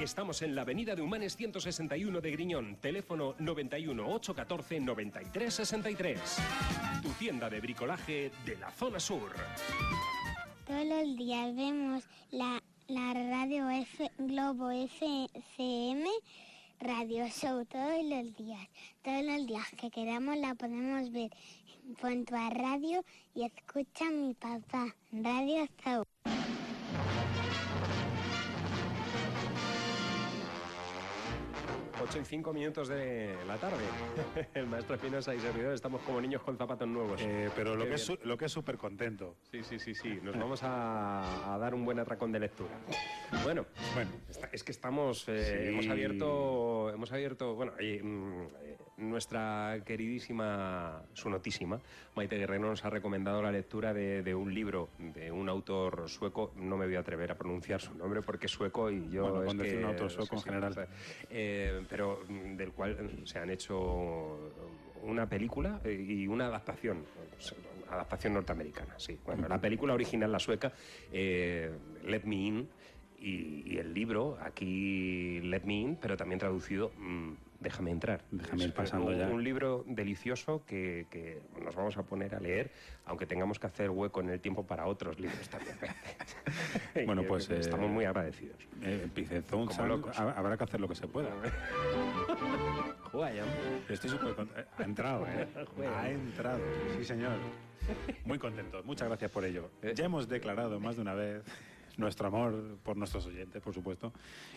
Estamos 0.00 0.42
en 0.42 0.56
la 0.56 0.62
avenida 0.62 0.96
de 0.96 1.02
Humanes 1.02 1.36
161 1.36 2.20
de 2.20 2.30
Griñón, 2.32 2.76
teléfono 2.80 3.36
91 3.38 4.04
814 4.04 4.80
93 4.80 5.54
63. 5.54 6.20
Tu 7.00 7.08
tienda 7.10 7.48
de 7.48 7.60
bricolaje 7.60 8.32
de 8.44 8.56
la 8.56 8.70
zona 8.72 8.98
sur. 8.98 9.30
Todos 10.66 10.86
los 10.86 11.16
días 11.16 11.54
vemos 11.54 12.04
la, 12.32 12.60
la 12.88 13.14
radio 13.14 13.70
F, 13.70 14.10
Globo 14.18 14.70
FM 14.70 16.08
Radio 16.82 17.28
Show, 17.28 17.64
todos 17.66 18.02
los 18.02 18.34
días. 18.34 18.68
Todos 19.02 19.24
los 19.24 19.46
días 19.46 19.70
que 19.80 19.88
queramos 19.88 20.36
la 20.36 20.56
podemos 20.56 21.12
ver. 21.12 21.30
Ponto 22.00 22.34
a 22.34 22.50
radio 22.50 23.04
y 23.36 23.44
escucha 23.44 24.10
mi 24.10 24.34
papá. 24.34 24.92
Radio 25.12 25.68
Show. 25.84 26.11
Ocho 32.02 32.18
y 32.18 32.24
5 32.24 32.52
minutos 32.52 32.88
de 32.88 33.34
la 33.46 33.56
tarde. 33.58 33.76
El 34.54 34.66
maestro 34.66 34.96
Espinosa 34.96 35.34
y 35.34 35.40
servidor 35.40 35.72
estamos 35.74 36.00
como 36.02 36.20
niños 36.20 36.42
con 36.42 36.56
zapatos 36.58 36.88
nuevos. 36.88 37.20
Eh, 37.22 37.48
pero 37.54 37.76
lo 37.76 37.84
Qué 37.84 37.90
que, 37.90 37.94
es, 37.96 38.08
bien. 38.08 38.18
lo 38.24 38.36
que 38.36 38.44
es 38.46 38.52
súper 38.52 38.76
contento. 38.76 39.36
Sí, 39.50 39.62
sí, 39.62 39.78
sí, 39.78 39.94
sí. 39.94 40.18
Nos 40.22 40.36
vamos 40.36 40.62
a, 40.64 41.54
a 41.54 41.58
dar 41.58 41.74
un 41.74 41.84
buen 41.84 41.98
atracón 42.00 42.32
de 42.32 42.40
lectura. 42.40 42.70
Bueno, 43.44 43.66
Bueno, 43.94 44.10
Está- 44.28 44.48
es 44.52 44.64
que 44.64 44.72
estamos, 44.72 45.28
eh, 45.28 45.44
Sí. 45.62 45.68
hemos 45.68 45.86
abierto, 45.88 46.90
hemos 46.90 47.12
abierto, 47.12 47.54
bueno, 47.54 47.72
mm, 47.72 48.42
eh, 48.62 48.76
nuestra 49.08 49.78
queridísima, 49.84 51.02
su 51.12 51.28
notísima, 51.30 51.80
Maite 52.16 52.36
Guerrero 52.36 52.68
nos 52.68 52.84
ha 52.84 52.90
recomendado 52.90 53.42
la 53.42 53.50
lectura 53.52 53.92
de, 53.92 54.22
de 54.22 54.34
un 54.34 54.54
libro 54.54 54.88
de 54.98 55.30
un 55.32 55.48
autor 55.48 56.08
sueco, 56.08 56.52
no 56.56 56.76
me 56.76 56.86
voy 56.86 56.96
a 56.96 57.00
atrever 57.00 57.30
a 57.32 57.34
pronunciar 57.36 57.80
su 57.80 57.94
nombre 57.94 58.22
porque 58.22 58.46
es 58.46 58.52
sueco 58.52 58.90
y 58.90 59.10
yo... 59.10 59.22
Bueno, 59.30 59.44
es 59.62 59.70
que- 59.70 59.76
un 59.78 59.84
autor 59.84 60.10
sueco 60.10 60.36
en 60.36 60.42
general. 60.42 60.88
eh, 61.30 61.84
pero 61.88 62.20
mm, 62.28 62.56
del 62.56 62.72
cual 62.72 63.10
se 63.24 63.38
han 63.38 63.50
hecho 63.50 64.52
una 65.02 65.28
película 65.28 65.80
eh, 65.84 65.92
y 65.94 66.26
una 66.28 66.46
adaptación, 66.46 67.04
adaptación 67.90 68.34
norteamericana, 68.34 68.94
sí. 68.98 69.18
Bueno, 69.24 69.48
la 69.48 69.60
película 69.60 69.94
original, 69.94 70.30
la 70.30 70.38
sueca, 70.38 70.72
eh, 71.12 71.70
Let 72.04 72.22
Me 72.24 72.36
In, 72.36 72.68
y, 73.18 73.72
y 73.74 73.78
el 73.78 73.94
libro, 73.94 74.36
aquí 74.40 75.40
Let 75.42 75.62
Me 75.64 75.74
In, 75.74 75.96
pero 75.96 76.16
también 76.16 76.38
traducido 76.40 76.90
mm, 76.98 77.32
Déjame 77.62 77.90
entrar. 77.90 78.24
Déjame 78.30 78.64
ir 78.64 78.74
pasando 78.74 79.06
un, 79.06 79.16
ya. 79.16 79.28
un 79.28 79.42
libro 79.42 79.84
delicioso 79.86 80.64
que, 80.66 81.06
que 81.10 81.40
nos 81.62 81.74
vamos 81.74 81.96
a 81.96 82.02
poner 82.02 82.34
a 82.34 82.40
leer, 82.40 82.70
aunque 83.06 83.26
tengamos 83.26 83.58
que 83.58 83.66
hacer 83.66 83.90
hueco 83.90 84.20
en 84.20 84.30
el 84.30 84.40
tiempo 84.40 84.66
para 84.66 84.86
otros 84.86 85.18
libros 85.20 85.48
también. 85.48 85.76
Bueno, 87.06 87.22
pues, 87.28 87.48
eh, 87.50 87.58
estamos 87.60 87.86
eh, 87.86 87.92
muy 87.92 88.04
agradecidos. 88.04 88.56
eh, 88.82 89.08
habrá 90.16 90.56
que 90.56 90.64
hacer 90.64 90.80
lo 90.80 90.88
que 90.88 90.94
se 90.94 91.06
pueda. 91.06 91.30
Juega, 93.12 93.44
Estoy 93.88 94.10
súper 94.10 94.34
contento. 94.34 94.70
Ha 94.78 94.82
entrado, 94.82 95.26
¿eh? 95.26 95.48
Ha 95.96 96.10
entrado, 96.10 96.60
sí 96.96 97.04
señor. 97.04 97.38
Muy 98.24 98.38
contento. 98.38 98.82
Muchas 98.84 99.08
gracias 99.08 99.30
por 99.30 99.44
ello. 99.44 99.70
Eh. 99.82 99.92
Ya 99.94 100.04
hemos 100.04 100.28
declarado 100.28 100.80
más 100.80 100.96
de 100.96 101.02
una 101.02 101.14
vez 101.14 101.42
nuestro 101.96 102.28
amor 102.28 102.78
por 102.82 102.96
nuestros 102.96 103.26
oyentes, 103.26 103.60
por 103.62 103.74
supuesto, 103.74 104.12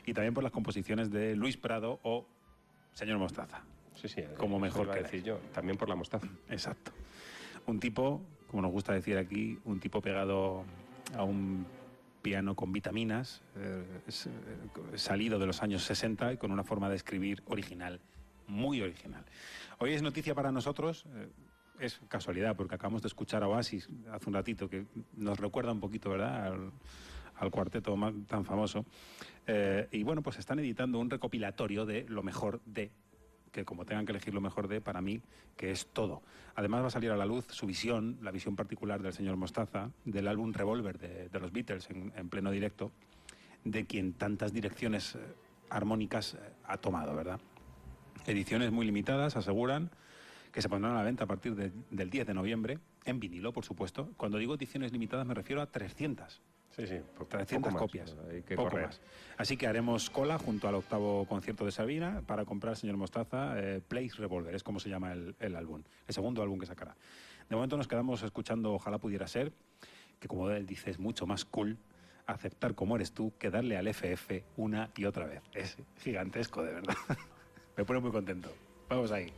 y 0.06 0.14
también 0.14 0.34
por 0.34 0.44
las 0.44 0.52
composiciones 0.52 1.12
de 1.12 1.36
Luis 1.36 1.58
Prado 1.58 2.00
o 2.04 2.26
Señor 2.96 3.20
Mostaza. 3.20 3.62
Sí, 3.94 4.08
sí, 4.08 4.24
Como 4.38 4.58
mejor 4.58 4.88
queráis. 4.88 5.04
decir 5.04 5.24
yo, 5.24 5.38
también 5.54 5.78
por 5.78 5.90
la 5.90 5.96
mostaza. 5.96 6.28
Exacto. 6.50 6.92
Un 7.68 7.80
tipo, 7.80 8.22
como 8.48 8.62
nos 8.62 8.72
gusta 8.72 8.94
decir 8.94 9.18
aquí, 9.18 9.60
un 9.66 9.80
tipo 9.80 10.02
pegado 10.02 10.64
a 11.16 11.24
un 11.24 11.66
piano 12.22 12.56
con 12.56 12.72
vitaminas, 12.72 13.42
eh, 13.58 14.02
es, 14.08 14.28
eh, 14.28 14.32
salido 14.96 15.40
de 15.40 15.46
los 15.46 15.62
años 15.62 15.84
60 15.84 16.34
y 16.34 16.38
con 16.38 16.52
una 16.52 16.64
forma 16.64 16.90
de 16.90 16.96
escribir 16.96 17.44
original, 17.48 18.00
muy 18.48 18.82
original. 18.82 19.26
Hoy 19.80 19.94
es 19.94 20.02
noticia 20.02 20.34
para 20.34 20.52
nosotros, 20.52 21.06
eh, 21.16 21.30
es 21.80 22.00
casualidad, 22.08 22.56
porque 22.56 22.76
acabamos 22.76 23.02
de 23.02 23.10
escuchar 23.10 23.44
a 23.44 23.48
Oasis 23.50 23.90
hace 24.12 24.30
un 24.30 24.34
ratito, 24.34 24.70
que 24.70 24.86
nos 25.18 25.38
recuerda 25.38 25.72
un 25.74 25.82
poquito, 25.82 26.10
¿verdad?, 26.10 26.48
al, 26.48 26.72
al 27.38 27.52
cuarteto 27.52 27.96
tan 28.28 28.46
famoso. 28.46 28.86
Eh, 29.48 29.88
y 29.92 30.04
bueno, 30.04 30.22
pues 30.22 30.40
están 30.40 30.60
editando 30.60 31.00
un 31.00 31.10
recopilatorio 31.10 31.86
de 31.86 32.06
lo 32.10 32.24
mejor 32.24 32.62
de 32.66 32.92
que 33.52 33.64
como 33.64 33.86
tengan 33.86 34.06
que 34.06 34.12
elegir 34.12 34.34
lo 34.34 34.42
mejor 34.42 34.68
de, 34.68 34.82
para 34.82 35.00
mí, 35.02 35.22
que 35.56 35.72
es 35.72 35.88
todo. 35.88 36.22
Además 36.56 36.84
va 36.84 36.88
a 36.88 36.92
salir 36.92 37.12
a 37.12 37.16
la 37.16 37.26
luz 37.26 37.46
su 37.52 37.66
visión, 37.66 38.18
la 38.22 38.32
visión 38.32 38.56
particular 38.58 39.02
del 39.02 39.14
señor 39.14 39.38
Mostaza, 39.38 39.92
del 40.04 40.28
álbum 40.28 40.52
Revolver 40.52 40.98
de, 40.98 41.40
los 41.40 41.54
Beatles 41.54 41.90
en, 41.90 42.12
en 42.18 42.28
pleno 42.28 42.52
directo, 42.52 42.92
de 43.64 43.86
quien 43.86 44.12
tantas 44.14 44.52
direcciones 44.52 45.16
eh, 45.16 45.20
armónicas 45.70 46.34
eh, 46.34 46.40
ha 46.66 46.78
tomado, 46.78 47.16
¿verdad? 47.16 47.40
Ediciones 48.28 48.72
muy 48.74 48.86
limitadas, 48.86 49.38
aseguran, 49.38 49.90
que 50.52 50.62
se 50.62 50.68
pondrán 50.68 50.94
a 50.94 50.98
la 50.98 51.04
venta 51.04 51.24
a 51.24 51.28
partir 51.28 51.56
de- 51.56 51.72
del 51.92 52.10
10 52.10 52.28
de 52.28 52.34
noviembre, 52.34 52.80
en 53.06 53.20
vinilo, 53.22 53.54
por 53.54 53.64
supuesto. 53.64 54.10
Cuando 54.18 54.38
digo 54.38 54.56
ediciones 54.56 54.92
limitadas 54.92 55.26
me 55.26 55.34
refiero 55.34 55.62
a 55.62 55.68
300. 55.68 56.42
Sí, 56.76 56.86
sí, 56.88 57.00
po- 57.18 57.26
300 57.26 57.58
poco 57.60 57.72
más, 57.72 57.82
copias. 57.82 58.16
hay 58.30 58.42
que 58.42 58.56
poco 58.56 58.76
más. 58.78 59.00
Así 59.38 59.56
que 59.56 59.66
haremos 59.68 60.10
cola 60.10 60.38
junto 60.38 60.68
al 60.68 60.76
octavo 60.76 61.26
concierto 61.26 61.64
de 61.66 61.72
Sabina 61.72 62.22
para 62.26 62.44
comprar, 62.46 62.76
señor 62.76 62.98
Mostaza, 62.98 63.54
eh, 63.60 63.82
Place 63.88 64.16
Revolver, 64.18 64.54
es 64.54 64.64
como 64.64 64.80
se 64.80 64.90
llama 64.90 65.14
el, 65.14 65.36
el 65.40 65.56
álbum, 65.56 65.84
el 66.08 66.14
segundo 66.14 66.42
álbum 66.42 66.60
que 66.60 66.66
sacará. 66.66 66.96
De 67.50 67.56
momento 67.56 67.78
nos 67.78 67.88
quedamos 67.88 68.24
escuchando 68.24 68.74
Ojalá 68.74 68.98
pudiera 68.98 69.28
ser, 69.28 69.54
que 70.20 70.28
como 70.28 70.50
él 70.50 70.66
dice 70.66 70.90
es 70.90 71.00
mucho 71.00 71.26
más 71.26 71.46
cool 71.46 71.78
aceptar 72.26 72.74
como 72.76 72.96
eres 72.96 73.12
tú 73.14 73.34
que 73.38 73.50
darle 73.52 73.78
al 73.78 73.88
FF 73.88 74.44
una 74.58 74.90
y 74.98 75.06
otra 75.06 75.28
vez. 75.28 75.42
Es 75.54 75.78
gigantesco, 76.00 76.64
de 76.64 76.74
verdad. 76.74 76.96
Me 77.78 77.86
pone 77.86 78.00
muy 78.00 78.12
contento. 78.12 78.50
Vamos 78.90 79.12
ahí. 79.12 79.32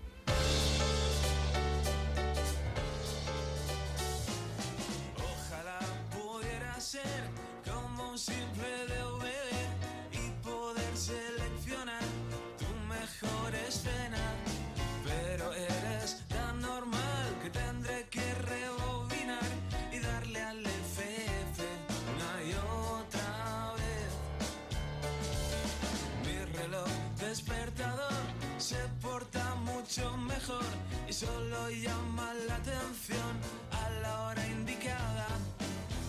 Solo 31.18 31.72
llama 31.72 32.32
la 32.47 32.55
atención 32.57 33.34
a 33.72 33.89
la 34.01 34.22
hora 34.22 34.47
indicada. 34.47 35.28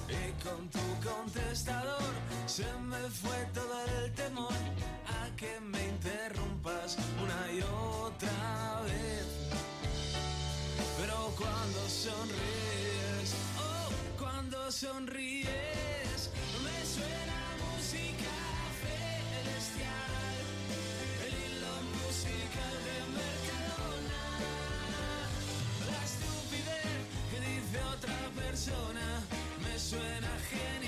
Y 0.07 0.33
con 0.45 0.69
tu 0.69 0.87
contestador 1.09 2.13
se 2.47 2.71
me 2.91 3.03
fue 3.21 3.39
todo 3.55 3.77
el 4.03 4.13
temor 4.13 4.61
a 5.19 5.37
que 5.37 5.61
me 5.61 5.83
interrumpas 5.95 6.99
una 7.25 7.53
y 7.53 7.61
otra 7.63 8.83
vez. 8.85 9.27
Pero 10.99 11.33
cuando 11.41 11.81
sonríes, 11.89 13.29
oh, 13.67 13.89
cuando 14.19 14.71
sonríes, 14.71 16.21
me 16.65 16.79
suena 16.95 17.41
música 17.65 18.35
celestial, 18.83 20.35
el 21.25 21.33
hilo 21.45 21.75
musical 21.97 22.77
de 22.89 22.99
Mercadona, 23.17 23.48
persona, 28.39 29.23
me 29.63 29.79
suena 29.79 30.31
genial. 30.51 30.88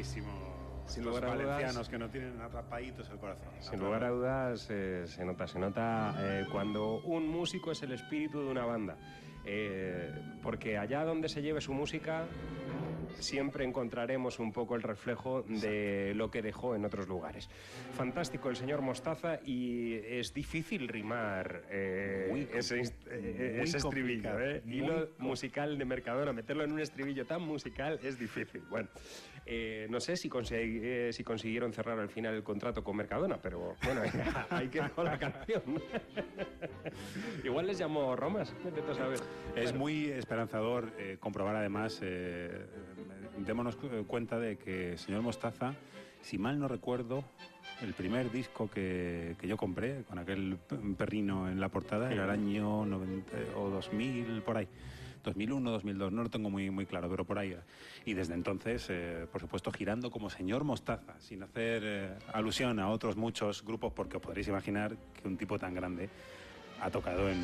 Bravísimo. 0.00 0.50
Sin 0.86 1.04
Los 1.04 1.14
lugar 1.14 1.24
a 1.30 1.34
dudas- 1.34 1.46
valencianos 1.46 1.88
que 1.88 1.98
no 1.98 2.08
tienen 2.10 2.40
atrapaditos 2.40 3.08
el 3.10 3.18
corazón. 3.18 3.48
Sin 3.60 3.78
lugar 3.78 4.02
a 4.04 4.08
dudas, 4.08 4.66
eh, 4.70 5.04
se 5.06 5.24
nota, 5.24 5.46
se 5.46 5.58
nota 5.58 6.16
eh, 6.18 6.46
cuando 6.50 7.00
un 7.02 7.28
músico 7.28 7.70
es 7.70 7.82
el 7.82 7.92
espíritu 7.92 8.40
de 8.40 8.46
una 8.50 8.64
banda. 8.64 8.96
Eh, 9.44 10.10
porque 10.42 10.76
allá 10.78 11.04
donde 11.04 11.28
se 11.28 11.40
lleve 11.42 11.60
su 11.60 11.72
música, 11.72 12.26
siempre 13.18 13.64
encontraremos 13.64 14.38
un 14.38 14.52
poco 14.52 14.74
el 14.76 14.82
reflejo 14.82 15.42
de 15.42 16.12
lo 16.14 16.30
que 16.30 16.42
dejó 16.42 16.74
en 16.74 16.84
otros 16.84 17.08
lugares. 17.08 17.48
Fantástico 17.94 18.50
el 18.50 18.56
señor 18.56 18.82
Mostaza 18.82 19.40
y 19.44 19.94
es 19.94 20.34
difícil 20.34 20.88
rimar 20.88 21.62
eh, 21.70 22.48
ese, 22.52 22.80
eh, 23.10 23.52
muy 23.56 23.62
ese 23.64 23.78
estribillo. 23.78 24.38
eh. 24.40 24.62
Hilo 24.66 25.08
musical 25.18 25.78
de 25.78 25.84
Mercadona, 25.86 26.32
meterlo 26.32 26.64
en 26.64 26.72
un 26.72 26.80
estribillo 26.80 27.24
tan 27.26 27.40
musical 27.42 27.98
es 28.02 28.18
difícil. 28.18 28.60
Bueno, 28.68 28.88
eh, 29.52 29.88
no 29.90 29.98
sé 29.98 30.16
si, 30.16 30.30
eh, 30.52 31.10
si 31.12 31.24
consiguieron 31.24 31.72
cerrar 31.72 31.98
al 31.98 32.08
final 32.08 32.34
el 32.36 32.44
contrato 32.44 32.84
con 32.84 32.96
Mercadona, 32.96 33.36
pero 33.42 33.74
bueno, 33.82 34.02
ahí 34.50 34.68
quedó 34.68 35.02
la 35.02 35.18
canción. 35.18 35.62
Igual 37.44 37.66
les 37.66 37.78
llamó 37.78 38.14
Romas, 38.14 38.54
saber. 38.94 39.18
Es 39.56 39.64
Bueno, 39.72 39.78
muy 39.80 40.04
esperanzador 40.10 40.92
eh, 40.98 41.16
comprobar 41.18 41.56
además, 41.56 42.00
démonos 43.38 43.74
cu- 43.76 44.04
cuenta 44.06 44.38
de 44.38 44.56
que 44.56 44.96
señor 44.98 45.22
Mostaza, 45.22 45.74
si 46.20 46.38
mal 46.38 46.58
no 46.60 46.68
recuerdo, 46.68 47.24
el 47.82 47.94
primer 47.94 48.30
disco 48.30 48.70
que, 48.70 49.36
que 49.40 49.48
yo 49.48 49.56
compré 49.56 50.02
con 50.04 50.18
aquel 50.18 50.58
perrino 50.96 51.48
en 51.48 51.60
la 51.60 51.68
portada 51.68 52.12
era 52.12 52.24
el 52.24 52.30
año 52.30 52.84
90 52.84 53.36
o 53.56 53.70
2000, 53.70 54.42
por 54.42 54.58
ahí. 54.58 54.68
2001, 55.22 55.70
2002, 55.70 56.12
no 56.12 56.22
lo 56.22 56.30
tengo 56.30 56.50
muy, 56.50 56.70
muy 56.70 56.86
claro, 56.86 57.08
pero 57.10 57.24
por 57.24 57.38
ahí. 57.38 57.54
Y 58.04 58.14
desde 58.14 58.34
entonces, 58.34 58.86
eh, 58.88 59.26
por 59.30 59.40
supuesto, 59.40 59.70
girando 59.70 60.10
como 60.10 60.30
señor 60.30 60.64
Mostaza, 60.64 61.18
sin 61.20 61.42
hacer 61.42 61.82
eh, 61.84 62.18
alusión 62.32 62.78
a 62.78 62.88
otros 62.88 63.16
muchos 63.16 63.64
grupos, 63.64 63.92
porque 63.92 64.16
os 64.16 64.22
podréis 64.22 64.48
imaginar 64.48 64.96
que 65.20 65.28
un 65.28 65.36
tipo 65.36 65.58
tan 65.58 65.74
grande 65.74 66.08
ha 66.80 66.90
tocado 66.90 67.28
en, 67.28 67.38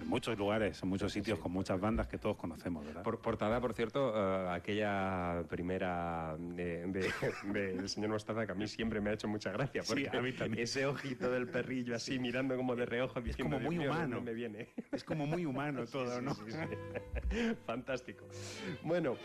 en 0.00 0.08
muchos 0.08 0.36
lugares, 0.38 0.82
en 0.82 0.88
muchos 0.88 1.12
sitios, 1.12 1.38
con 1.38 1.52
muchas 1.52 1.80
bandas 1.80 2.06
que 2.06 2.18
todos 2.18 2.36
conocemos, 2.36 2.84
¿verdad? 2.84 3.02
Por, 3.02 3.18
portada, 3.20 3.60
por 3.60 3.72
cierto, 3.74 4.12
eh, 4.14 4.48
aquella 4.50 5.42
primera 5.48 6.36
de- 6.38 6.86
de- 6.86 7.12
del 7.52 7.88
señor 7.88 8.10
Mostaza 8.10 8.46
que 8.46 8.52
a 8.52 8.54
mí 8.54 8.66
siempre 8.68 9.00
me 9.00 9.10
ha 9.10 9.12
hecho 9.14 9.28
mucha 9.28 9.50
gracia. 9.52 9.82
Sí, 9.82 9.88
Porque 10.04 10.16
a 10.16 10.20
mí 10.20 10.32
también. 10.32 10.62
ese 10.64 10.86
ojito 10.86 11.30
del 11.30 11.48
perrillo 11.48 11.96
así 11.96 12.18
mirando 12.18 12.56
como 12.56 12.76
de 12.76 12.86
reojo 12.86 13.20
diciendo, 13.20 13.56
como 13.56 13.66
muy 13.66 13.76
"Dios 13.78 13.86
mío, 13.86 13.92
humano". 14.04 14.16
no 14.16 14.22
me 14.22 14.34
viene. 14.34 14.68
Es 14.92 15.04
como 15.04 15.26
muy 15.26 15.44
humano 15.46 15.84
todo, 15.92 16.18
Sí, 16.18 16.24
¿no? 16.24 16.34
sí, 16.34 16.42
sí. 16.50 17.54
Fantástico. 17.66 18.24
Bueno, 18.82 19.16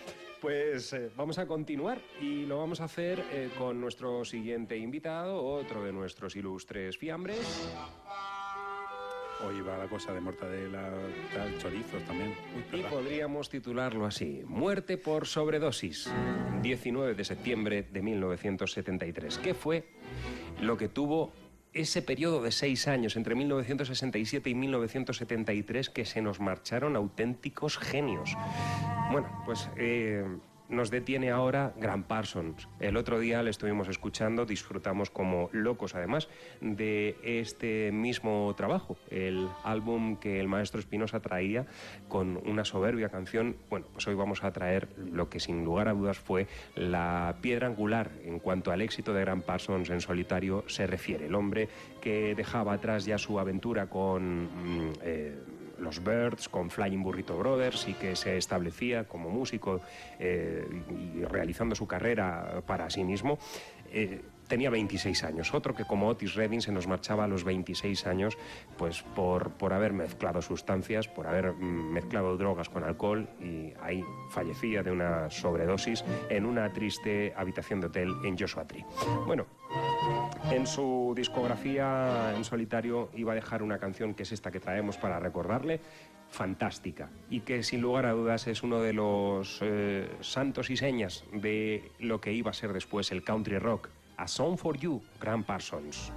pues 0.42 0.94
eh, 0.94 1.12
vamos 1.16 1.38
a 1.38 1.46
continuar 1.46 2.00
y 2.20 2.46
lo 2.46 2.58
vamos 2.58 2.82
a 2.82 2.86
hacer 2.86 3.24
eh, 3.32 3.50
con 3.58 3.80
nuestro 3.80 4.26
siguiente 4.26 4.76
invitado, 4.78 5.44
otro 5.44 5.84
de 5.84 5.94
nuestros 5.94 6.36
ilustres 6.36 6.98
fiambres. 6.98 7.40
Hoy 9.48 9.62
va 9.62 9.78
la 9.78 9.88
cosa 9.88 10.14
de 10.14 10.22
mortadela, 10.22 10.90
tal, 11.34 11.58
chorizos 11.58 12.04
también. 12.04 12.36
Uy, 12.74 12.80
Y 12.80 12.84
podríamos 12.84 13.50
titularlo 13.50 14.06
así, 14.06 14.44
Muerte 14.46 14.98
por 14.98 15.26
sobredosis, 15.26 16.12
19 16.62 17.16
de 17.16 17.24
septiembre 17.26 17.84
de 17.92 18.02
1973. 18.02 19.40
¿Qué 19.40 19.54
fue 19.54 19.86
lo 20.62 20.78
que 20.78 20.90
tuvo 20.90 21.34
ese 21.74 22.02
periodo 22.02 22.44
de 22.44 22.52
seis 22.52 22.88
años, 22.88 23.16
entre 23.16 23.34
1967 23.34 24.50
y 24.50 24.56
1973, 24.56 25.90
que 25.90 26.06
se 26.06 26.22
nos 26.22 26.40
marcharon 26.40 26.96
auténticos 26.96 27.78
genios? 27.78 28.36
Bueno, 29.12 29.28
pues... 29.46 29.70
eh, 29.78 30.26
nos 30.72 30.90
detiene 30.90 31.30
ahora 31.30 31.74
Gran 31.78 32.04
Parsons. 32.04 32.68
El 32.80 32.98
otro 32.98 33.20
día 33.20 33.44
le 33.44 33.50
estuvimos 33.50 33.88
escuchando, 33.90 34.46
disfrutamos 34.46 35.10
como 35.10 35.50
locos 35.52 35.94
además 35.96 36.30
de 36.62 37.18
este 37.24 37.92
mismo 37.92 38.54
trabajo, 38.56 38.98
el 39.10 39.48
álbum 39.64 40.16
que 40.16 40.40
el 40.40 40.48
maestro 40.48 40.80
Espinosa 40.80 41.20
traía 41.20 41.68
con 42.08 42.42
una 42.48 42.66
soberbia 42.66 43.10
canción. 43.10 43.58
Bueno, 43.70 43.86
pues 43.92 44.08
hoy 44.08 44.16
vamos 44.16 44.44
a 44.44 44.52
traer 44.52 44.88
lo 44.98 45.30
que 45.30 45.40
sin 45.40 45.64
lugar 45.64 45.90
a 45.90 45.94
dudas 45.94 46.18
fue 46.18 46.48
la 46.76 47.36
piedra 47.42 47.68
angular 47.68 48.12
en 48.24 48.40
cuanto 48.40 48.72
al 48.72 48.82
éxito 48.82 49.14
de 49.14 49.22
Gran 49.22 49.42
Parsons 49.42 49.90
en 49.90 50.02
solitario 50.02 50.64
se 50.68 50.88
refiere. 50.88 51.26
El 51.26 51.36
hombre 51.36 51.68
que 52.00 52.34
dejaba 52.34 52.74
atrás 52.74 53.06
ya 53.06 53.18
su 53.18 53.40
aventura 53.40 53.88
con... 53.88 54.46
mm, 54.46 54.94
eh, 55.04 55.36
los 55.82 56.04
Birds, 56.04 56.48
con 56.48 56.70
Flying 56.70 57.04
Burrito 57.04 57.38
Brothers 57.38 57.88
y 57.88 57.94
que 57.94 58.16
se 58.16 58.38
establecía 58.38 59.06
como 59.06 59.30
músico 59.30 59.82
eh, 60.20 60.66
y 60.90 61.24
realizando 61.26 61.76
su 61.76 61.88
carrera 61.88 62.62
para 62.66 62.90
sí 62.90 63.04
mismo, 63.04 63.38
eh, 63.92 64.22
tenía 64.48 64.70
26 64.70 65.24
años. 65.24 65.54
Otro 65.54 65.74
que 65.74 65.86
como 65.86 66.10
Otis 66.10 66.36
Redding 66.36 66.62
se 66.62 66.74
nos 66.74 66.86
marchaba 66.86 67.24
a 67.24 67.28
los 67.28 67.46
26 67.46 68.06
años 68.06 68.38
pues 68.78 69.02
por, 69.02 69.52
por 69.52 69.72
haber 69.72 69.94
mezclado 69.94 70.42
sustancias, 70.42 71.08
por 71.08 71.28
haber 71.28 71.54
mm, 71.54 71.94
mezclado 71.94 72.36
drogas 72.36 72.68
con 72.68 72.84
alcohol 72.84 73.30
y 73.40 73.74
ahí 73.82 74.04
fallecía 74.30 74.84
de 74.84 74.92
una 74.92 75.30
sobredosis 75.30 76.04
en 76.30 76.46
una 76.46 76.72
triste 76.74 77.34
habitación 77.38 77.80
de 77.80 77.88
hotel 77.88 78.14
en 78.26 78.38
Joshua 78.38 78.66
Tree. 78.68 78.86
Bueno, 79.26 79.46
en 80.50 80.68
su 80.68 81.14
discografía 81.16 82.34
en 82.36 82.44
solitario 82.44 83.10
iba 83.16 83.32
a 83.32 83.36
dejar 83.36 83.64
una 83.64 83.78
canción 83.78 84.14
que 84.14 84.24
es 84.24 84.32
esta 84.32 84.52
que 84.52 84.60
traemos 84.60 84.98
para 84.98 85.20
recordarle, 85.20 85.80
fantástica, 86.30 87.10
y 87.30 87.42
que 87.42 87.64
sin 87.64 87.82
lugar 87.82 88.06
a 88.06 88.12
dudas 88.12 88.48
es 88.48 88.64
uno 88.64 88.82
de 88.82 88.94
los 88.94 89.60
eh, 89.62 90.10
santos 90.22 90.70
y 90.70 90.78
señas 90.78 91.24
de 91.34 91.92
lo 92.00 92.22
que 92.22 92.34
iba 92.34 92.52
a 92.52 92.54
ser 92.54 92.74
después 92.74 93.12
el 93.12 93.24
country 93.24 93.60
rock. 93.60 93.90
A 94.18 94.28
Song 94.28 94.58
for 94.58 94.78
You, 94.78 95.02
Grant 95.20 95.46
Parsons. 95.46 96.12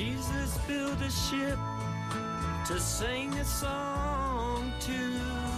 Jesus 0.00 0.56
built 0.66 0.98
a 1.02 1.10
ship 1.10 1.58
to 2.66 2.80
sing 2.80 3.34
a 3.34 3.44
song 3.44 4.72
to. 4.80 5.49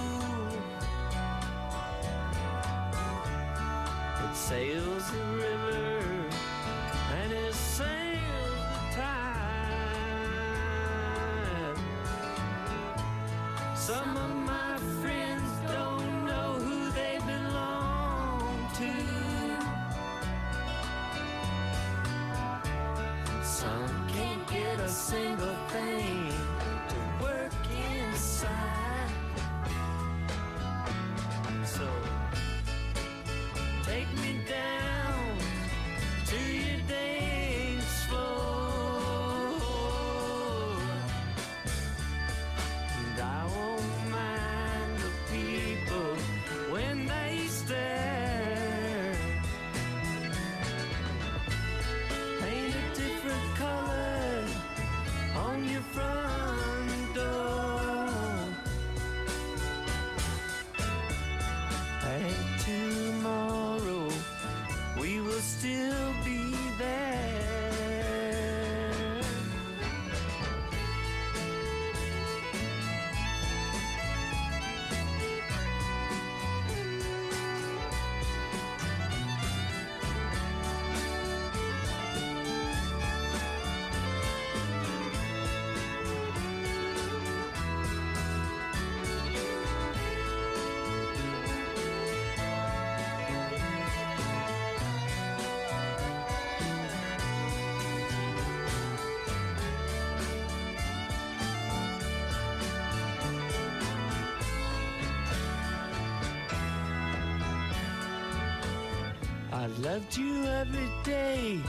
Loved 109.79 110.17
you 110.17 110.45
every 110.45 110.91
day, 111.05 111.61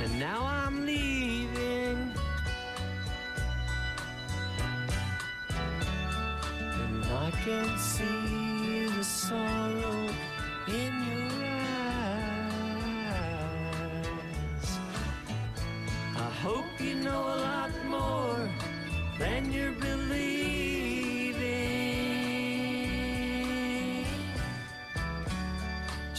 and 0.00 0.20
now 0.20 0.44
I'm 0.44 0.86
leaving. 0.86 2.12
And 6.82 7.04
I 7.04 7.30
can 7.44 7.78
see 7.78 8.86
the 8.86 9.04
sorrow 9.04 10.08
in 10.68 10.92
your 11.10 11.30
eyes. 13.72 14.68
I 16.16 16.30
hope 16.42 16.80
you 16.80 16.94
know 16.96 17.20
a 17.20 17.38
lot 17.48 17.70
more 17.86 18.48
than 19.18 19.52
you're 19.52 19.72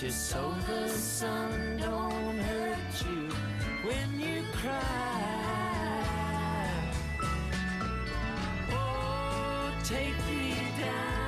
Just 0.04 0.32
so 0.32 0.54
the 0.68 0.90
sun 0.90 1.78
don't 1.78 2.38
hurt 2.38 3.06
you 3.06 3.30
when 3.88 4.20
you 4.20 4.44
cry. 4.52 4.84
Oh, 8.74 9.72
take 9.86 10.18
me 10.28 10.56
down 10.78 11.23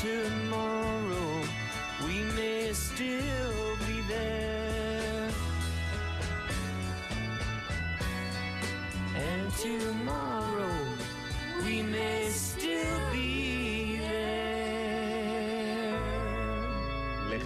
tomorrow 0.00 1.42
we 2.06 2.22
may 2.36 2.72
still 2.72 3.76
be 3.86 4.00
there. 4.06 5.30
And 9.16 9.52
tomorrow 9.54 10.37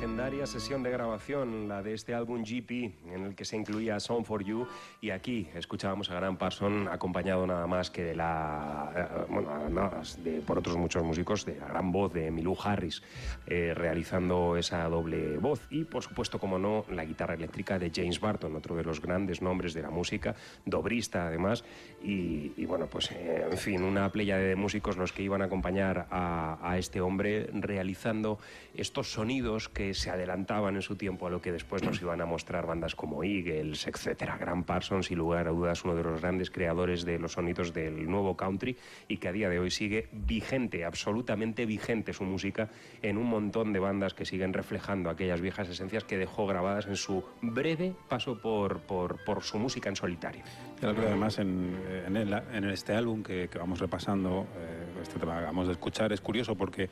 Legendaria 0.02 0.46
sesión 0.48 0.82
de 0.82 0.90
grabación, 0.90 1.68
la 1.68 1.80
de 1.80 1.94
este 1.94 2.12
álbum 2.12 2.42
GP, 2.42 2.92
en 3.14 3.24
el 3.24 3.34
que 3.36 3.44
se 3.44 3.56
incluía 3.56 4.00
Song 4.00 4.24
for 4.24 4.42
You, 4.42 4.66
y 5.00 5.10
aquí 5.10 5.46
escuchábamos 5.54 6.10
a 6.10 6.16
Graham 6.16 6.38
Parson 6.38 6.88
acompañado 6.88 7.46
nada 7.46 7.68
más 7.68 7.88
que 7.88 8.02
de 8.02 8.16
la, 8.16 8.92
eh, 8.96 9.26
bueno, 9.28 9.68
nada 9.68 9.90
más 9.90 10.24
de, 10.24 10.40
por 10.40 10.58
otros 10.58 10.76
muchos 10.76 11.04
músicos, 11.04 11.46
de 11.46 11.54
la 11.56 11.68
gran 11.68 11.92
voz 11.92 12.12
de 12.12 12.32
Milou 12.32 12.56
Harris, 12.60 13.00
eh, 13.46 13.74
realizando 13.76 14.56
esa 14.56 14.88
doble 14.88 15.38
voz, 15.38 15.68
y 15.70 15.84
por 15.84 16.02
supuesto, 16.02 16.40
como 16.40 16.58
no, 16.58 16.84
la 16.90 17.04
guitarra 17.04 17.34
eléctrica 17.34 17.78
de 17.78 17.92
James 17.94 18.18
Barton, 18.18 18.56
otro 18.56 18.74
de 18.74 18.82
los 18.82 19.00
grandes 19.00 19.40
nombres 19.40 19.72
de 19.72 19.82
la 19.82 19.90
música, 19.90 20.34
dobrista 20.66 21.28
además, 21.28 21.64
y, 22.02 22.50
y 22.56 22.66
bueno, 22.66 22.88
pues 22.88 23.12
eh, 23.12 23.46
en 23.48 23.56
fin, 23.56 23.84
una 23.84 24.10
playa 24.10 24.36
de 24.36 24.56
músicos 24.56 24.96
los 24.96 25.12
que 25.12 25.22
iban 25.22 25.42
a 25.42 25.44
acompañar 25.44 26.08
a, 26.10 26.58
a 26.60 26.76
este 26.76 27.00
hombre 27.00 27.48
realizando 27.52 28.40
estos 28.74 29.12
sonidos 29.12 29.68
que 29.68 29.91
se 29.94 30.10
adelantaban 30.10 30.76
en 30.76 30.82
su 30.82 30.96
tiempo 30.96 31.26
a 31.26 31.30
lo 31.30 31.40
que 31.40 31.52
después 31.52 31.82
nos 31.82 32.00
iban 32.00 32.20
a 32.20 32.26
mostrar 32.26 32.66
bandas 32.66 32.94
como 32.94 33.24
Eagles, 33.24 33.86
etcétera. 33.86 34.36
Graham 34.38 34.64
Parsons, 34.64 35.06
sin 35.06 35.18
lugar 35.18 35.48
a 35.48 35.50
dudas, 35.50 35.84
uno 35.84 35.94
de 35.94 36.02
los 36.02 36.20
grandes 36.20 36.50
creadores 36.50 37.04
de 37.04 37.18
los 37.18 37.32
sonidos 37.32 37.72
del 37.72 38.08
nuevo 38.08 38.36
country 38.36 38.76
y 39.08 39.16
que 39.18 39.28
a 39.28 39.32
día 39.32 39.48
de 39.48 39.58
hoy 39.58 39.70
sigue 39.70 40.08
vigente, 40.12 40.84
absolutamente 40.84 41.66
vigente 41.66 42.12
su 42.12 42.24
música 42.24 42.68
en 43.02 43.18
un 43.18 43.26
montón 43.26 43.72
de 43.72 43.78
bandas 43.78 44.14
que 44.14 44.24
siguen 44.24 44.52
reflejando 44.52 45.10
aquellas 45.10 45.40
viejas 45.40 45.68
esencias 45.68 46.04
que 46.04 46.18
dejó 46.18 46.46
grabadas 46.46 46.86
en 46.86 46.96
su 46.96 47.24
breve 47.40 47.94
paso 48.08 48.40
por, 48.40 48.80
por, 48.80 49.42
su 49.42 49.58
música 49.58 49.88
en 49.88 49.96
solitario. 49.96 50.42
Yo 50.80 50.94
creo 50.94 51.08
además 51.08 51.38
en, 51.38 51.76
en, 52.06 52.64
este 52.64 52.94
álbum 52.94 53.22
que, 53.22 53.48
que 53.48 53.58
vamos 53.58 53.80
repasando, 53.80 54.46
eh, 54.56 55.00
este 55.02 55.18
tema 55.18 55.32
que 55.32 55.38
acabamos 55.38 55.66
de 55.66 55.72
escuchar, 55.72 56.12
es 56.12 56.20
curioso 56.20 56.54
porque 56.54 56.88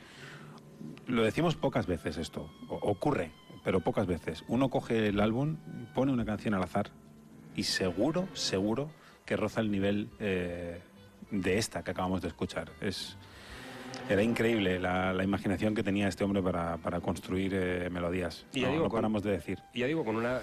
lo 1.11 1.23
decimos 1.23 1.55
pocas 1.55 1.85
veces 1.87 2.17
esto, 2.17 2.49
o- 2.67 2.75
ocurre, 2.75 3.31
pero 3.63 3.79
pocas 3.81 4.07
veces. 4.07 4.43
Uno 4.47 4.69
coge 4.69 5.07
el 5.07 5.19
álbum, 5.19 5.57
pone 5.93 6.11
una 6.11 6.25
canción 6.25 6.53
al 6.53 6.63
azar 6.63 6.89
y 7.55 7.63
seguro, 7.63 8.27
seguro 8.33 8.89
que 9.25 9.35
roza 9.37 9.61
el 9.61 9.71
nivel 9.71 10.09
eh, 10.19 10.81
de 11.29 11.57
esta 11.57 11.83
que 11.83 11.91
acabamos 11.91 12.21
de 12.21 12.29
escuchar. 12.29 12.71
Es, 12.81 13.17
era 14.09 14.23
increíble 14.23 14.79
la, 14.79 15.13
la 15.13 15.23
imaginación 15.23 15.75
que 15.75 15.83
tenía 15.83 16.07
este 16.07 16.23
hombre 16.23 16.41
para, 16.41 16.77
para 16.77 17.01
construir 17.01 17.53
eh, 17.53 17.89
melodías. 17.89 18.45
Y 18.53 18.61
ya 18.61 18.67
no, 18.67 18.71
digo, 18.73 18.83
no 18.85 18.89
con- 18.89 18.97
paramos 18.97 19.21
de 19.23 19.31
decir. 19.31 19.59
Ya 19.75 19.85
digo, 19.85 20.03
con 20.03 20.15
una 20.15 20.39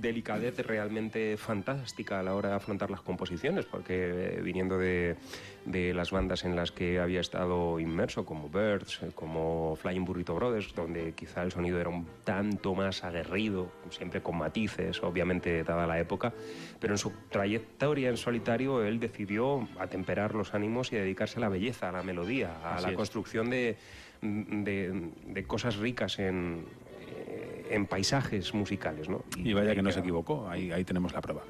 delicadez 0.00 0.56
realmente 0.66 1.36
fantástica 1.36 2.20
a 2.20 2.22
la 2.22 2.34
hora 2.34 2.50
de 2.50 2.54
afrontar 2.56 2.90
las 2.90 3.02
composiciones, 3.02 3.66
porque 3.66 4.36
eh, 4.38 4.40
viniendo 4.40 4.78
de, 4.78 5.16
de 5.64 5.92
las 5.94 6.10
bandas 6.10 6.44
en 6.44 6.56
las 6.56 6.72
que 6.72 6.98
había 7.00 7.20
estado 7.20 7.78
inmerso, 7.78 8.24
como 8.24 8.48
Birds, 8.48 9.00
eh, 9.02 9.10
como 9.14 9.76
Flying 9.76 10.04
Burrito 10.04 10.34
Brothers, 10.34 10.74
donde 10.74 11.12
quizá 11.12 11.42
el 11.42 11.52
sonido 11.52 11.78
era 11.78 11.90
un 11.90 12.06
tanto 12.24 12.74
más 12.74 13.04
aguerrido, 13.04 13.70
siempre 13.90 14.22
con 14.22 14.38
matices, 14.38 15.02
obviamente 15.02 15.62
dada 15.62 15.86
la 15.86 15.98
época, 16.00 16.32
pero 16.80 16.94
en 16.94 16.98
su 16.98 17.12
trayectoria 17.28 18.08
en 18.08 18.16
solitario 18.16 18.82
él 18.82 18.98
decidió 18.98 19.68
atemperar 19.78 20.34
los 20.34 20.54
ánimos 20.54 20.92
y 20.92 20.96
dedicarse 20.96 21.38
a 21.38 21.40
la 21.40 21.48
belleza, 21.50 21.90
a 21.90 21.92
la 21.92 22.02
melodía, 22.02 22.56
a 22.64 22.76
Así 22.76 22.84
la 22.86 22.90
es. 22.92 22.96
construcción 22.96 23.50
de, 23.50 23.76
de- 24.22 25.10
de 25.26 25.44
cosas 25.44 25.76
ricas 25.76 26.18
en, 26.18 26.64
eh, 27.06 27.66
en 27.70 27.86
paisajes 27.86 28.54
musicales, 28.54 29.08
¿no? 29.08 29.24
Y 29.36 29.52
vaya 29.52 29.74
que 29.74 29.82
no 29.82 29.90
se 29.92 30.00
equivocó, 30.00 30.48
ahí, 30.48 30.72
ahí 30.72 30.84
tenemos 30.84 31.12
la 31.12 31.20
prueba. 31.20 31.42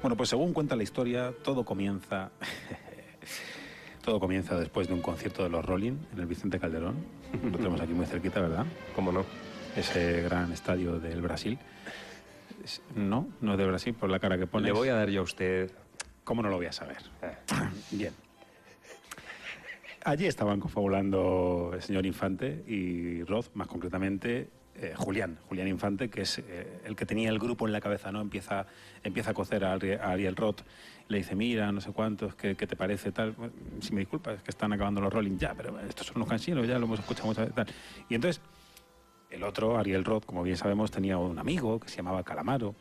Bueno, 0.00 0.16
pues 0.16 0.28
según 0.28 0.52
cuenta 0.52 0.76
la 0.76 0.84
historia, 0.84 1.32
todo 1.42 1.64
comienza. 1.64 2.30
Todo 4.02 4.20
comienza 4.20 4.58
después 4.58 4.88
de 4.88 4.94
un 4.94 5.02
concierto 5.02 5.42
de 5.42 5.50
los 5.50 5.64
Rolling 5.64 5.96
en 6.12 6.18
el 6.18 6.26
Vicente 6.26 6.58
Calderón. 6.58 6.96
Lo 7.44 7.58
tenemos 7.58 7.80
aquí 7.80 7.92
muy 7.92 8.06
cerquita, 8.06 8.40
¿verdad? 8.40 8.64
¿Cómo 8.94 9.12
no? 9.12 9.24
Ese 9.76 10.22
gran 10.22 10.50
estadio 10.52 10.98
del 10.98 11.20
Brasil. 11.20 11.58
No, 12.94 13.28
no 13.40 13.52
es 13.52 13.58
de 13.58 13.66
Brasil, 13.66 13.94
por 13.94 14.10
la 14.10 14.18
cara 14.18 14.38
que 14.38 14.46
pone. 14.46 14.66
Le 14.66 14.72
voy 14.72 14.88
a 14.88 14.94
dar 14.94 15.10
yo 15.10 15.20
a 15.20 15.24
usted. 15.24 15.70
¿Cómo 16.24 16.42
no 16.42 16.48
lo 16.48 16.56
voy 16.56 16.66
a 16.66 16.72
saber? 16.72 16.98
Eh, 17.22 17.36
Bien. 17.90 18.12
Allí 20.04 20.26
estaban 20.26 20.58
confabulando 20.58 21.72
el 21.74 21.82
señor 21.82 22.06
Infante 22.06 22.64
y 22.66 23.24
Roth, 23.24 23.48
más 23.54 23.66
concretamente 23.66 24.48
eh, 24.80 24.94
Julián, 24.96 25.38
Julián 25.48 25.66
Infante, 25.66 26.08
que 26.08 26.22
es 26.22 26.38
eh, 26.38 26.80
el 26.84 26.94
que 26.94 27.04
tenía 27.04 27.30
el 27.30 27.38
grupo 27.38 27.66
en 27.66 27.72
la 27.72 27.80
cabeza, 27.80 28.12
¿no? 28.12 28.20
Empieza, 28.20 28.66
empieza 29.02 29.32
a 29.32 29.34
cocer 29.34 29.64
a 29.64 29.72
Ariel 29.72 30.36
Roth, 30.36 30.60
le 31.08 31.18
dice, 31.18 31.34
mira, 31.34 31.72
no 31.72 31.80
sé 31.80 31.92
cuántos, 31.92 32.34
¿qué, 32.34 32.54
qué 32.54 32.66
te 32.66 32.76
parece 32.76 33.12
tal? 33.12 33.34
Si 33.80 33.92
me 33.92 34.00
disculpas, 34.00 34.36
es 34.36 34.42
que 34.42 34.50
están 34.50 34.72
acabando 34.72 35.00
los 35.00 35.12
Rolling, 35.12 35.38
ya, 35.38 35.54
pero 35.54 35.78
estos 35.80 36.06
son 36.06 36.16
unos 36.16 36.28
cansinos, 36.28 36.66
ya 36.66 36.78
lo 36.78 36.84
hemos 36.84 37.00
escuchado 37.00 37.28
muchas 37.28 37.48
veces, 37.48 37.54
tal. 37.54 37.74
Y 38.08 38.14
entonces, 38.14 38.42
el 39.30 39.42
otro, 39.42 39.78
Ariel 39.78 40.04
Roth, 40.04 40.24
como 40.26 40.42
bien 40.42 40.56
sabemos, 40.56 40.90
tenía 40.90 41.16
un 41.18 41.38
amigo 41.38 41.80
que 41.80 41.88
se 41.88 41.96
llamaba 41.96 42.22
Calamaro, 42.22 42.74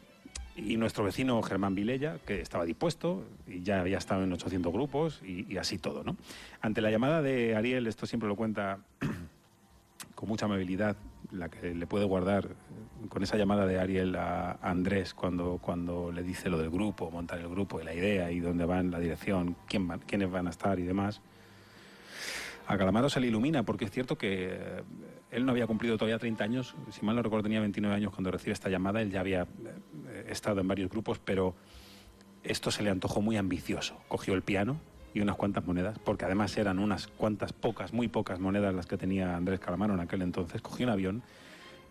y 0.57 0.75
nuestro 0.75 1.03
vecino 1.03 1.41
Germán 1.43 1.75
Vilella, 1.75 2.17
que 2.25 2.41
estaba 2.41 2.65
dispuesto 2.65 3.23
y 3.45 3.61
ya 3.61 3.79
había 3.79 3.99
estado 3.99 4.23
en 4.23 4.33
800 4.33 4.73
grupos 4.73 5.21
y, 5.23 5.45
y 5.53 5.57
así 5.57 5.77
todo, 5.77 6.03
¿no? 6.03 6.17
Ante 6.61 6.81
la 6.81 6.89
llamada 6.89 7.21
de 7.21 7.55
Ariel, 7.55 7.85
esto 7.85 8.07
siempre 8.07 8.27
lo 8.27 8.35
cuenta 8.35 8.79
con 10.15 10.27
mucha 10.27 10.45
amabilidad, 10.45 10.95
la 11.31 11.49
que 11.49 11.75
le 11.75 11.85
puede 11.85 12.05
guardar 12.05 12.49
con 13.09 13.23
esa 13.23 13.37
llamada 13.37 13.65
de 13.65 13.79
Ariel 13.79 14.15
a 14.15 14.57
Andrés 14.61 15.13
cuando, 15.13 15.59
cuando 15.61 16.11
le 16.11 16.23
dice 16.23 16.49
lo 16.49 16.57
del 16.57 16.69
grupo, 16.69 17.09
montar 17.11 17.39
el 17.39 17.47
grupo 17.47 17.79
y 17.81 17.83
la 17.83 17.93
idea 17.93 18.31
y 18.31 18.39
dónde 18.39 18.65
van, 18.65 18.91
la 18.91 18.99
dirección, 18.99 19.55
quién 19.67 19.87
quiénes 20.05 20.29
van 20.29 20.47
a 20.47 20.49
estar 20.49 20.79
y 20.79 20.83
demás. 20.83 21.21
A 22.67 22.77
Calamaro 22.77 23.09
se 23.09 23.19
le 23.19 23.27
ilumina 23.27 23.63
porque 23.63 23.85
es 23.85 23.91
cierto 23.91 24.17
que 24.17 24.49
eh, 24.51 24.83
él 25.31 25.45
no 25.45 25.51
había 25.51 25.67
cumplido 25.67 25.97
todavía 25.97 26.19
30 26.19 26.43
años, 26.43 26.75
si 26.91 27.05
mal 27.05 27.15
no 27.15 27.21
recuerdo 27.21 27.43
tenía 27.43 27.61
29 27.61 27.95
años 27.95 28.11
cuando 28.11 28.29
recibe 28.29 28.51
esta 28.53 28.69
llamada, 28.69 29.01
él 29.01 29.11
ya 29.11 29.21
había 29.21 29.43
eh, 29.43 30.25
estado 30.29 30.59
en 30.59 30.67
varios 30.67 30.89
grupos, 30.89 31.19
pero 31.19 31.55
esto 32.43 32.71
se 32.71 32.83
le 32.83 32.89
antojó 32.89 33.21
muy 33.21 33.37
ambicioso. 33.37 33.97
Cogió 34.07 34.33
el 34.33 34.41
piano 34.41 34.79
y 35.13 35.21
unas 35.21 35.35
cuantas 35.35 35.65
monedas, 35.65 35.97
porque 35.99 36.25
además 36.25 36.57
eran 36.57 36.79
unas 36.79 37.07
cuantas 37.07 37.53
pocas, 37.53 37.93
muy 37.93 38.07
pocas 38.07 38.39
monedas 38.39 38.73
las 38.73 38.85
que 38.85 38.97
tenía 38.97 39.35
Andrés 39.35 39.59
Calamaro 39.59 39.93
en 39.93 40.01
aquel 40.01 40.21
entonces, 40.21 40.61
cogió 40.61 40.85
un 40.85 40.91
avión 40.91 41.23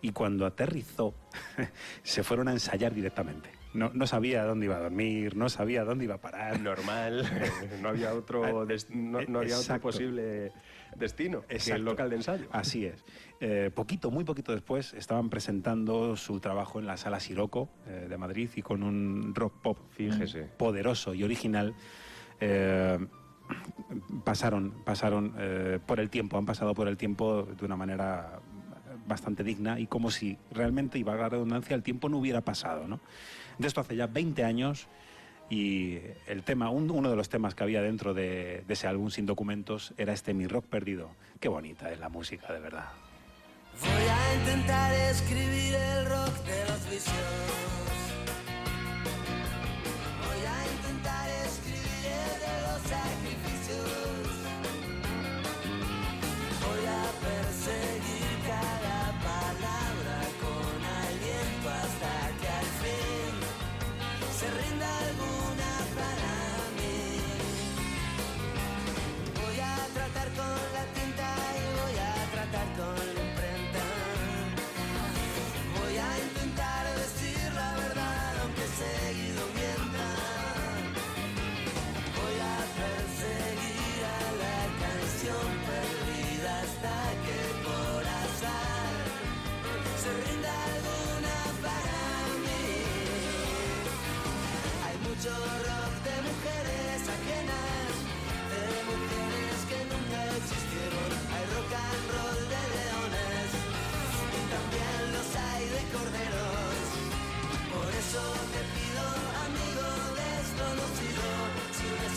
y 0.01 0.11
cuando 0.11 0.45
aterrizó 0.45 1.13
se 2.03 2.23
fueron 2.23 2.47
a 2.47 2.51
ensayar 2.51 2.93
directamente. 2.93 3.49
No, 3.73 3.91
no 3.93 4.07
sabía 4.07 4.43
dónde 4.43 4.65
iba 4.65 4.77
a 4.77 4.79
dormir, 4.79 5.35
no 5.35 5.49
sabía 5.49 5.83
dónde 5.83 6.05
iba 6.05 6.15
a 6.15 6.21
parar. 6.21 6.59
Normal, 6.59 7.23
no 7.81 7.89
había 7.89 8.13
otro, 8.13 8.65
des- 8.65 8.89
no, 8.89 9.19
no 9.27 9.39
había 9.39 9.53
otro 9.55 9.61
Exacto. 9.61 9.81
posible 9.89 10.51
destino, 10.95 11.41
que 11.41 11.55
el 11.55 11.57
Exacto. 11.57 11.83
local 11.83 12.09
de 12.09 12.15
ensayo. 12.15 12.47
Así 12.51 12.85
es. 12.85 13.03
Eh, 13.39 13.69
poquito, 13.75 14.09
muy 14.09 14.23
poquito 14.23 14.51
después, 14.51 14.93
estaban 14.93 15.29
presentando 15.29 16.15
su 16.15 16.39
trabajo 16.39 16.79
en 16.79 16.87
la 16.87 16.97
sala 16.97 17.19
Siroco 17.19 17.69
eh, 17.85 18.07
de 18.09 18.17
Madrid 18.17 18.49
y 18.55 18.61
con 18.63 18.81
un 18.81 19.35
rock 19.35 19.61
pop 19.61 19.77
Fíjese. 19.91 20.43
poderoso 20.57 21.13
y 21.13 21.23
original. 21.23 21.75
eh, 22.39 22.97
pasaron 24.23 24.71
pasaron 24.83 25.33
eh, 25.37 25.79
por 25.85 25.99
el 25.99 26.09
tiempo, 26.09 26.37
han 26.37 26.45
pasado 26.45 26.73
por 26.73 26.87
el 26.87 26.97
tiempo 26.97 27.43
de 27.43 27.65
una 27.65 27.75
manera 27.75 28.39
bastante 29.07 29.43
digna 29.43 29.79
y 29.79 29.87
como 29.87 30.11
si 30.11 30.37
realmente, 30.51 30.99
y 30.99 31.03
valga 31.03 31.23
la 31.23 31.29
redundancia, 31.29 31.75
el 31.75 31.83
tiempo 31.83 32.09
no 32.09 32.17
hubiera 32.17 32.41
pasado. 32.41 32.87
¿no? 32.87 32.99
De 33.57 33.67
esto 33.67 33.81
hace 33.81 33.95
ya 33.95 34.07
20 34.07 34.43
años 34.43 34.87
y 35.49 35.99
el 36.27 36.43
tema, 36.43 36.69
un- 36.69 36.91
uno 36.91 37.09
de 37.09 37.15
los 37.15 37.29
temas 37.29 37.55
que 37.55 37.63
había 37.63 37.81
dentro 37.81 38.13
de, 38.13 38.63
de 38.67 38.73
ese 38.73 38.87
álbum 38.87 39.09
sin 39.09 39.25
documentos 39.25 39.93
era 39.97 40.13
este 40.13 40.33
Mi 40.33 40.45
Rock 40.47 40.65
Perdido. 40.65 41.09
Qué 41.39 41.47
bonita 41.47 41.91
es 41.91 41.99
la 41.99 42.09
música, 42.09 42.51
de 42.51 42.59
verdad. 42.59 42.89
Voy 43.79 43.89
a 43.89 44.35
intentar 44.35 44.93
escribir 45.11 45.75
el 45.75 46.05
rock 46.05 46.35
de 46.45 46.65
los 46.67 46.89
vicios. 46.89 47.15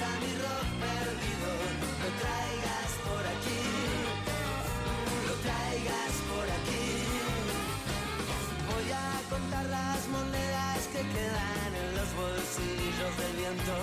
A 0.03 0.09
lo 2.03 2.09
traigas 2.23 2.91
por 3.05 3.23
aquí, 3.35 3.65
lo 5.29 5.35
traigas 5.47 6.15
por 6.31 6.47
aquí. 6.59 6.89
Voy 8.71 8.89
a 8.93 9.21
contar 9.29 9.65
las 9.67 10.09
monedas 10.09 10.79
que 10.93 11.03
quedan 11.15 11.71
en 11.83 11.89
los 11.97 12.11
bolsillos 12.17 13.13
del 13.21 13.37
viento. 13.37 13.77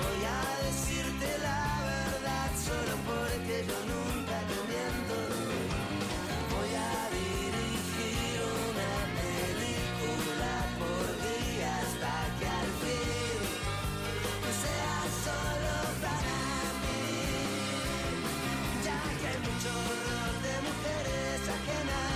Voy 0.00 0.20
a 0.24 0.64
decirte 0.64 1.28
la 1.42 1.62
verdad 1.92 2.50
solo 2.64 2.94
porque 3.04 3.64
yo 3.68 3.78
nunca 3.92 4.19
rock 19.64 20.34
de 20.42 20.54
mujeres 20.66 21.40
ajenas, 21.56 22.09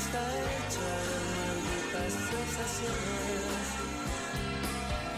está 0.00 0.22
hecha 0.48 0.90
malditas 1.36 2.12
sensaciones. 2.32 3.66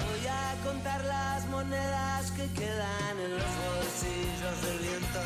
Voy 0.07 0.25
a 0.27 0.65
contar 0.67 1.05
las 1.05 1.47
monedas 1.47 2.31
que 2.33 2.47
quedan 2.61 3.15
en 3.25 3.31
los 3.41 3.53
bolsillos 3.67 4.57
del 4.65 4.79
viento. 4.79 5.23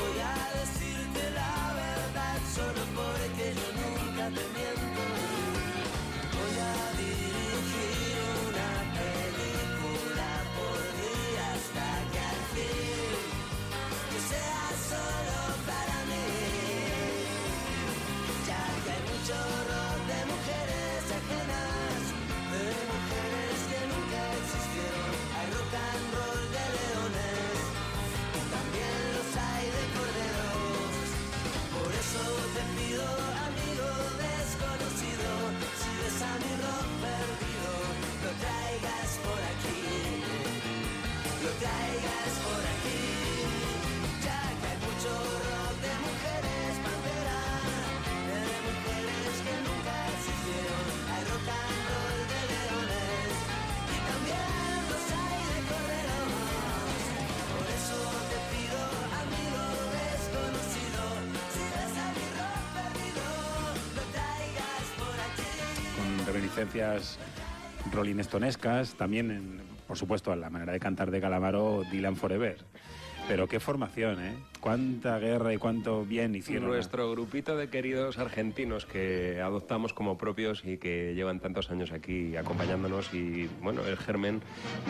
Voy 0.00 0.18
a 0.32 0.38
decirte 0.60 1.22
la 1.40 1.56
verdad 1.82 2.36
solo 2.56 2.82
porque 2.98 3.44
yo 3.58 3.68
nunca 3.82 4.24
te 4.36 4.44
miento. 4.54 4.83
De 19.34 20.18
mujeres 20.32 21.02
ajenas, 21.18 22.00
de 22.54 22.66
mujeres 22.92 23.56
que 23.70 23.80
nunca 23.90 24.20
existieron. 24.40 25.12
Hay 25.36 25.46
rock 25.54 25.74
de 26.54 26.64
leones, 26.76 27.58
también 28.54 28.98
los 29.16 29.30
hay 29.34 29.66
de 29.76 29.84
corderos. 29.96 31.06
Por 31.74 31.90
eso 32.02 32.22
te 32.54 32.62
pido, 32.76 33.06
amigo 33.48 33.88
desconocido, 34.22 35.30
si 35.80 35.90
ves 35.98 36.18
a 36.30 36.32
mi 36.42 36.52
rock 36.62 36.88
perdido, 37.04 37.72
lo 38.24 38.30
traigas 38.42 39.10
por 39.26 39.40
aquí, 39.52 39.82
lo 41.44 41.50
traigas 41.62 42.32
por 42.46 42.62
aquí. 42.74 43.02
Ya 44.26 44.40
que 44.60 44.66
hay 44.70 44.78
mucho 44.86 45.43
reminiscencias 66.26 67.18
rolling 67.92 68.22
stonescas, 68.22 68.94
también, 68.94 69.30
en- 69.30 69.60
por 69.86 69.98
supuesto, 69.98 70.32
a 70.32 70.36
la 70.36 70.50
manera 70.50 70.72
de 70.72 70.80
cantar 70.80 71.10
de 71.10 71.20
Calamaro, 71.20 71.82
Dylan 71.90 72.16
Forever. 72.16 72.58
Pero 73.26 73.48
qué 73.48 73.58
formación, 73.58 74.22
¿eh? 74.22 74.34
Cuánta 74.60 75.18
guerra 75.18 75.54
y 75.54 75.56
cuánto 75.56 76.04
bien 76.04 76.34
hicieron. 76.34 76.68
Nuestro 76.68 77.10
grupito 77.10 77.56
de 77.56 77.68
queridos 77.70 78.18
argentinos 78.18 78.84
que 78.84 79.40
adoptamos 79.40 79.94
como 79.94 80.18
propios 80.18 80.62
y 80.64 80.76
que 80.76 81.14
llevan 81.14 81.40
tantos 81.40 81.70
años 81.70 81.90
aquí 81.92 82.36
acompañándonos 82.36 83.12
y, 83.14 83.48
bueno, 83.62 83.84
el 83.86 83.96
germen 83.96 84.42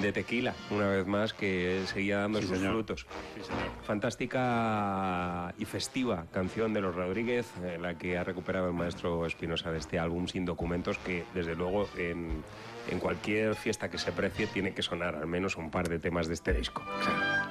de 0.02 0.12
tequila, 0.12 0.54
una 0.70 0.88
vez 0.88 1.06
más, 1.06 1.32
que 1.32 1.82
seguía 1.86 2.18
dando 2.18 2.40
Sí, 2.40 2.48
sus 2.48 2.58
señor. 2.58 2.72
frutos. 2.74 3.06
Sí, 3.36 3.42
señor. 3.44 3.62
Fantástica 3.84 5.54
y 5.58 5.64
festiva 5.64 6.26
canción 6.32 6.72
de 6.74 6.80
los 6.80 6.94
Rodríguez, 6.94 7.46
eh, 7.62 7.78
la 7.80 7.96
que 7.96 8.18
ha 8.18 8.24
recuperado 8.24 8.66
el 8.68 8.74
maestro 8.74 9.26
Espinosa 9.26 9.70
de 9.70 9.78
este 9.78 9.98
álbum 10.00 10.26
sin 10.26 10.44
documentos, 10.44 10.98
que 10.98 11.24
desde 11.34 11.54
luego 11.54 11.88
en, 11.96 12.42
en 12.90 12.98
cualquier 12.98 13.54
fiesta 13.54 13.90
que 13.90 13.98
se 13.98 14.12
precie 14.12 14.46
tiene 14.46 14.72
que 14.74 14.82
sonar 14.82 15.16
al 15.16 15.26
menos 15.26 15.56
un 15.56 15.70
par 15.70 15.88
de 15.88 15.98
temas 15.98 16.28
de 16.28 16.34
este 16.34 16.52
disco. 16.52 16.82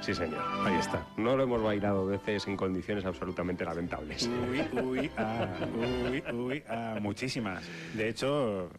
Sí, 0.01 0.13
señor, 0.13 0.41
ahí 0.65 0.75
está. 0.75 1.07
No 1.17 1.35
lo 1.35 1.43
hemos 1.43 1.61
bailado 1.61 2.05
veces 2.05 2.47
en 2.47 2.55
condiciones 2.57 3.05
absolutamente 3.05 3.65
lamentables. 3.65 4.29
Uy, 4.49 4.81
uy, 4.81 5.11
ah, 5.17 5.47
uy, 5.75 6.23
uy, 6.33 6.63
ah, 6.67 6.97
muchísimas. 7.01 7.63
De 7.93 8.09
hecho, 8.09 8.65
eh, 8.65 8.69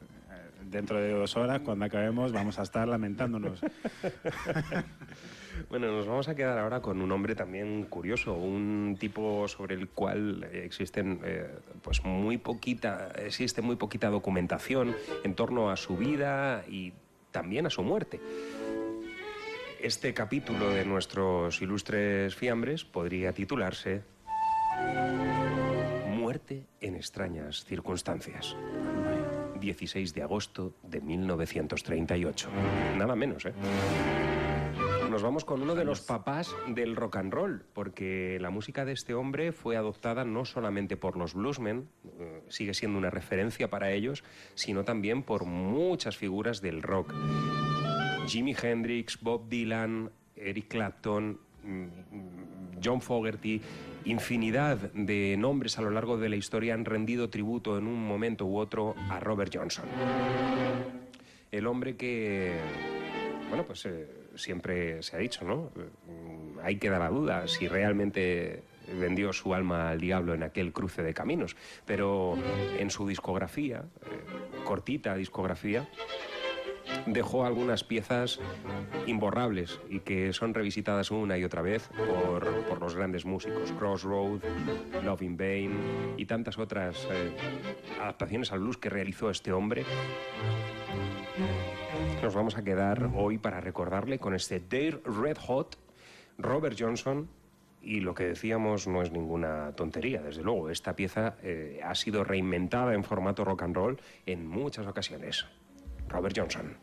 dentro 0.64 1.00
de 1.00 1.12
dos 1.12 1.36
horas, 1.36 1.60
cuando 1.60 1.84
acabemos, 1.84 2.32
vamos 2.32 2.58
a 2.58 2.62
estar 2.62 2.86
lamentándonos. 2.86 3.60
Bueno, 5.68 5.90
nos 5.92 6.06
vamos 6.06 6.28
a 6.28 6.34
quedar 6.34 6.58
ahora 6.58 6.80
con 6.80 7.00
un 7.00 7.10
hombre 7.12 7.34
también 7.34 7.84
curioso, 7.84 8.34
un 8.34 8.96
tipo 8.98 9.46
sobre 9.48 9.74
el 9.74 9.88
cual 9.88 10.44
existen 10.52 11.20
eh, 11.24 11.48
pues 11.82 12.04
muy 12.04 12.38
poquita, 12.38 13.12
existe 13.16 13.62
muy 13.62 13.76
poquita 13.76 14.08
documentación 14.10 14.94
en 15.22 15.34
torno 15.34 15.70
a 15.70 15.76
su 15.76 15.96
vida 15.96 16.64
y 16.68 16.92
también 17.30 17.66
a 17.66 17.70
su 17.70 17.82
muerte. 17.82 18.20
Este 19.80 20.14
capítulo 20.14 20.70
de 20.70 20.84
nuestros 20.84 21.60
ilustres 21.60 22.34
fiambres 22.34 22.84
podría 22.84 23.32
titularse 23.32 24.02
Muerte 26.08 26.64
en 26.80 26.96
extrañas 26.96 27.64
circunstancias. 27.64 28.56
16 29.60 30.14
de 30.14 30.22
agosto 30.22 30.74
de 30.82 31.00
1938. 31.00 32.48
Nada 32.96 33.14
menos, 33.14 33.44
¿eh? 33.46 33.52
Nos 35.14 35.22
vamos 35.22 35.44
con 35.44 35.62
uno 35.62 35.76
de 35.76 35.84
los 35.84 36.00
papás 36.00 36.56
del 36.66 36.96
rock 36.96 37.18
and 37.18 37.32
roll, 37.32 37.64
porque 37.72 38.36
la 38.40 38.50
música 38.50 38.84
de 38.84 38.90
este 38.90 39.14
hombre 39.14 39.52
fue 39.52 39.76
adoptada 39.76 40.24
no 40.24 40.44
solamente 40.44 40.96
por 40.96 41.16
los 41.16 41.34
bluesmen, 41.34 41.88
eh, 42.18 42.42
sigue 42.48 42.74
siendo 42.74 42.98
una 42.98 43.10
referencia 43.10 43.70
para 43.70 43.92
ellos, 43.92 44.24
sino 44.56 44.82
también 44.82 45.22
por 45.22 45.44
muchas 45.44 46.16
figuras 46.16 46.60
del 46.60 46.82
rock. 46.82 47.14
Jimi 48.26 48.56
Hendrix, 48.60 49.20
Bob 49.20 49.48
Dylan, 49.48 50.10
Eric 50.34 50.66
Clapton, 50.66 51.38
mm, 51.62 52.80
John 52.84 53.00
Fogerty, 53.00 53.62
infinidad 54.06 54.78
de 54.94 55.36
nombres 55.38 55.78
a 55.78 55.82
lo 55.82 55.90
largo 55.90 56.18
de 56.18 56.28
la 56.28 56.34
historia 56.34 56.74
han 56.74 56.84
rendido 56.84 57.30
tributo 57.30 57.78
en 57.78 57.86
un 57.86 58.04
momento 58.04 58.46
u 58.46 58.58
otro 58.58 58.96
a 59.08 59.20
Robert 59.20 59.54
Johnson. 59.54 59.84
El 61.52 61.68
hombre 61.68 61.94
que, 61.94 62.56
bueno, 63.48 63.64
pues 63.64 63.86
eh, 63.86 64.23
siempre 64.36 65.02
se 65.02 65.16
ha 65.16 65.18
dicho, 65.18 65.44
¿no? 65.44 65.70
Mm, 66.06 66.58
Hay 66.62 66.76
que 66.76 66.90
dar 66.90 67.02
a 67.02 67.08
duda 67.08 67.46
si 67.48 67.68
realmente 67.68 68.62
vendió 68.98 69.32
su 69.32 69.54
alma 69.54 69.90
al 69.90 70.00
diablo 70.00 70.34
en 70.34 70.42
aquel 70.42 70.72
cruce 70.72 71.02
de 71.02 71.14
caminos, 71.14 71.56
pero 71.86 72.36
en 72.78 72.90
su 72.90 73.06
discografía, 73.06 73.84
eh, 74.02 74.62
cortita 74.64 75.14
discografía, 75.14 75.88
dejó 77.06 77.44
algunas 77.44 77.84
piezas 77.84 78.40
imborrables 79.06 79.80
y 79.88 80.00
que 80.00 80.32
son 80.32 80.54
revisitadas 80.54 81.10
una 81.10 81.38
y 81.38 81.44
otra 81.44 81.62
vez 81.62 81.90
por, 82.68 82.80
los 82.80 82.94
grandes 82.94 83.24
músicos, 83.24 83.72
Crossroad, 83.72 84.40
Love 85.02 85.22
in 85.22 85.36
Vain 85.36 85.72
y 86.16 86.26
tantas 86.26 86.58
otras 86.58 87.08
eh, 87.10 87.34
adaptaciones 88.00 88.52
al 88.52 88.60
blues 88.60 88.76
que 88.76 88.90
realizó 88.90 89.30
este 89.30 89.52
hombre. 89.52 89.84
Nos 92.22 92.34
vamos 92.34 92.56
a 92.56 92.64
quedar 92.64 93.10
hoy 93.14 93.38
para 93.38 93.60
recordarle 93.60 94.18
con 94.18 94.34
este 94.34 94.60
Dare 94.60 95.00
Red 95.04 95.38
Hot, 95.46 95.78
Robert 96.38 96.76
Johnson. 96.78 97.28
Y 97.82 98.00
lo 98.00 98.14
que 98.14 98.24
decíamos 98.24 98.86
no 98.86 99.02
es 99.02 99.12
ninguna 99.12 99.72
tontería, 99.72 100.22
desde 100.22 100.42
luego. 100.42 100.70
Esta 100.70 100.96
pieza 100.96 101.36
eh, 101.42 101.80
ha 101.84 101.94
sido 101.94 102.24
reinventada 102.24 102.94
en 102.94 103.04
formato 103.04 103.44
rock 103.44 103.62
and 103.62 103.76
roll 103.76 104.00
en 104.24 104.46
muchas 104.46 104.86
ocasiones. 104.86 105.44
Robert 106.08 106.34
Johnson. 106.34 106.76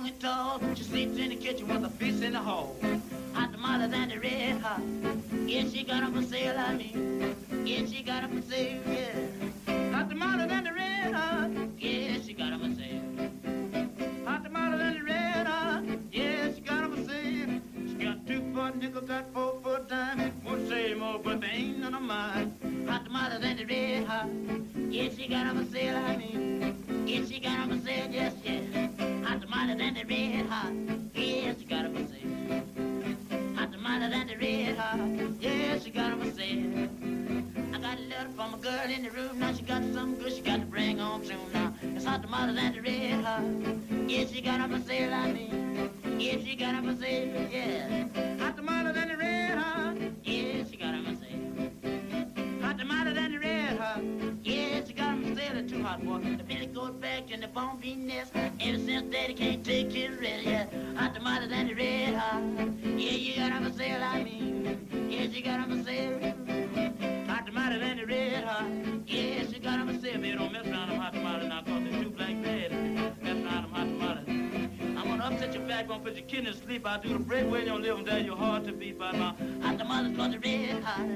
Long 0.00 0.08
and 0.08 0.20
tall. 0.20 0.60
She 0.74 0.84
sleeps 0.84 1.18
in 1.18 1.30
the 1.30 1.36
kitchen 1.36 1.68
with 1.68 1.84
a 1.84 1.90
fish 1.90 2.20
in 2.22 2.32
the. 2.32 2.40
Not 3.34 3.52
the 3.52 3.58
mother 3.58 3.86
than 3.88 4.08
the 4.08 4.18
red 4.18 4.60
hot. 4.60 4.80
Yeah, 5.46 5.64
she 5.70 5.82
got 5.84 6.00
got 6.00 6.04
'em 6.04 6.14
for 6.14 6.22
sale, 6.22 6.58
I 6.58 6.74
mean. 6.74 7.36
Yeah, 7.66 7.86
she 7.86 8.02
got 8.02 8.22
'em 8.24 8.40
for 8.42 8.50
sale, 8.50 8.82
yeah. 8.86 10.02
The 10.08 10.14
mother 10.14 10.46
than 10.46 10.64
the 10.64 10.72
red 10.72 11.12
hot. 11.14 11.50
Yeah, 11.78 12.18
she 12.24 12.32
got 12.32 12.52
'em 12.52 12.60
for 12.60 12.74
sale. 12.80 13.02
The 14.42 14.50
mother 14.50 14.78
than 14.78 14.94
the 14.98 15.04
red 15.04 15.46
hot. 15.46 15.84
Yeah, 16.10 16.52
she 16.54 16.60
got 16.60 16.84
'em 16.84 16.90
for 16.94 17.02
sale. 17.10 17.60
She 17.88 17.94
got 18.04 18.26
two 18.26 18.42
foot 18.54 18.76
nickel, 18.76 19.02
got 19.02 19.24
four 19.34 19.60
foot 19.62 19.88
diamond. 19.88 20.32
Won't 20.44 20.68
say 20.68 20.94
more, 20.94 21.18
but 21.22 21.40
they 21.42 21.54
ain't 21.62 21.78
none 21.78 21.94
of 21.94 22.02
mine. 22.02 22.48
Hot 22.88 23.10
mother 23.10 23.38
than 23.38 23.56
the 23.58 23.66
red 23.74 24.04
hot. 24.10 24.28
Yeah, 24.96 25.08
she 25.16 25.28
got 25.28 25.44
got 25.44 25.46
'em 25.50 25.56
for 25.64 25.70
sale, 25.74 25.96
I 26.10 26.16
mean. 26.16 27.06
Yeah, 27.06 27.24
she 27.28 27.38
got 27.38 27.56
got 27.56 27.60
'em 27.64 27.78
for 27.78 27.84
sale, 27.86 28.10
yes, 28.10 28.34
yes. 28.44 28.99
Hot 29.30 29.40
the 29.40 29.46
mother 29.46 29.76
than 29.76 29.94
the 29.94 30.04
red 30.06 30.46
hot. 30.46 30.72
Yeah, 31.14 31.54
she 31.56 31.64
got 31.64 31.84
'em 31.84 31.94
for 31.94 32.04
sale. 32.12 33.54
Hot 33.54 33.70
the 33.70 33.78
mother 33.78 34.10
than 34.10 34.26
the 34.26 34.36
red 34.36 34.76
hot. 34.76 34.98
Yeah, 35.40 35.78
she 35.78 35.90
got 35.92 36.10
'em 36.10 36.20
for 36.20 36.32
sale. 36.32 36.88
I 37.72 37.78
got 37.78 37.96
a 38.00 38.02
letter 38.10 38.30
from 38.34 38.54
a 38.54 38.56
girl 38.56 38.90
in 38.90 39.04
the 39.04 39.10
room. 39.12 39.38
Now 39.38 39.52
she 39.52 39.62
got 39.62 39.84
something 39.94 40.18
good 40.20 40.32
she 40.32 40.40
got 40.42 40.58
to 40.58 40.66
bring 40.66 40.98
home 40.98 41.24
soon. 41.24 41.52
Now 41.52 41.72
it's 41.80 42.04
hot 42.04 42.28
mother 42.28 42.52
than 42.54 42.72
the 42.74 42.82
red 42.82 43.24
hot. 43.24 43.44
Yeah, 44.08 44.26
she 44.26 44.40
got 44.40 44.60
'em 44.62 44.70
for 44.72 44.80
sale, 44.84 45.14
I 45.14 45.30
mean. 45.32 45.90
Yeah, 46.18 46.36
she 46.44 46.56
got 46.56 46.74
'em 46.74 46.84
for 46.88 47.00
sale, 47.00 47.48
yeah. 47.52 48.40
Hot 48.42 48.56
the 48.56 48.62
mother 48.62 48.92
than 48.92 49.08
the 49.10 49.16
red 49.16 49.56
hot. 49.58 49.96
Yeah, 50.24 50.64
she 50.68 50.76
got 50.76 50.92
'em 50.92 51.04
for 51.04 51.14
sale. 51.22 52.62
Hot 52.62 52.76
the 52.78 52.84
mother 52.84 53.12
than 53.14 53.30
the 53.30 53.38
red 53.38 53.78
hot. 53.78 54.29
Yeah, 54.50 54.84
she 54.84 54.92
got 54.92 55.22
for 55.22 55.34
sale. 55.36 55.68
Too 55.68 55.82
hot, 55.82 56.04
boy. 56.04 56.18
The 56.18 56.44
belly 56.44 56.66
goes 56.66 56.94
back 56.96 57.24
and 57.32 57.42
the 57.42 57.48
bone 57.48 57.80
nest. 58.06 58.32
Ever 58.34 58.78
since 58.78 59.12
daddy 59.12 59.34
can't 59.34 59.64
take 59.64 59.92
his 59.92 60.18
rest, 60.20 60.44
yeah. 60.44 60.66
Hot 60.96 61.22
mother 61.22 61.46
than 61.46 61.68
the 61.68 61.74
red 61.74 62.14
hot. 62.14 62.42
Yeah, 62.82 63.16
you 63.24 63.36
got 63.36 63.52
'em 63.52 63.64
for 63.64 63.72
sale, 63.78 64.02
I 64.02 64.22
mean. 64.24 64.88
Yeah, 65.10 65.26
she 65.32 65.40
got 65.42 65.60
'em 65.60 65.68
for 65.70 65.84
sale. 65.88 66.18
Hot 67.28 67.46
tomato 67.46 67.78
than 67.78 67.98
the 67.98 68.06
red 68.06 68.44
hot. 68.44 68.66
Yeah, 69.06 69.44
she 69.50 69.58
got 69.60 69.78
'em 69.80 69.86
for 69.88 70.00
sale. 70.00 70.20
Baby, 70.20 70.36
don't 70.38 70.52
mess 70.52 70.66
around 70.66 70.88
them 70.88 70.98
hot 70.98 71.12
tomatoes 71.12 71.48
now, 71.48 71.62
cause 71.62 71.89
back, 75.80 75.88
gonna 75.88 76.04
put 76.04 76.14
your 76.16 76.26
kidneys 76.26 76.56
to 76.56 76.62
sleep. 76.66 76.86
I'll 76.86 77.00
do 77.00 77.10
the 77.10 77.18
bread 77.18 77.50
when 77.50 77.66
you 77.66 77.74
live 77.74 77.98
and 77.98 78.06
down 78.06 78.24
your 78.24 78.36
heart 78.36 78.64
to 78.66 78.72
beat 78.72 78.98
by 78.98 79.12
my 79.12 79.34
hot 79.62 79.78
tomatoes 79.78 80.16
cause 80.16 80.30
they're 80.30 80.40
red 80.40 80.82
hot. 80.82 81.06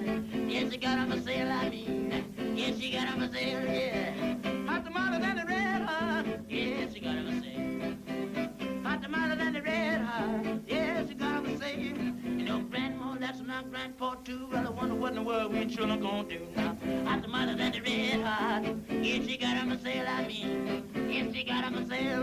Yeah, 0.48 0.70
she 0.70 0.76
got 0.78 0.98
'em 0.98 1.10
for 1.10 1.20
sale, 1.20 1.52
I 1.52 1.68
mean. 1.68 2.24
Yes, 2.56 2.78
she 2.78 2.92
got 2.92 3.08
'em 3.08 3.20
for 3.20 3.34
sale, 3.36 3.66
yeah. 3.66 4.66
Hot 4.66 4.84
tomatoes 4.84 5.24
and 5.24 5.38
the 5.38 5.44
red 5.46 5.82
hot. 5.82 6.26
Yeah, 6.48 6.86
she 6.92 7.00
got 7.00 7.16
'em 7.16 7.26
for 7.26 7.44
sale. 7.44 8.82
Hot 8.84 9.02
tomatoes 9.02 9.38
and 9.40 9.56
the 9.56 9.62
red 9.62 10.00
hot. 10.00 10.60
Yeah, 10.66 11.06
she 11.06 11.14
got 11.14 11.36
'em 11.36 11.44
for 11.44 11.64
sale. 11.64 12.13
You 12.44 12.50
know, 12.50 12.58
grandma, 12.58 13.16
that's 13.18 13.40
not 13.40 13.70
grandpa 13.70 14.16
too. 14.16 14.46
Well, 14.52 14.66
I 14.66 14.68
wonder 14.68 14.94
what 14.94 15.12
in 15.12 15.14
the 15.14 15.22
world 15.22 15.50
we 15.54 15.64
children 15.64 15.98
gonna 16.02 16.28
do 16.28 16.40
now. 16.54 16.76
Hot 17.06 17.22
tomatoes 17.22 17.56
mm. 17.56 17.60
and 17.60 17.74
the 17.74 17.80
red 17.80 18.20
hot. 18.20 18.62
Yeah, 18.90 19.26
she 19.26 19.38
got 19.38 19.56
'em 19.56 19.70
for 19.70 19.78
sale, 19.82 20.04
I 20.06 20.26
mean. 20.26 20.84
Yeah, 21.10 21.32
she 21.32 21.42
got 21.42 21.64
'em 21.64 21.72
for 21.72 21.88
sale. 21.88 22.22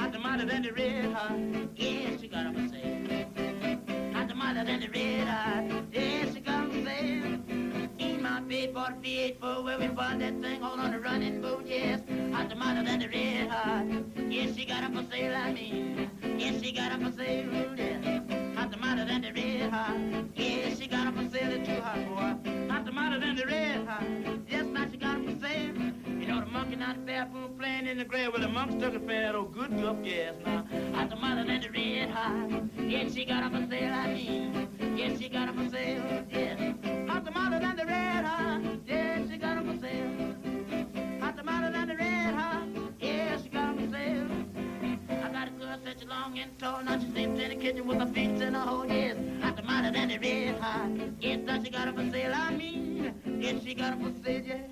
Hot 0.00 0.12
tomatoes 0.12 0.50
and 0.52 0.64
the 0.64 0.72
red 0.72 1.12
hot. 1.12 1.38
Yeah, 1.76 2.16
she 2.20 2.26
got 2.26 2.46
'em 2.46 2.54
for 2.56 2.68
sale. 2.74 4.14
Hot 4.14 4.28
tomatoes 4.28 4.68
and 4.68 4.82
the 4.82 4.88
red 4.88 5.28
hot. 5.28 5.64
Yeah, 5.92 6.32
she 6.34 6.40
got 6.40 6.72
for 6.72 6.84
sale. 6.84 7.38
In 8.00 8.20
my 8.20 8.40
bed, 8.40 8.74
48 8.74 9.38
for 9.40 9.62
where 9.62 9.78
we 9.78 9.86
bought 9.86 10.18
that 10.18 10.40
thing 10.42 10.60
all 10.60 10.80
on 10.80 10.90
the 10.90 10.98
running 10.98 11.40
boat, 11.40 11.64
yes. 11.68 12.00
Hot 12.32 12.50
tomatoes 12.50 12.88
and 12.88 13.00
the 13.00 13.08
red 13.08 13.48
hot. 13.48 13.86
Yes, 14.28 14.56
she 14.56 14.64
got 14.64 14.82
'em 14.82 14.92
for 14.96 15.04
sale, 15.08 15.36
I 15.36 15.52
mean. 15.52 16.10
Yes, 16.36 16.60
she 16.60 16.72
got 16.72 16.90
'em 16.90 17.04
for 17.04 17.12
sale, 17.16 17.76
yeah. 17.78 18.43
Hot 18.64 18.72
tomatoes 18.72 19.08
and 19.10 19.22
the 19.22 19.30
red 19.30 19.70
hot. 19.70 19.94
Yes, 20.34 20.78
she 20.78 20.86
got 20.86 21.06
'em 21.06 21.12
for 21.12 21.36
sale, 21.36 21.62
too 21.66 21.82
hot, 21.82 21.98
boy. 22.08 22.50
Hot 22.70 22.86
tomatoes 22.86 23.22
and 23.22 23.38
the 23.38 23.44
red 23.44 23.86
hot. 23.86 24.02
Yes, 24.48 24.64
now 24.64 24.86
she 24.90 24.96
got 24.96 25.16
'em 25.16 25.24
for 25.26 25.46
sale. 25.46 25.74
You 26.18 26.26
know, 26.26 26.40
the 26.40 26.46
monkey 26.46 26.76
not 26.76 26.96
the 26.96 27.02
bathroom 27.02 27.58
playing 27.58 27.86
in 27.86 27.98
the 27.98 28.06
grave 28.06 28.32
with 28.32 28.42
a 28.42 28.48
monk 28.48 28.80
stuck 28.80 28.94
a 28.94 29.00
fat 29.00 29.34
old 29.34 29.52
good 29.52 29.78
gup, 29.78 29.98
yes, 30.02 30.34
now. 30.46 30.64
Hotter 30.94 31.16
mother 31.16 31.44
than 31.44 31.60
the 31.60 31.68
red 31.78 32.08
hot. 32.08 32.62
Yes, 32.78 33.12
she 33.12 33.26
got 33.26 33.42
up 33.44 33.52
for 33.52 33.66
sale, 33.68 33.92
I 33.92 34.14
mean. 34.14 34.68
Yes, 34.96 35.18
she 35.20 35.28
got 35.28 35.50
up 35.50 35.56
for 35.56 35.68
sale, 35.68 36.24
yes. 36.32 36.58
Hotter 37.06 37.32
mother 37.32 37.58
than 37.60 37.76
the 37.76 37.84
red 37.84 38.24
hot. 38.24 38.62
Yes, 38.86 39.28
she 39.30 39.36
got 39.36 39.58
up 39.58 39.66
for 39.66 39.78
sale. 39.78 40.13
Got 45.84 45.94
a 45.94 45.98
such 45.98 46.08
long 46.08 46.38
and 46.38 46.58
tall. 46.58 46.82
Now 46.82 46.98
she 46.98 47.10
sleeps 47.10 47.40
in 47.40 47.50
the 47.50 47.56
kitchen 47.56 47.86
with 47.86 47.98
her 47.98 48.06
feet 48.06 48.40
in 48.40 48.54
a 48.54 48.60
hole, 48.60 48.86
yes. 48.86 49.16
Than 49.92 50.08
the 50.08 50.18
red 50.18 50.58
hot. 50.60 50.90
Yes, 51.20 51.40
now 51.44 51.62
she 51.62 51.70
got 51.70 51.88
up 51.88 51.94
for 51.94 52.10
sale, 52.10 52.32
I 52.34 52.56
mean. 52.56 53.14
Yes, 53.38 53.62
she 53.62 53.74
got 53.74 54.00
for 54.00 54.12
sale, 54.24 54.42
yes. 54.44 54.70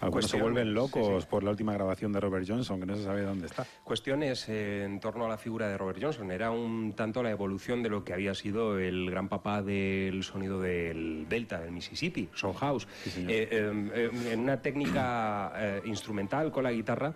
Algunos 0.00 0.28
se 0.28 0.38
vuelven 0.38 0.74
locos 0.74 1.24
por 1.24 1.42
la 1.42 1.50
última 1.50 1.72
grabación 1.72 2.12
de 2.12 2.20
Robert 2.20 2.44
Johnson, 2.46 2.78
que 2.78 2.84
no 2.84 2.94
se 2.94 3.04
sabe 3.04 3.22
dónde 3.22 3.46
está. 3.46 3.66
Cuestiones 3.84 4.46
eh, 4.50 4.84
en 4.84 5.00
torno 5.00 5.24
a 5.24 5.28
la 5.28 5.38
figura 5.38 5.66
de 5.66 5.78
Robert 5.78 5.98
Johnson. 5.98 6.30
Era 6.30 6.50
un 6.50 6.92
tanto 6.92 7.22
la 7.22 7.30
evolución 7.30 7.82
de 7.82 7.88
lo 7.88 8.04
que 8.04 8.12
había 8.12 8.34
sido 8.34 8.78
el 8.78 9.10
gran 9.10 9.30
papá 9.30 9.62
del 9.62 10.22
sonido 10.22 10.60
del 10.60 11.26
Delta, 11.26 11.58
del 11.58 11.72
Mississippi, 11.72 12.28
Son 12.34 12.52
House. 12.52 12.86
Eh, 13.16 13.48
eh, 13.50 13.90
eh, 13.94 14.32
en 14.32 14.40
una 14.40 14.60
técnica 14.60 15.52
eh, 15.56 15.80
instrumental 15.86 16.52
con 16.52 16.64
la 16.64 16.72
guitarra 16.72 17.14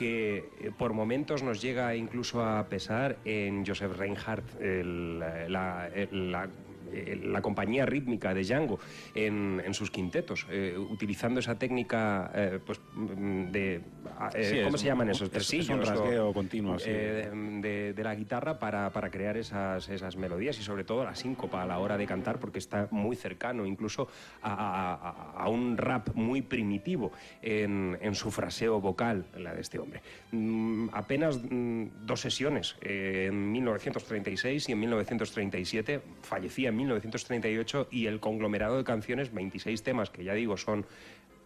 que 0.00 0.48
eh, 0.60 0.70
por 0.78 0.94
momentos 0.94 1.42
nos 1.42 1.60
llega 1.60 1.94
incluso 1.94 2.42
a 2.42 2.66
pesar 2.70 3.18
en 3.26 3.66
Joseph 3.66 3.94
Reinhardt, 3.98 4.58
el- 4.58 5.18
la, 5.18 5.90
la- 6.10 6.48
eh, 6.92 7.20
la 7.24 7.40
compañía 7.42 7.86
rítmica 7.86 8.34
de 8.34 8.42
Django 8.44 8.78
en, 9.14 9.62
en 9.64 9.74
sus 9.74 9.90
quintetos, 9.90 10.46
eh, 10.50 10.76
utilizando 10.78 11.40
esa 11.40 11.58
técnica 11.58 12.30
eh, 12.34 12.58
pues, 12.64 12.80
mm, 12.94 13.44
de... 13.50 13.80
ah, 14.18 14.30
eh, 14.34 14.44
Sí, 14.44 14.64
¿Cómo 14.64 14.76
se 14.78 14.86
llaman 14.86 15.08
un- 15.08 15.12
esos 15.12 15.32
es- 15.34 15.52
es 15.54 15.68
un 15.68 15.80
o- 15.80 15.84
rasgueo 15.84 16.32
continuo, 16.32 16.78
sí. 16.78 16.90
de, 16.90 17.92
de 17.94 18.02
la 18.04 18.14
guitarra 18.14 18.58
para, 18.58 18.90
para 18.90 19.10
crear 19.10 19.36
esas, 19.36 19.88
esas 19.88 20.16
melodías 20.16 20.58
y 20.58 20.62
sobre 20.62 20.84
todo 20.84 21.04
la 21.04 21.14
síncopa 21.14 21.62
a 21.62 21.66
la 21.66 21.78
hora 21.78 21.96
de 21.96 22.06
cantar 22.06 22.38
porque 22.38 22.58
está 22.58 22.88
muy 22.90 23.16
cercano 23.16 23.66
incluso 23.66 24.08
a, 24.42 24.52
a- 24.54 25.42
a- 25.44 25.48
un 25.48 25.76
rap 25.76 26.08
muy 26.14 26.42
primitivo 26.42 27.12
en, 27.42 27.98
en 28.00 28.14
su 28.14 28.30
fraseo 28.30 28.80
vocal, 28.80 29.26
la 29.36 29.54
de 29.54 29.60
este 29.60 29.78
hombre. 29.78 30.00
Mm, 30.32 30.88
apenas 30.92 31.40
mm, 31.42 31.86
dos 32.06 32.20
sesiones, 32.20 32.76
en 32.80 33.52
1936 33.52 34.68
y 34.68 34.72
en 34.72 34.80
1937, 34.80 36.00
fallecía 36.22 36.68
en 36.70 36.76
1938 36.80 37.88
y 37.90 38.06
el 38.06 38.20
conglomerado 38.20 38.76
de 38.76 38.84
canciones, 38.84 39.32
26 39.32 39.82
temas 39.82 40.10
que 40.10 40.24
ya 40.24 40.34
digo 40.34 40.56
son 40.56 40.86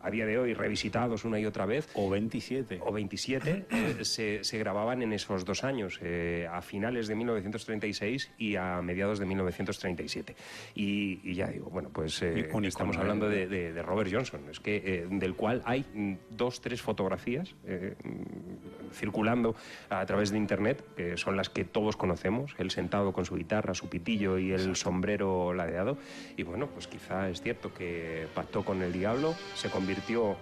a 0.05 0.10
día 0.10 0.26
de 0.26 0.39
hoy 0.39 0.55
revisitados 0.55 1.24
una 1.24 1.40
y 1.40 1.47
otra 1.47 1.64
vez. 1.66 1.89
O 1.94 2.10
27. 2.10 2.81
O 2.85 2.93
27 2.93 3.66
eh, 3.70 4.05
se, 4.05 4.44
se 4.44 4.59
grababan 4.59 5.02
en 5.02 5.12
esos 5.12 5.44
dos 5.44 5.64
años, 5.64 5.98
eh, 6.02 6.47
a 6.51 6.60
finales 6.62 7.09
de 7.09 7.14
1936 7.14 8.31
y 8.39 8.56
a 8.56 8.81
mediados 8.82 9.18
de 9.18 9.26
1937. 9.26 10.36
Y, 10.74 11.20
y 11.24 11.35
ya 11.35 11.47
digo, 11.48 11.70
bueno, 11.70 11.89
pues 11.93 12.20
eh, 12.22 12.48
estamos 12.68 12.97
hablando 12.98 13.28
de, 13.28 13.47
de- 13.47 13.72
de 13.72 13.82
Robert 13.82 14.10
Johnson, 14.12 14.43
es 14.51 14.60
que 14.60 14.76
eh, 14.85 15.06
del 15.10 15.35
cual 15.35 15.62
hay 15.64 15.85
mm, 15.94 16.14
dos, 16.31 16.60
tres 16.60 16.82
fotografías 16.82 17.55
eh, 17.66 17.94
mm, 18.05 18.93
circulando 18.93 19.56
a 19.89 20.05
través 20.06 20.31
de 20.31 20.36
internet, 20.39 20.85
que 20.97 21.16
son 21.16 21.36
las 21.36 21.48
que 21.48 21.64
todos 21.64 21.97
conocemos, 21.97 22.55
él 22.59 22.70
sentado 22.70 23.12
con 23.12 23.24
su 23.24 23.36
guitarra, 23.36 23.74
su 23.74 23.89
pitillo 23.89 24.39
y 24.39 24.52
el 24.52 24.76
sombrero 24.76 25.55
ladeado. 25.55 25.97
Y 26.36 26.43
bueno, 26.43 26.68
pues 26.68 26.86
quizá 26.86 27.31
es 27.31 27.40
cierto 27.40 27.72
que 27.72 28.26
pactó 28.35 28.64
con 28.64 28.82
el 28.82 28.93
diablo, 28.93 29.35
se 29.55 29.70
convirtió 29.70 29.94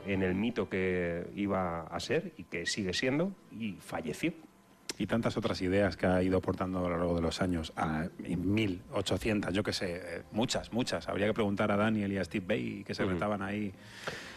en 0.07 0.23
el 0.23 0.35
mito 0.35 0.69
que 0.69 1.27
iba 1.37 1.83
a 1.83 2.01
ser 2.01 2.33
y 2.37 2.45
que 2.45 2.67
sigue 2.67 2.93
siendo 2.93 3.33
y 3.51 3.73
falleció. 3.75 4.33
Y 4.99 5.07
tantas 5.07 5.37
otras 5.39 5.61
ideas 5.63 5.97
que 5.97 6.07
ha 6.07 6.23
ido 6.23 6.37
aportando 6.39 6.79
a 6.79 6.83
lo 6.83 6.91
largo 6.91 7.17
de 7.17 7.23
los 7.23 7.41
años, 7.41 7.73
a 7.77 8.09
1800, 8.19 9.53
yo 9.55 9.63
qué 9.63 9.73
sé, 9.73 9.97
eh, 9.97 10.23
muchas, 10.33 10.73
muchas. 10.73 11.09
Habría 11.09 11.27
que 11.27 11.33
preguntar 11.35 11.73
a 11.73 11.77
Daniel 11.77 12.13
y 12.13 12.19
a 12.19 12.25
Steve 12.25 12.45
Bay, 12.47 12.85
que 12.85 12.95
se 12.95 13.03
Ujú. 13.05 13.15
retaban 13.15 13.43
ahí 13.43 13.73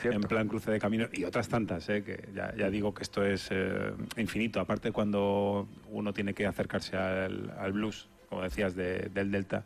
en 0.03 0.21
plan 0.21 0.47
cruce 0.47 0.71
de 0.71 0.79
caminos, 0.79 1.09
y 1.11 1.23
otras 1.25 1.49
tantas, 1.49 1.87
eh, 1.89 2.03
que 2.03 2.29
ya, 2.33 2.55
ya 2.55 2.69
digo 2.69 2.93
que 2.93 3.03
esto 3.03 3.23
es 3.25 3.49
eh, 3.51 3.91
infinito. 4.17 4.59
Aparte, 4.59 4.91
cuando 4.91 5.67
uno 5.89 6.13
tiene 6.13 6.33
que 6.33 6.45
acercarse 6.47 6.95
al, 6.95 7.53
al 7.59 7.73
blues, 7.73 8.07
como 8.29 8.41
decías, 8.41 8.75
de- 8.75 9.09
del 9.13 9.31
Delta, 9.31 9.65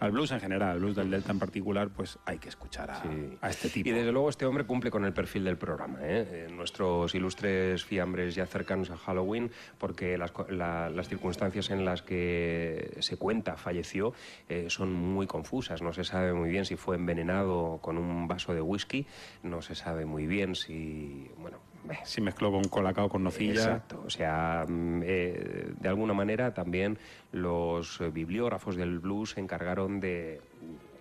al 0.00 0.10
blues 0.12 0.32
en 0.32 0.40
general, 0.40 0.70
al 0.70 0.78
blues 0.80 0.96
del 0.96 1.10
Delta 1.10 1.30
en 1.30 1.38
particular, 1.38 1.90
pues 1.90 2.18
hay 2.24 2.38
que 2.38 2.48
escuchar 2.48 2.90
a, 2.90 3.02
a 3.42 3.50
este 3.50 3.68
tipo. 3.68 3.88
Y 3.88 3.92
desde 3.92 4.10
luego 4.12 4.28
este 4.30 4.46
hombre 4.46 4.64
cumple 4.64 4.90
con 4.90 5.04
el 5.04 5.12
perfil 5.12 5.44
del 5.44 5.58
programa. 5.58 5.98
¿eh? 6.02 6.46
Eh, 6.48 6.52
Nuestros 6.52 7.14
ilustres 7.14 7.84
fiambres 7.84 8.34
ya 8.34 8.46
cercanos 8.46 8.90
a 8.90 8.96
Halloween, 8.96 9.50
porque 9.78 10.16
las, 10.18 10.32
la- 10.48 10.90
las 10.90 11.08
circunstancias 11.08 11.70
en 11.70 11.84
las 11.84 12.02
que 12.02 12.96
se 13.00 13.16
cuenta 13.16 13.56
falleció 13.56 14.12
eh, 14.48 14.66
son 14.70 14.92
muy 14.92 15.26
confusas. 15.26 15.82
No 15.82 15.92
se 15.92 16.04
sabe 16.04 16.32
muy 16.32 16.50
bien 16.50 16.64
si 16.64 16.76
fue 16.76 16.96
envenenado 16.96 17.78
con 17.82 17.98
un 17.98 18.26
vaso 18.26 18.54
de 18.54 18.60
whisky, 18.62 19.06
no 19.42 19.62
se 19.62 19.74
sabe 19.74 20.06
muy 20.06 20.26
bien 20.26 20.54
si... 20.54 21.30
Bueno, 21.38 21.58
Si 22.04 22.20
mezcló 22.20 22.50
con 22.50 22.64
colacao 22.64 23.08
con 23.08 23.24
nocilla. 23.24 23.62
Exacto, 23.62 24.02
o 24.06 24.10
sea, 24.10 24.64
mm, 24.68 25.02
eh, 25.04 25.72
de 25.78 25.88
alguna 25.88 26.12
manera 26.12 26.52
también 26.54 26.98
los 27.32 28.00
eh, 28.00 28.10
bibliógrafos 28.10 28.76
del 28.76 28.98
blues 28.98 29.30
se 29.30 29.40
encargaron 29.40 30.00
de 30.00 30.40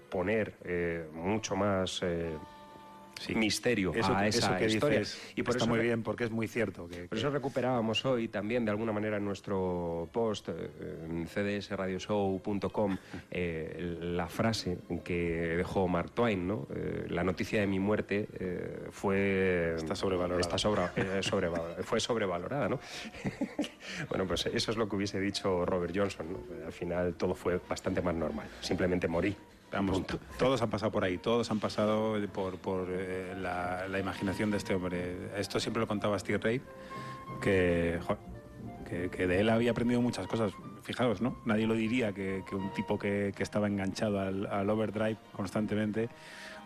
poner 0.10 0.56
eh, 0.64 1.08
mucho 1.14 1.56
más 1.56 2.02
eh, 2.04 2.32
misterio 3.36 3.94
Eso, 3.94 4.16
a 4.16 4.22
que- 4.22 4.28
esa 4.30 4.38
eso 4.40 4.58
que 4.58 4.66
historia. 4.74 5.00
dices 5.00 5.32
y 5.36 5.44
por 5.44 5.56
está 5.56 5.66
eso 5.66 5.70
muy 5.74 5.80
bien, 5.84 6.04
porque 6.04 6.24
es 6.26 6.32
muy 6.32 6.48
cierto. 6.48 6.88
Que, 6.88 7.04
por 7.08 7.18
eso 7.18 7.30
recuperábamos 7.30 8.06
hoy 8.06 8.28
también, 8.28 8.66
de 8.66 8.72
alguna 8.72 8.92
manera, 8.92 9.18
en 9.18 9.26
nuestro 9.26 10.10
post 10.12 10.50
eh, 10.50 11.06
en 11.10 11.28
cdsradioshow.com 11.28 12.98
eh, 13.32 13.98
la 14.02 14.28
frase 14.28 14.78
que 15.04 15.56
dejó 15.58 15.88
Mark 15.88 16.12
Twain, 16.12 16.48
¿no? 16.48 16.68
Eh, 16.74 17.06
la 17.10 17.24
noticia 17.24 17.60
de 17.62 17.68
mi 17.68 17.80
muerte 17.80 18.28
eh, 18.40 18.88
fue... 18.92 19.76
Está 19.76 19.96
sobrevalorada. 19.96 20.42
Está 20.42 20.58
sobra- 20.58 20.92
eh, 20.96 21.20
sobrevalorada, 21.22 21.84
fue 21.84 22.00
sobrevalorada, 22.00 22.70
¿no? 22.70 22.80
bueno, 24.10 24.26
pues 24.26 24.46
eso 24.48 24.72
es 24.72 24.78
lo 24.78 24.88
que 24.90 24.96
hubiese 24.96 25.20
dicho 25.20 25.66
Robert 25.66 25.94
Johnson, 25.96 26.28
¿no? 26.32 26.66
Al 26.66 26.72
final 26.74 27.14
todo 27.16 27.36
fue 27.36 27.60
bastante 27.70 28.02
más 28.02 28.16
normal. 28.16 28.48
Simplemente 28.62 29.08
morí. 29.08 29.36
Vamos, 29.72 30.04
todos 30.38 30.62
han 30.62 30.70
pasado 30.70 30.92
por 30.92 31.04
ahí, 31.04 31.18
todos 31.18 31.52
han 31.52 31.60
pasado 31.60 32.16
por, 32.34 32.58
por 32.58 32.88
eh, 32.90 33.36
la, 33.38 33.88
la 33.88 34.00
imaginación 34.00 34.50
de 34.52 34.58
este 34.58 34.74
hombre. 34.74 35.30
Esto 35.38 35.60
siempre 35.60 35.80
lo 35.80 35.88
contaba 35.88 36.18
Steve 36.18 36.40
Reid, 36.40 36.62
que, 37.42 38.00
jo, 38.06 38.18
que, 38.88 39.10
que 39.10 39.28
de 39.28 39.42
él 39.42 39.50
había 39.50 39.72
aprendido 39.72 40.02
muchas 40.02 40.28
cosas. 40.28 40.54
Fijaos, 40.82 41.22
¿no? 41.22 41.38
Nadie 41.46 41.68
lo 41.68 41.76
diría 41.76 42.14
que, 42.14 42.44
que 42.50 42.56
un 42.56 42.74
tipo 42.74 42.98
que, 42.98 43.32
que 43.36 43.44
estaba 43.44 43.68
enganchado 43.68 44.20
al, 44.20 44.48
al 44.48 44.68
overdrive 44.72 45.18
constantemente 45.34 46.10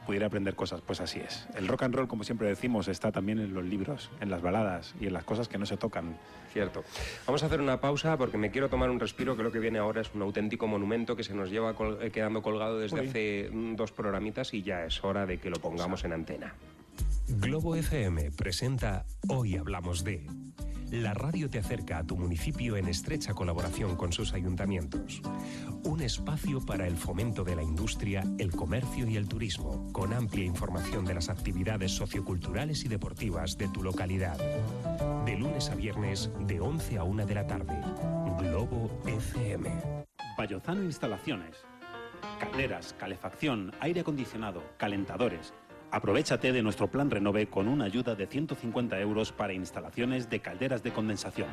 pudiera 0.06 0.28
aprender 0.28 0.56
cosas. 0.56 0.80
Pues 0.80 1.02
así 1.02 1.20
es. 1.20 1.46
El 1.56 1.68
rock 1.68 1.84
and 1.84 1.96
roll, 1.96 2.08
como 2.08 2.24
siempre 2.24 2.48
decimos, 2.48 2.88
está 2.88 3.12
también 3.12 3.40
en 3.40 3.54
los 3.54 3.66
libros, 3.66 4.12
en 4.22 4.30
las 4.30 4.42
baladas 4.42 4.96
y 5.02 5.08
en 5.08 5.14
las 5.14 5.26
cosas 5.26 5.50
que 5.50 5.58
no 5.58 5.66
se 5.66 5.76
tocan. 5.76 6.16
Cierto. 6.54 6.84
Vamos 7.26 7.42
a 7.42 7.48
hacer 7.48 7.60
una 7.60 7.82
pausa 7.82 8.16
porque 8.16 8.38
me 8.38 8.52
quiero 8.52 8.70
tomar 8.70 8.90
un 8.92 9.00
respiro, 9.00 9.36
que 9.36 9.42
lo 9.44 9.52
que 9.52 9.58
viene 9.60 9.80
ahora 9.80 10.02
es 10.02 10.12
un 10.14 10.22
auténtico 10.22 10.68
monumento 10.68 11.16
que 11.16 11.24
se 11.24 11.34
nos 11.34 11.50
lleva 11.50 11.74
col- 11.74 11.98
eh, 12.02 12.12
quedando 12.12 12.44
colgado 12.44 12.78
desde 12.78 13.02
Uy. 13.02 13.08
hace 13.08 13.50
mm, 13.52 13.76
dos 13.76 13.92
programitas 13.92 14.54
y 14.54 14.62
ya 14.62 14.86
es 14.86 15.04
hora 15.04 15.26
de 15.26 15.40
que 15.40 15.50
lo 15.50 15.56
pongamos 15.58 16.04
en 16.06 16.14
antena. 16.14 16.54
Globo 17.28 17.76
FM 17.76 18.32
presenta 18.32 19.06
Hoy 19.28 19.56
Hablamos 19.56 20.04
de. 20.04 20.28
La 20.94 21.16
radio 21.16 21.50
te 21.50 21.58
acerca 21.58 21.98
a 21.98 22.04
tu 22.04 22.16
municipio 22.16 22.78
en 22.78 22.88
estrecha 22.88 23.34
colaboración 23.34 23.96
con 23.96 24.14
sus 24.14 24.32
ayuntamientos. 24.34 25.24
Un 25.86 26.04
espacio 26.04 26.64
para 26.64 26.86
el 26.86 26.98
fomento 26.98 27.44
de 27.44 27.56
la 27.56 27.64
industria, 27.64 28.24
el 28.38 28.52
comercio 28.52 29.10
y 29.10 29.18
el 29.18 29.28
turismo, 29.28 29.92
con 29.92 30.14
amplia 30.14 30.46
información 30.46 31.04
de 31.04 31.16
las 31.16 31.30
actividades 31.30 31.94
socioculturales 31.94 32.86
y 32.86 32.90
deportivas 32.90 33.58
de 33.58 33.70
tu 33.70 33.82
localidad. 33.82 34.38
De 35.26 35.36
lunes 35.36 35.72
a 35.72 35.76
viernes, 35.76 36.30
de 36.42 36.60
11 36.60 37.00
a 37.00 37.04
1 37.04 37.26
de 37.26 37.34
la 37.34 37.48
tarde. 37.48 37.74
Globo 38.38 38.92
FM. 39.08 39.72
Bayozano 40.38 40.84
Instalaciones. 40.84 41.58
Calderas, 42.40 42.94
calefacción, 43.00 43.72
aire 43.80 44.02
acondicionado, 44.02 44.62
calentadores. 44.78 45.56
Aprovechate 45.94 46.52
de 46.52 46.64
nuestro 46.64 46.90
plan 46.90 47.12
Renove 47.12 47.46
con 47.46 47.68
una 47.68 47.86
ayuda 47.86 48.16
de 48.16 48.26
150 48.26 49.00
euros 49.00 49.32
para 49.32 49.54
instalaciones 49.54 50.28
de 50.28 50.40
calderas 50.40 50.82
de 50.82 50.92
condensación. 50.92 51.50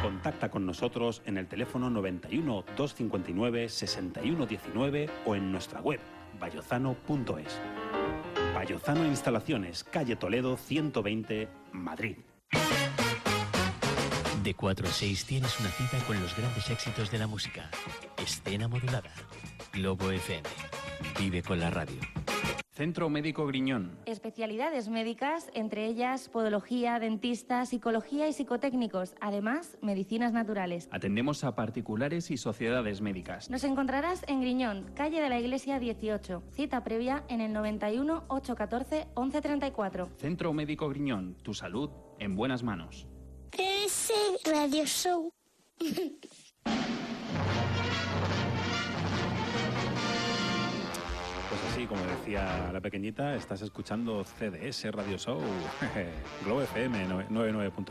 Contacta 0.00 0.52
con 0.52 0.64
nosotros 0.64 1.20
en 1.26 1.36
el 1.36 1.48
teléfono 1.48 1.90
91 1.90 2.64
259 2.76 3.68
6119 3.68 5.10
o 5.26 5.34
en 5.34 5.50
nuestra 5.50 5.80
web 5.80 5.98
bayozano.es. 6.38 7.58
Bayozano 8.54 9.04
Instalaciones, 9.04 9.82
calle 9.82 10.14
Toledo 10.14 10.56
120, 10.56 11.48
Madrid. 11.72 12.18
De 14.44 14.54
4 14.54 14.86
a 14.86 14.92
6 14.92 15.24
tienes 15.26 15.58
una 15.58 15.70
cita 15.70 15.98
con 16.06 16.20
los 16.22 16.36
grandes 16.36 16.70
éxitos 16.70 17.10
de 17.10 17.18
la 17.18 17.26
música. 17.26 17.68
Escena 18.16 18.68
modulada. 18.68 19.10
Globo 19.72 20.12
FM. 20.12 20.48
Vive 21.18 21.42
con 21.42 21.58
la 21.58 21.70
radio. 21.70 21.98
Centro 22.82 23.08
Médico 23.08 23.46
Griñón. 23.46 23.96
Especialidades 24.06 24.88
médicas, 24.88 25.48
entre 25.54 25.86
ellas 25.86 26.28
podología, 26.28 26.98
dentista, 26.98 27.64
psicología 27.64 28.26
y 28.26 28.32
psicotécnicos, 28.32 29.14
además 29.20 29.78
medicinas 29.82 30.32
naturales. 30.32 30.88
Atendemos 30.90 31.44
a 31.44 31.54
particulares 31.54 32.32
y 32.32 32.36
sociedades 32.36 33.00
médicas. 33.00 33.48
Nos 33.50 33.62
encontrarás 33.62 34.24
en 34.26 34.40
Griñón, 34.40 34.90
calle 34.96 35.22
de 35.22 35.28
la 35.28 35.38
Iglesia 35.38 35.78
18. 35.78 36.42
Cita 36.50 36.82
previa 36.82 37.22
en 37.28 37.40
el 37.40 37.52
91 37.52 38.24
814 38.26 39.06
1134. 39.16 40.08
Centro 40.16 40.52
Médico 40.52 40.88
Griñón. 40.88 41.36
Tu 41.44 41.54
salud 41.54 41.88
en 42.18 42.34
buenas 42.34 42.64
manos. 42.64 43.06
Radio 44.44 44.84
Show. 44.86 45.32
Así, 51.72 51.86
como 51.86 52.02
decía 52.04 52.70
la 52.70 52.80
pequeñita, 52.80 53.34
estás 53.34 53.62
escuchando 53.62 54.24
CDS 54.24 54.92
Radio 54.92 55.16
Show, 55.16 55.40
Globo 56.44 56.60
FM 56.62 57.08
99.3. 57.30 57.84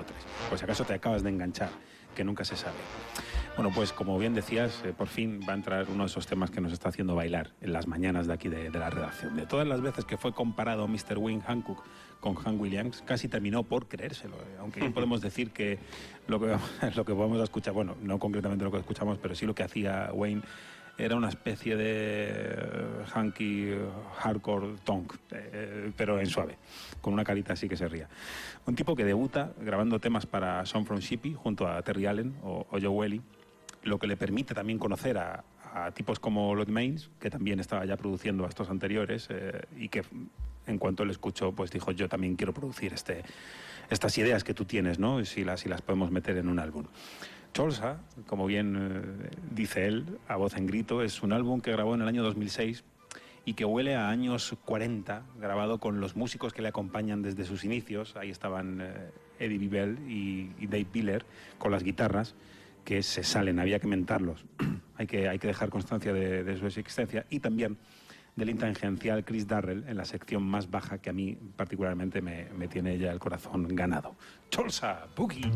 Pues 0.49 0.59
si 0.59 0.63
acaso 0.65 0.83
te 0.83 0.93
acabas 0.93 1.23
de 1.23 1.29
enganchar, 1.29 1.69
que 2.15 2.23
nunca 2.23 2.45
se 2.45 2.55
sabe. 2.55 2.75
Bueno, 3.55 3.71
pues 3.73 3.91
como 3.91 4.19
bien 4.19 4.35
decías, 4.35 4.83
eh, 4.85 4.93
por 4.95 5.07
fin 5.07 5.41
va 5.47 5.53
a 5.53 5.55
entrar 5.55 5.87
uno 5.89 6.03
de 6.03 6.07
esos 6.07 6.27
temas 6.27 6.51
que 6.51 6.61
nos 6.61 6.71
está 6.73 6.89
haciendo 6.89 7.15
bailar 7.15 7.53
en 7.59 7.73
las 7.73 7.87
mañanas 7.87 8.27
de 8.27 8.33
aquí 8.33 8.49
de, 8.49 8.69
de 8.69 8.79
la 8.79 8.91
redacción. 8.91 9.35
De 9.35 9.47
todas 9.47 9.67
las 9.67 9.81
veces 9.81 10.05
que 10.05 10.15
fue 10.17 10.31
comparado 10.31 10.87
Mr. 10.87 11.17
Wing 11.17 11.41
Hancock 11.41 11.83
con 12.19 12.37
Han 12.45 12.59
Williams, 12.59 13.01
casi 13.03 13.27
terminó 13.29 13.63
por 13.63 13.87
creérselo. 13.87 14.35
eh, 14.35 14.57
Aunque 14.59 14.79
bien 14.79 14.93
podemos 14.93 15.21
decir 15.21 15.49
que 15.51 15.79
lo 16.27 16.39
que, 16.39 16.55
lo 16.95 17.03
que 17.03 17.13
vamos 17.13 17.39
a 17.41 17.45
escuchar, 17.45 17.73
bueno, 17.73 17.95
no 18.03 18.19
concretamente 18.19 18.63
lo 18.63 18.71
que 18.71 18.77
escuchamos, 18.77 19.17
pero 19.17 19.33
sí 19.33 19.47
lo 19.47 19.55
que 19.55 19.63
hacía 19.63 20.11
Wayne 20.13 20.43
era 20.97 21.15
una 21.15 21.29
especie 21.29 21.75
de 21.75 22.27
eh, 22.29 23.05
hanky 23.13 23.69
eh, 23.69 23.79
hardcore 24.19 24.75
tonk, 24.83 25.13
eh, 25.31 25.91
pero 25.95 26.19
en 26.19 26.27
suave, 26.27 26.57
con 27.01 27.13
una 27.13 27.23
carita 27.23 27.53
así 27.53 27.67
que 27.67 27.77
se 27.77 27.87
ría. 27.87 28.07
Un 28.65 28.75
tipo 28.75 28.95
que 28.95 29.03
debuta 29.03 29.53
grabando 29.59 29.99
temas 29.99 30.25
para 30.25 30.65
Son 30.65 30.85
from 30.85 30.99
Shippy 30.99 31.33
junto 31.33 31.67
a 31.67 31.81
Terry 31.81 32.05
Allen 32.05 32.35
o, 32.43 32.65
Joe 32.71 32.87
Welly, 32.87 33.21
lo 33.83 33.97
que 33.97 34.07
le 34.07 34.17
permite 34.17 34.53
también 34.53 34.77
conocer 34.77 35.17
a, 35.17 35.43
tipos 35.93 36.19
como 36.19 36.53
Lloyd 36.53 36.67
Maines, 36.67 37.09
que 37.17 37.29
también 37.29 37.61
estaba 37.61 37.85
ya 37.85 37.95
produciendo 37.95 38.45
a 38.45 38.49
estos 38.49 38.69
anteriores 38.69 39.27
eh, 39.29 39.61
y 39.77 39.87
que 39.87 40.03
en 40.67 40.77
cuanto 40.77 41.05
le 41.05 41.13
escuchó, 41.13 41.53
pues 41.53 41.71
dijo 41.71 41.91
yo 41.93 42.09
también 42.09 42.35
quiero 42.35 42.53
producir 42.53 42.93
este, 42.93 43.23
estas 43.89 44.17
ideas 44.17 44.43
que 44.43 44.53
tú 44.53 44.65
tienes, 44.65 44.99
¿no? 44.99 45.23
Si 45.23 45.45
las, 45.45 45.61
si 45.61 45.69
las 45.69 45.81
podemos 45.81 46.11
meter 46.11 46.37
en 46.37 46.49
un 46.49 46.59
álbum. 46.59 46.85
Cholsa, 47.53 47.99
como 48.27 48.45
bien 48.45 48.77
eh, 48.79 49.29
dice 49.51 49.85
él, 49.85 50.19
a 50.27 50.37
voz 50.37 50.55
en 50.55 50.67
grito, 50.67 51.01
es 51.01 51.21
un 51.21 51.33
álbum 51.33 51.59
que 51.59 51.71
grabó 51.71 51.95
en 51.95 52.01
el 52.01 52.07
año 52.07 52.23
2006 52.23 52.83
y 53.43 53.53
que 53.53 53.65
huele 53.65 53.95
a 53.95 54.09
años 54.09 54.55
40, 54.65 55.23
grabado 55.39 55.79
con 55.79 55.99
los 55.99 56.15
músicos 56.15 56.53
que 56.53 56.61
le 56.61 56.69
acompañan 56.69 57.21
desde 57.21 57.43
sus 57.43 57.63
inicios. 57.63 58.15
Ahí 58.15 58.29
estaban 58.29 58.79
eh, 58.81 59.11
Eddie 59.39 59.57
Bibel 59.57 59.97
y, 60.07 60.65
Dave 60.67 60.87
Biller 60.91 61.25
con 61.57 61.71
las 61.71 61.83
guitarras, 61.83 62.35
que 62.85 63.03
se 63.03 63.23
salen, 63.23 63.59
había 63.59 63.79
que 63.79 63.87
mentarlos. 63.87 64.45
hay, 64.97 65.07
que, 65.07 65.27
hay 65.27 65.39
que 65.39 65.47
dejar 65.47 65.69
constancia 65.69 66.13
de, 66.13 66.43
de 66.43 66.57
su 66.57 66.67
existencia. 66.67 67.25
Y 67.29 67.39
también 67.39 67.77
del 68.35 68.49
intangencial 68.49 69.25
Chris 69.25 69.47
Darrell 69.47 69.83
en 69.87 69.97
la 69.97 70.05
sección 70.05 70.43
más 70.43 70.69
baja 70.71 70.99
que 70.99 71.09
a 71.09 71.13
mí 71.13 71.37
particularmente 71.55 72.21
me, 72.21 72.47
me 72.57 72.67
tiene 72.67 72.97
ya 72.97 73.11
el 73.11 73.19
corazón 73.19 73.67
ganado. 73.75 74.15
Cholsa, 74.49 75.07
Boogie. 75.15 75.51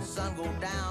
The 0.00 0.06
sun 0.06 0.34
go 0.36 0.44
down. 0.60 0.85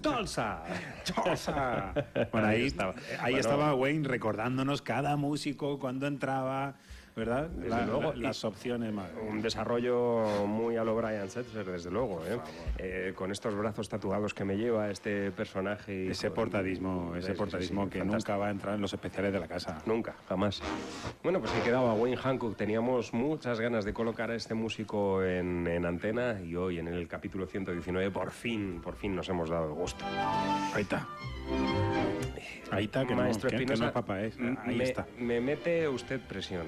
Tulsa. 0.00 0.62
Tulsa. 1.24 1.92
Bueno, 2.32 2.48
ahí, 2.48 2.66
estaba. 2.66 2.94
ahí 3.20 3.32
Bueno, 3.34 3.38
estaba 3.38 3.74
Wayne 3.74 4.08
recordándonos 4.08 4.82
cada 4.82 5.16
músico 5.16 5.78
cuando 5.78 6.06
entraba, 6.06 6.74
¿verdad? 7.16 7.50
La- 7.66 7.84
luego, 7.86 8.12
la- 8.14 8.28
las 8.28 8.44
opciones. 8.44 8.92
madre. 8.92 9.12
Un 9.42 9.46
desarrollo 9.46 10.46
muy 10.46 10.76
a 10.76 10.84
lo 10.84 10.94
Brian 10.94 11.28
Setzer, 11.28 11.64
desde 11.66 11.90
luego. 11.90 12.22
¿eh? 12.24 12.38
Eh, 12.78 13.12
con 13.16 13.32
estos 13.32 13.52
brazos 13.56 13.88
tatuados 13.88 14.34
que 14.34 14.44
me 14.44 14.56
lleva 14.56 14.88
este 14.88 15.32
personaje. 15.32 16.04
y 16.04 16.08
Ese 16.10 16.28
con- 16.28 16.34
portadismo, 16.36 17.16
ese 17.16 17.26
Sí, 17.26 17.32
sí, 17.32 17.38
portadismo 17.38 17.84
sí, 17.86 17.90
que 17.90 17.98
fantástico. 17.98 18.32
nunca 18.34 18.40
va 18.40 18.46
a 18.46 18.50
entrar 18.52 18.74
en 18.76 18.80
los 18.82 18.92
especiales 18.92 19.32
de 19.32 19.40
la 19.40 19.48
casa. 19.48 19.82
Nunca, 19.84 20.14
jamás. 20.28 20.62
Bueno, 21.24 21.40
pues 21.40 21.50
que 21.50 21.60
quedaba 21.62 21.92
Wayne 21.94 22.16
Hancock. 22.18 22.54
Teníamos 22.56 23.12
muchas 23.12 23.58
ganas 23.58 23.84
de 23.84 23.92
colocar 23.92 24.30
a 24.30 24.36
este 24.36 24.54
músico 24.54 25.24
en, 25.24 25.66
en 25.66 25.86
antena 25.86 26.40
y 26.40 26.54
hoy 26.54 26.78
en 26.78 26.86
el 26.86 27.08
capítulo 27.08 27.44
119 27.46 28.12
por 28.12 28.30
fin, 28.30 28.80
por 28.80 28.94
fin 28.94 29.16
nos 29.16 29.28
hemos 29.28 29.50
dado 29.50 29.66
el 29.66 29.72
gusto. 29.74 30.04
Ahí 30.72 30.82
está. 30.82 31.08
Ahí 32.70 32.84
está, 32.84 33.04
que 33.04 33.14
no, 33.16 33.22
Maestro 33.22 33.50
que- 33.50 33.56
que 33.56 33.62
Espinosa, 33.64 33.92
no 34.06 34.16
es 34.18 34.38
m- 34.38 34.56
Ahí 34.64 34.76
me, 34.76 34.84
está. 34.84 35.04
me 35.18 35.40
mete 35.40 35.88
usted 35.88 36.20
presión. 36.20 36.66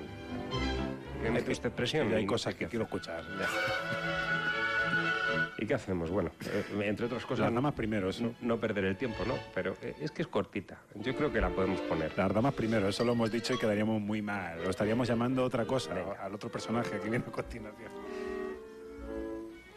Me 1.24 1.30
mete 1.30 1.52
usted 1.52 1.72
presión. 1.72 2.12
Hay 2.12 2.26
cosas 2.26 2.54
que 2.54 2.66
quiero 2.66 2.84
escuchar. 2.84 3.24
¿Y 5.58 5.66
qué 5.66 5.72
hacemos? 5.72 6.10
Bueno, 6.10 6.30
eh, 6.44 6.64
entre 6.82 7.06
otras 7.06 7.24
cosas... 7.24 7.46
Las 7.46 7.54
damas 7.54 7.72
primero, 7.72 8.10
eso. 8.10 8.34
No 8.42 8.60
perder 8.60 8.84
el 8.84 8.96
tiempo, 8.96 9.24
¿no? 9.26 9.34
Pero 9.54 9.74
eh, 9.80 9.94
es 10.00 10.10
que 10.10 10.20
es 10.20 10.28
cortita. 10.28 10.82
Yo 10.96 11.16
creo 11.16 11.32
que 11.32 11.40
la 11.40 11.48
podemos 11.48 11.80
poner. 11.82 12.12
Las 12.18 12.34
damas 12.34 12.52
primero, 12.52 12.88
eso 12.88 13.04
lo 13.04 13.12
hemos 13.12 13.32
dicho 13.32 13.54
y 13.54 13.58
quedaríamos 13.58 14.02
muy 14.02 14.20
mal. 14.20 14.62
Lo 14.62 14.68
estaríamos 14.68 15.08
llamando 15.08 15.42
otra 15.42 15.64
cosa, 15.64 15.94
al 16.20 16.34
otro 16.34 16.50
personaje 16.50 16.98
que 16.98 17.08
viene 17.08 17.24
a 17.26 17.32
continuación. 17.32 17.90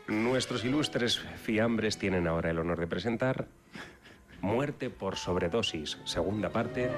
Nuestros 0.10 0.66
ilustres 0.66 1.18
fiambres 1.18 1.98
tienen 1.98 2.28
ahora 2.28 2.50
el 2.50 2.60
honor 2.60 2.80
de 2.80 2.88
presentar 2.88 3.48
Muerte 4.42 4.90
por 4.90 5.16
sobredosis, 5.16 5.98
segunda 6.06 6.50
parte. 6.50 6.90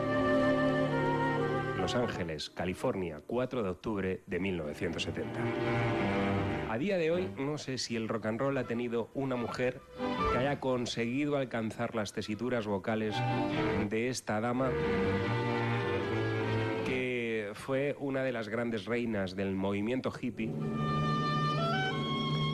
Los 1.79 1.95
Ángeles, 1.95 2.49
California, 2.49 3.21
4 3.25 3.63
de 3.63 3.69
octubre 3.69 4.21
de 4.25 4.39
1970. 4.39 5.39
A 6.69 6.77
día 6.77 6.97
de 6.97 7.09
hoy, 7.09 7.29
no 7.37 7.57
sé 7.57 7.77
si 7.77 7.95
el 7.95 8.07
rock 8.07 8.27
and 8.27 8.39
roll 8.39 8.57
ha 8.57 8.65
tenido 8.65 9.09
una 9.13 9.35
mujer 9.35 9.81
que 10.31 10.37
haya 10.37 10.59
conseguido 10.59 11.37
alcanzar 11.37 11.95
las 11.95 12.13
tesituras 12.13 12.67
vocales 12.67 13.15
de 13.89 14.09
esta 14.09 14.41
dama 14.41 14.71
que 16.85 17.51
fue 17.53 17.95
una 17.99 18.23
de 18.23 18.33
las 18.33 18.49
grandes 18.49 18.85
reinas 18.85 19.35
del 19.35 19.55
movimiento 19.55 20.11
hippie 20.11 20.51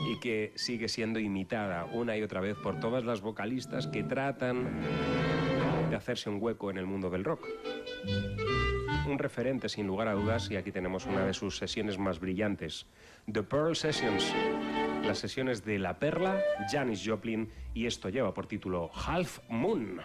y 0.08 0.20
que 0.20 0.52
sigue 0.54 0.88
siendo 0.88 1.18
imitada 1.18 1.84
una 1.86 2.16
y 2.16 2.22
otra 2.22 2.40
vez 2.40 2.56
por 2.56 2.78
todas 2.80 3.04
las 3.04 3.20
vocalistas 3.20 3.86
que 3.86 4.02
tratan 4.02 4.68
de 5.88 5.96
hacerse 5.96 6.30
un 6.30 6.38
hueco 6.40 6.70
en 6.70 6.78
el 6.78 6.86
mundo 6.86 7.10
del 7.10 7.24
rock. 7.24 7.46
Un 9.08 9.18
referente 9.18 9.68
sin 9.68 9.86
lugar 9.86 10.08
a 10.08 10.14
dudas 10.14 10.50
y 10.50 10.56
aquí 10.56 10.72
tenemos 10.72 11.06
una 11.06 11.24
de 11.24 11.32
sus 11.32 11.56
sesiones 11.56 11.98
más 11.98 12.18
brillantes, 12.18 12.86
The 13.30 13.42
Pearl 13.42 13.76
Sessions, 13.76 14.32
las 15.04 15.18
sesiones 15.18 15.64
de 15.64 15.78
La 15.78 15.98
Perla, 15.98 16.40
Janis 16.70 17.02
Joplin 17.06 17.48
y 17.74 17.86
esto 17.86 18.08
lleva 18.08 18.34
por 18.34 18.46
título 18.46 18.90
Half 18.94 19.40
Moon. 19.48 20.00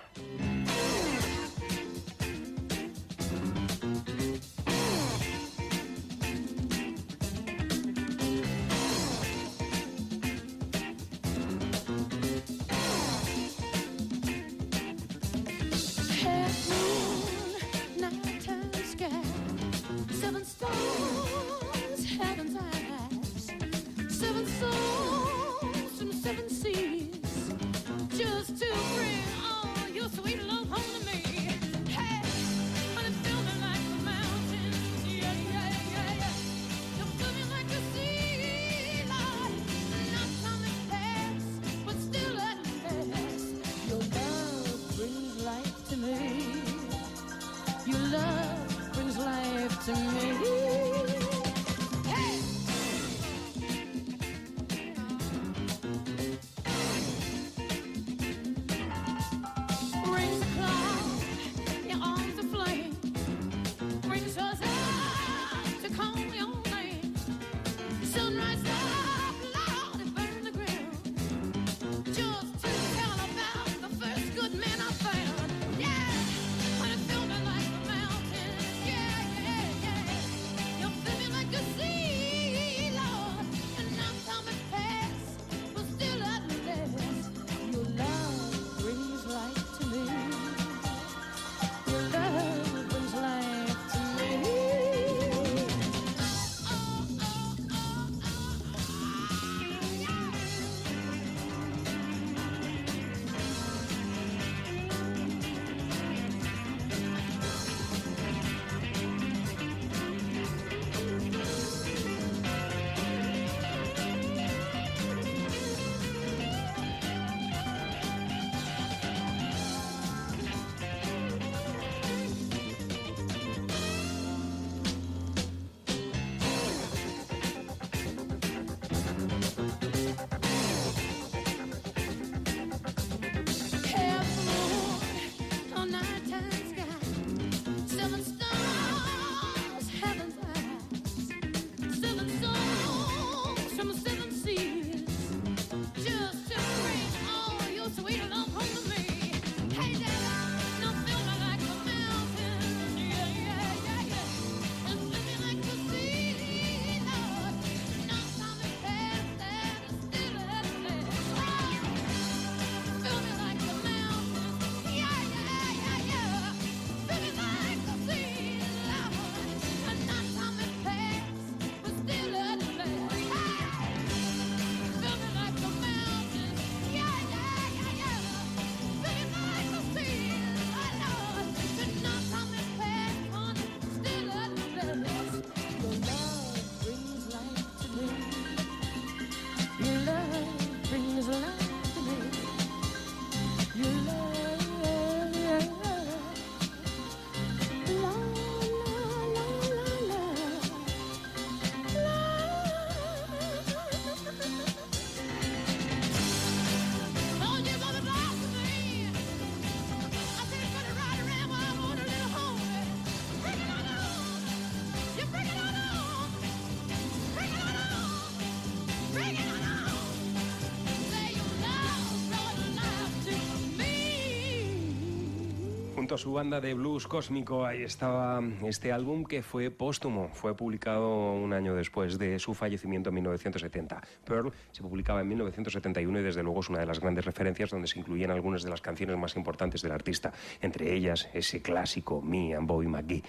Junto 226.12 226.16
a 226.16 226.26
su 226.26 226.34
banda 226.34 226.60
de 226.60 226.74
blues 226.74 227.08
cósmico. 227.08 227.66
Ahí 227.66 227.84
estaba 227.84 228.42
este 228.66 228.92
álbum 228.92 229.24
que 229.24 229.42
fue 229.42 229.72
póstumo, 229.72 230.28
fue 230.34 230.54
publicado 230.58 231.32
un 231.32 231.54
año 231.54 231.74
después 231.74 232.18
de 232.18 232.38
su 232.38 232.54
fallecimiento 232.54 233.12
en 233.12 233.16
1970. 233.16 234.02
Pearl 234.26 234.52
se 234.74 234.82
publicaba 234.82 235.22
en 235.22 235.30
1971 235.30 236.20
y 236.20 236.22
desde 236.22 236.44
luego 236.44 236.60
es 236.60 236.70
una 236.70 236.80
de 236.80 236.86
las 236.86 237.00
grandes 237.00 237.24
referencias 237.24 237.70
donde 237.70 237.88
se 237.88 238.00
incluían 238.00 238.30
algunas 238.30 238.64
de 238.64 238.70
las 238.70 238.82
canciones 238.82 239.18
más 239.18 239.38
importantes 239.38 239.82
del 239.84 239.94
artista, 239.94 240.34
entre 240.60 240.94
ellas 240.94 241.30
ese 241.34 241.62
clásico 241.62 242.22
Me 242.22 242.56
and 242.56 242.68
Bobby 242.68 242.88
McGee, 242.88 243.24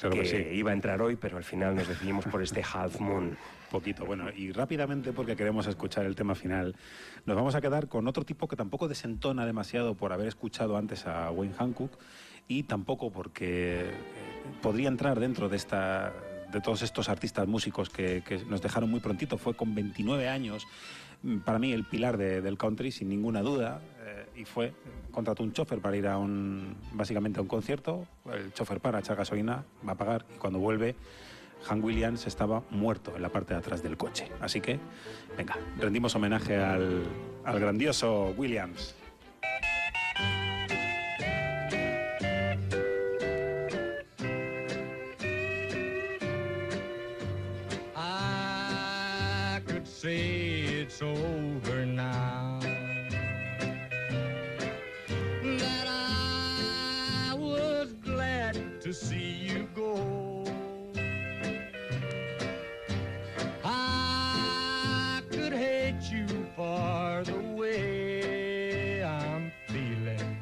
Claro 0.00 0.16
que, 0.16 0.22
que 0.22 0.28
sí. 0.28 0.36
iba 0.58 0.72
a 0.72 0.74
entrar 0.74 1.00
hoy, 1.00 1.16
pero 1.16 1.38
al 1.38 1.44
final 1.44 1.74
nos 1.74 1.88
decidimos 1.88 2.26
por 2.26 2.42
este 2.42 2.62
Half 2.62 3.00
Moon. 3.00 3.38
Poquito, 3.70 4.04
bueno, 4.06 4.26
y 4.34 4.52
rápidamente, 4.52 5.12
porque 5.12 5.34
queremos 5.34 5.66
escuchar 5.66 6.06
el 6.06 6.14
tema 6.14 6.36
final, 6.36 6.76
nos 7.24 7.34
vamos 7.34 7.56
a 7.56 7.60
quedar 7.60 7.88
con 7.88 8.06
otro 8.06 8.24
tipo 8.24 8.46
que 8.46 8.54
tampoco 8.54 8.86
desentona 8.86 9.44
demasiado 9.44 9.94
por 9.94 10.12
haber 10.12 10.28
escuchado 10.28 10.76
antes 10.76 11.06
a 11.06 11.30
Wayne 11.32 11.54
Hancock 11.54 11.90
y 12.48 12.62
tampoco 12.64 13.10
porque 13.10 13.80
eh, 13.80 13.90
podría 14.62 14.88
entrar 14.88 15.18
dentro 15.20 15.48
de 15.48 15.56
esta 15.56 16.12
de 16.52 16.60
todos 16.60 16.82
estos 16.82 17.08
artistas 17.08 17.48
músicos 17.48 17.90
que, 17.90 18.22
nos 18.48 18.62
dejaron 18.62 18.88
muy 18.88 19.00
prontito. 19.00 19.36
Fue 19.36 19.54
con 19.54 19.74
29 19.74 20.28
años, 20.28 20.64
mm, 21.22 21.38
para 21.38 21.58
mí, 21.58 21.72
el 21.72 21.84
pilar 21.84 22.16
de- 22.16 22.40
del 22.40 22.56
country, 22.56 22.92
sin 22.92 23.08
ninguna 23.08 23.42
duda. 23.42 23.80
eh, 24.08 24.26
y 24.36 24.44
fue, 24.44 24.72
contrató 25.10 25.42
un 25.42 25.52
chofer 25.52 25.80
para 25.80 25.96
ir 25.96 26.06
a 26.06 26.16
un, 26.18 26.76
básicamente 26.92 27.40
a 27.40 27.42
un 27.42 27.48
concierto. 27.48 28.06
El 28.32 28.52
chofer 28.52 28.80
para, 28.80 29.00
echar 29.00 29.16
gasolina, 29.16 29.64
va 29.86 29.92
a 29.92 29.96
pagar 29.96 30.24
y 30.32 30.38
cuando 30.38 30.60
vuelve 30.60 30.94
Hank 31.64 31.82
Williams 31.84 32.26
estaba 32.28 32.62
muerto 32.70 33.12
en 33.16 33.22
la 33.22 33.28
parte 33.30 33.54
de 33.54 33.58
atrás 33.58 33.82
del 33.82 33.96
coche. 33.96 34.30
Así 34.40 34.60
que, 34.60 34.78
venga, 35.36 35.56
rendimos 35.80 36.14
homenaje 36.14 36.56
al, 36.56 37.02
al 37.44 37.58
grandioso 37.60 38.32
Williams. 38.36 38.94
It's 50.98 51.02
over 51.02 51.84
now. 51.84 52.58
That 55.42 55.86
I 55.86 57.34
was 57.36 57.92
glad 58.02 58.80
to 58.80 58.94
see 58.94 59.32
you 59.32 59.68
go. 59.74 60.44
I 63.62 65.20
could 65.30 65.52
hate 65.52 66.00
you 66.10 66.26
for 66.56 67.24
the 67.24 67.40
way 67.54 69.04
I'm 69.04 69.52
feeling. 69.68 70.38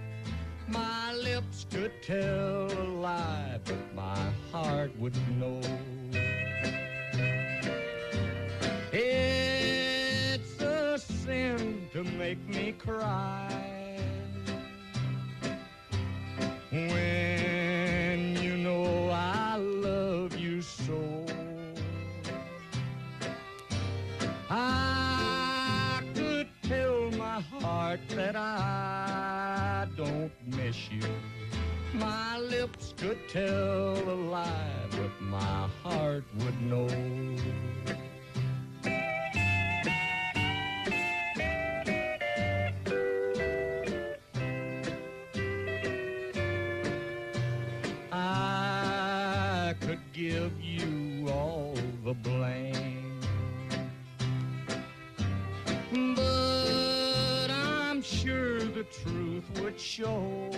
My 0.69 1.15
lips 1.15 1.67
could 1.69 2.01
tell 2.01 2.71
a 2.71 2.87
lie, 3.01 3.59
but 3.65 3.95
my 3.95 4.31
heart 4.53 4.97
would 4.99 5.17
know. 5.37 5.61
To 11.95 12.03
make 12.19 12.45
me 12.49 12.73
cry 12.73 13.49
when 16.73 18.37
you 18.43 18.57
know 18.57 19.11
I 19.11 19.57
love 19.59 20.37
you 20.37 20.61
so. 20.61 21.25
I 24.51 26.03
could 26.17 26.49
tell 26.65 27.13
my 27.13 27.41
heart 27.61 28.01
that 28.17 28.35
I 28.35 29.87
don't 29.97 30.33
miss 30.49 30.91
you. 30.91 31.09
My 31.93 32.41
lips 32.41 32.93
could 32.97 33.21
tell 33.29 33.93
a 33.97 34.19
lie, 34.35 34.89
but 34.91 35.13
my 35.21 35.69
heart 35.85 36.25
would 36.41 36.61
know. 36.63 36.89
Truth 59.75 59.81
show. 59.81 60.51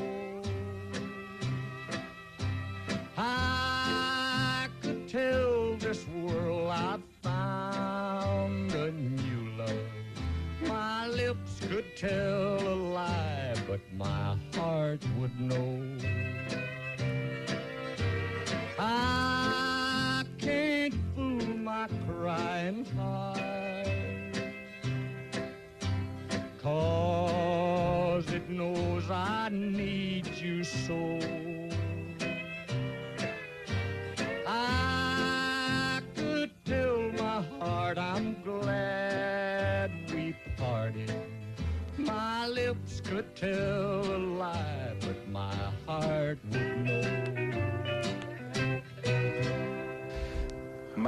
I 3.17 4.69
could 4.83 5.09
tell 5.09 5.77
this 5.77 6.07
world 6.09 6.71
I've 6.71 7.03
found 7.23 8.73
a 8.73 8.93
new 8.93 9.51
love. 9.57 9.79
My 10.67 11.07
lips 11.09 11.61
could 11.69 11.97
tell 11.97 12.61
a 12.61 12.75
lie, 12.75 13.55
but 13.67 13.81
my 13.97 14.37
heart 14.55 15.03
would 15.19 15.41
know. 15.41 15.86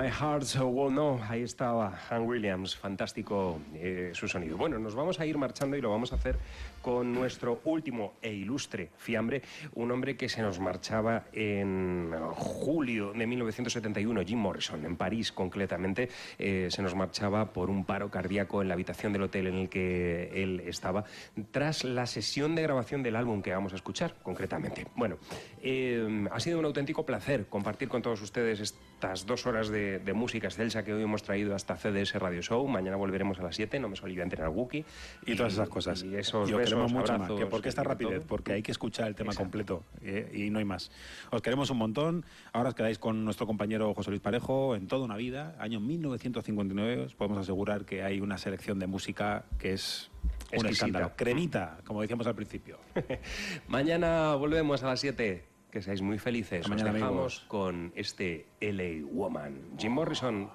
My 0.09 0.14
Heart 0.14 0.56
Will 0.62 0.90
Know, 0.90 1.20
ahí 1.28 1.43
estaba 1.43 1.90
Hank 1.90 2.26
Williams, 2.26 2.74
fantástico 2.74 3.60
eh, 3.74 4.12
su 4.14 4.26
sonido. 4.26 4.56
Bueno, 4.56 4.78
nos 4.78 4.94
vamos 4.94 5.20
a 5.20 5.26
ir 5.26 5.36
marchando 5.36 5.76
y 5.76 5.82
lo 5.82 5.90
vamos 5.90 6.14
a 6.14 6.16
hacer 6.16 6.39
con 6.80 7.12
nuestro 7.12 7.60
último 7.64 8.14
e 8.22 8.32
ilustre 8.32 8.89
fiambre, 8.97 9.43
un 9.74 9.90
hombre 9.90 10.16
que 10.16 10.30
se 10.30 10.40
nos 10.40 10.59
marchaba 10.60 11.24
en 11.32 12.14
julio 12.30 13.12
de 13.12 13.26
1971, 13.26 14.22
Jim 14.24 14.39
Morrison, 14.39 14.82
en 14.86 14.97
París 14.97 15.30
concretamente, 15.30 16.09
eh, 16.39 16.68
se 16.70 16.80
nos 16.80 16.94
marchaba 16.94 17.52
por 17.52 17.68
un 17.68 17.85
paro 17.85 18.10
cardíaco 18.10 18.62
en 18.62 18.68
la 18.68 18.74
habitación 18.74 19.12
del 19.12 19.24
hotel 19.24 19.48
en 19.48 19.55
el 19.56 19.68
que 19.68 20.30
él 20.43 20.62
estaba, 20.64 21.05
tras 21.51 21.85
la 21.85 22.06
sesión 22.06 22.55
de 22.55 22.62
grabación 22.62 23.02
del 23.02 23.16
álbum 23.16 23.43
que 23.43 23.52
vamos 23.52 23.74
a 23.74 23.76
escuchar 23.76 24.14
concretamente. 24.22 24.86
Bueno, 24.97 25.18
eh, 25.60 26.26
ha 26.32 26.40
sido 26.40 26.59
un 26.59 26.64
auténtico 26.64 27.05
placer 27.05 27.47
compartir 27.48 27.89
con 27.89 28.01
todos 28.01 28.22
ustedes 28.22 28.60
estas 28.60 29.26
dos 29.26 29.44
horas 29.44 29.68
de, 29.68 29.98
de 30.05 30.12
música 30.12 30.47
excelsa 30.49 30.85
que 30.85 30.93
hoy 30.93 31.03
hemos 31.03 31.23
traído 31.23 31.55
hasta 31.55 31.77
CDS 31.77 32.15
Radio 32.15 32.43
Show. 32.43 32.66
Mañana 32.69 32.97
volveremos 32.97 33.39
a 33.39 33.43
las 33.43 33.57
7, 33.57 33.79
no 33.81 33.89
me 33.89 33.97
olviden 34.03 34.25
entrenar 34.25 34.51
Wookie. 34.51 34.85
Y 35.27 35.37
todas 35.37 35.53
esas 35.55 35.69
cosas. 35.69 36.03
Y 36.03 36.15
esos 36.16 36.49
Y 36.49 36.53
os 36.53 36.59
besos, 36.59 36.70
queremos 36.75 36.93
mucho 36.93 37.12
más. 37.12 37.20
abrazos 37.23 37.39
Que 37.41 37.47
¿Por 37.47 37.62
qué 37.62 37.69
esta 37.69 37.83
y 37.83 37.85
rapidez? 37.85 38.19
todo. 38.20 38.27
Porque 38.29 38.53
hay 38.53 38.62
que 38.62 38.70
escuchar 38.73 39.09
el 39.09 39.15
tema 39.15 39.33
completo 39.35 39.85
eh, 40.03 40.31
y 40.35 40.51
no 40.51 40.59
hay 40.59 40.65
más. 40.65 40.91
Os 41.31 41.43
queremos 41.43 41.70
un 41.70 41.79
montón. 41.79 42.25
Ahora 42.53 42.70
os 42.70 42.75
quedáis 42.75 42.99
con 42.99 43.25
nuestro 43.25 43.47
compañero 43.47 43.93
José 43.95 44.11
Luis 44.11 44.23
Parejo 44.23 44.75
en 44.77 44.87
toda 44.87 45.05
una 45.05 45.16
vida. 45.16 45.57
Año 45.59 45.81
1959. 45.81 47.03
Os 47.05 47.15
podemos 47.15 47.39
asegurar 47.39 47.85
que 47.85 48.03
hay 48.03 48.20
una 48.20 48.39
selección 48.39 48.79
de 48.79 48.87
música 48.87 49.45
que 49.59 49.73
es 49.73 50.11
un 50.53 50.57
Exquisita. 50.57 50.70
escándalo. 50.70 51.12
Cremita, 51.16 51.79
como 51.85 52.01
decíamos 52.03 52.27
al 52.27 52.35
principio. 52.35 52.79
Mañana 53.69 54.35
volvemos 54.35 54.83
a 54.83 54.87
las 54.89 55.01
7. 55.01 55.45
Que 55.79 55.83
seáis 55.83 56.03
muy 56.03 56.19
felices. 56.19 56.63
Hasta 56.63 56.75
Os 56.75 56.83
mañana, 56.83 56.93
dejamos 56.93 57.35
amigos. 57.37 57.45
con 57.47 57.93
este 57.95 58.47
LA 58.61 59.07
Woman. 59.07 59.77
Jim 59.79 59.93
Morrison. 59.93 60.51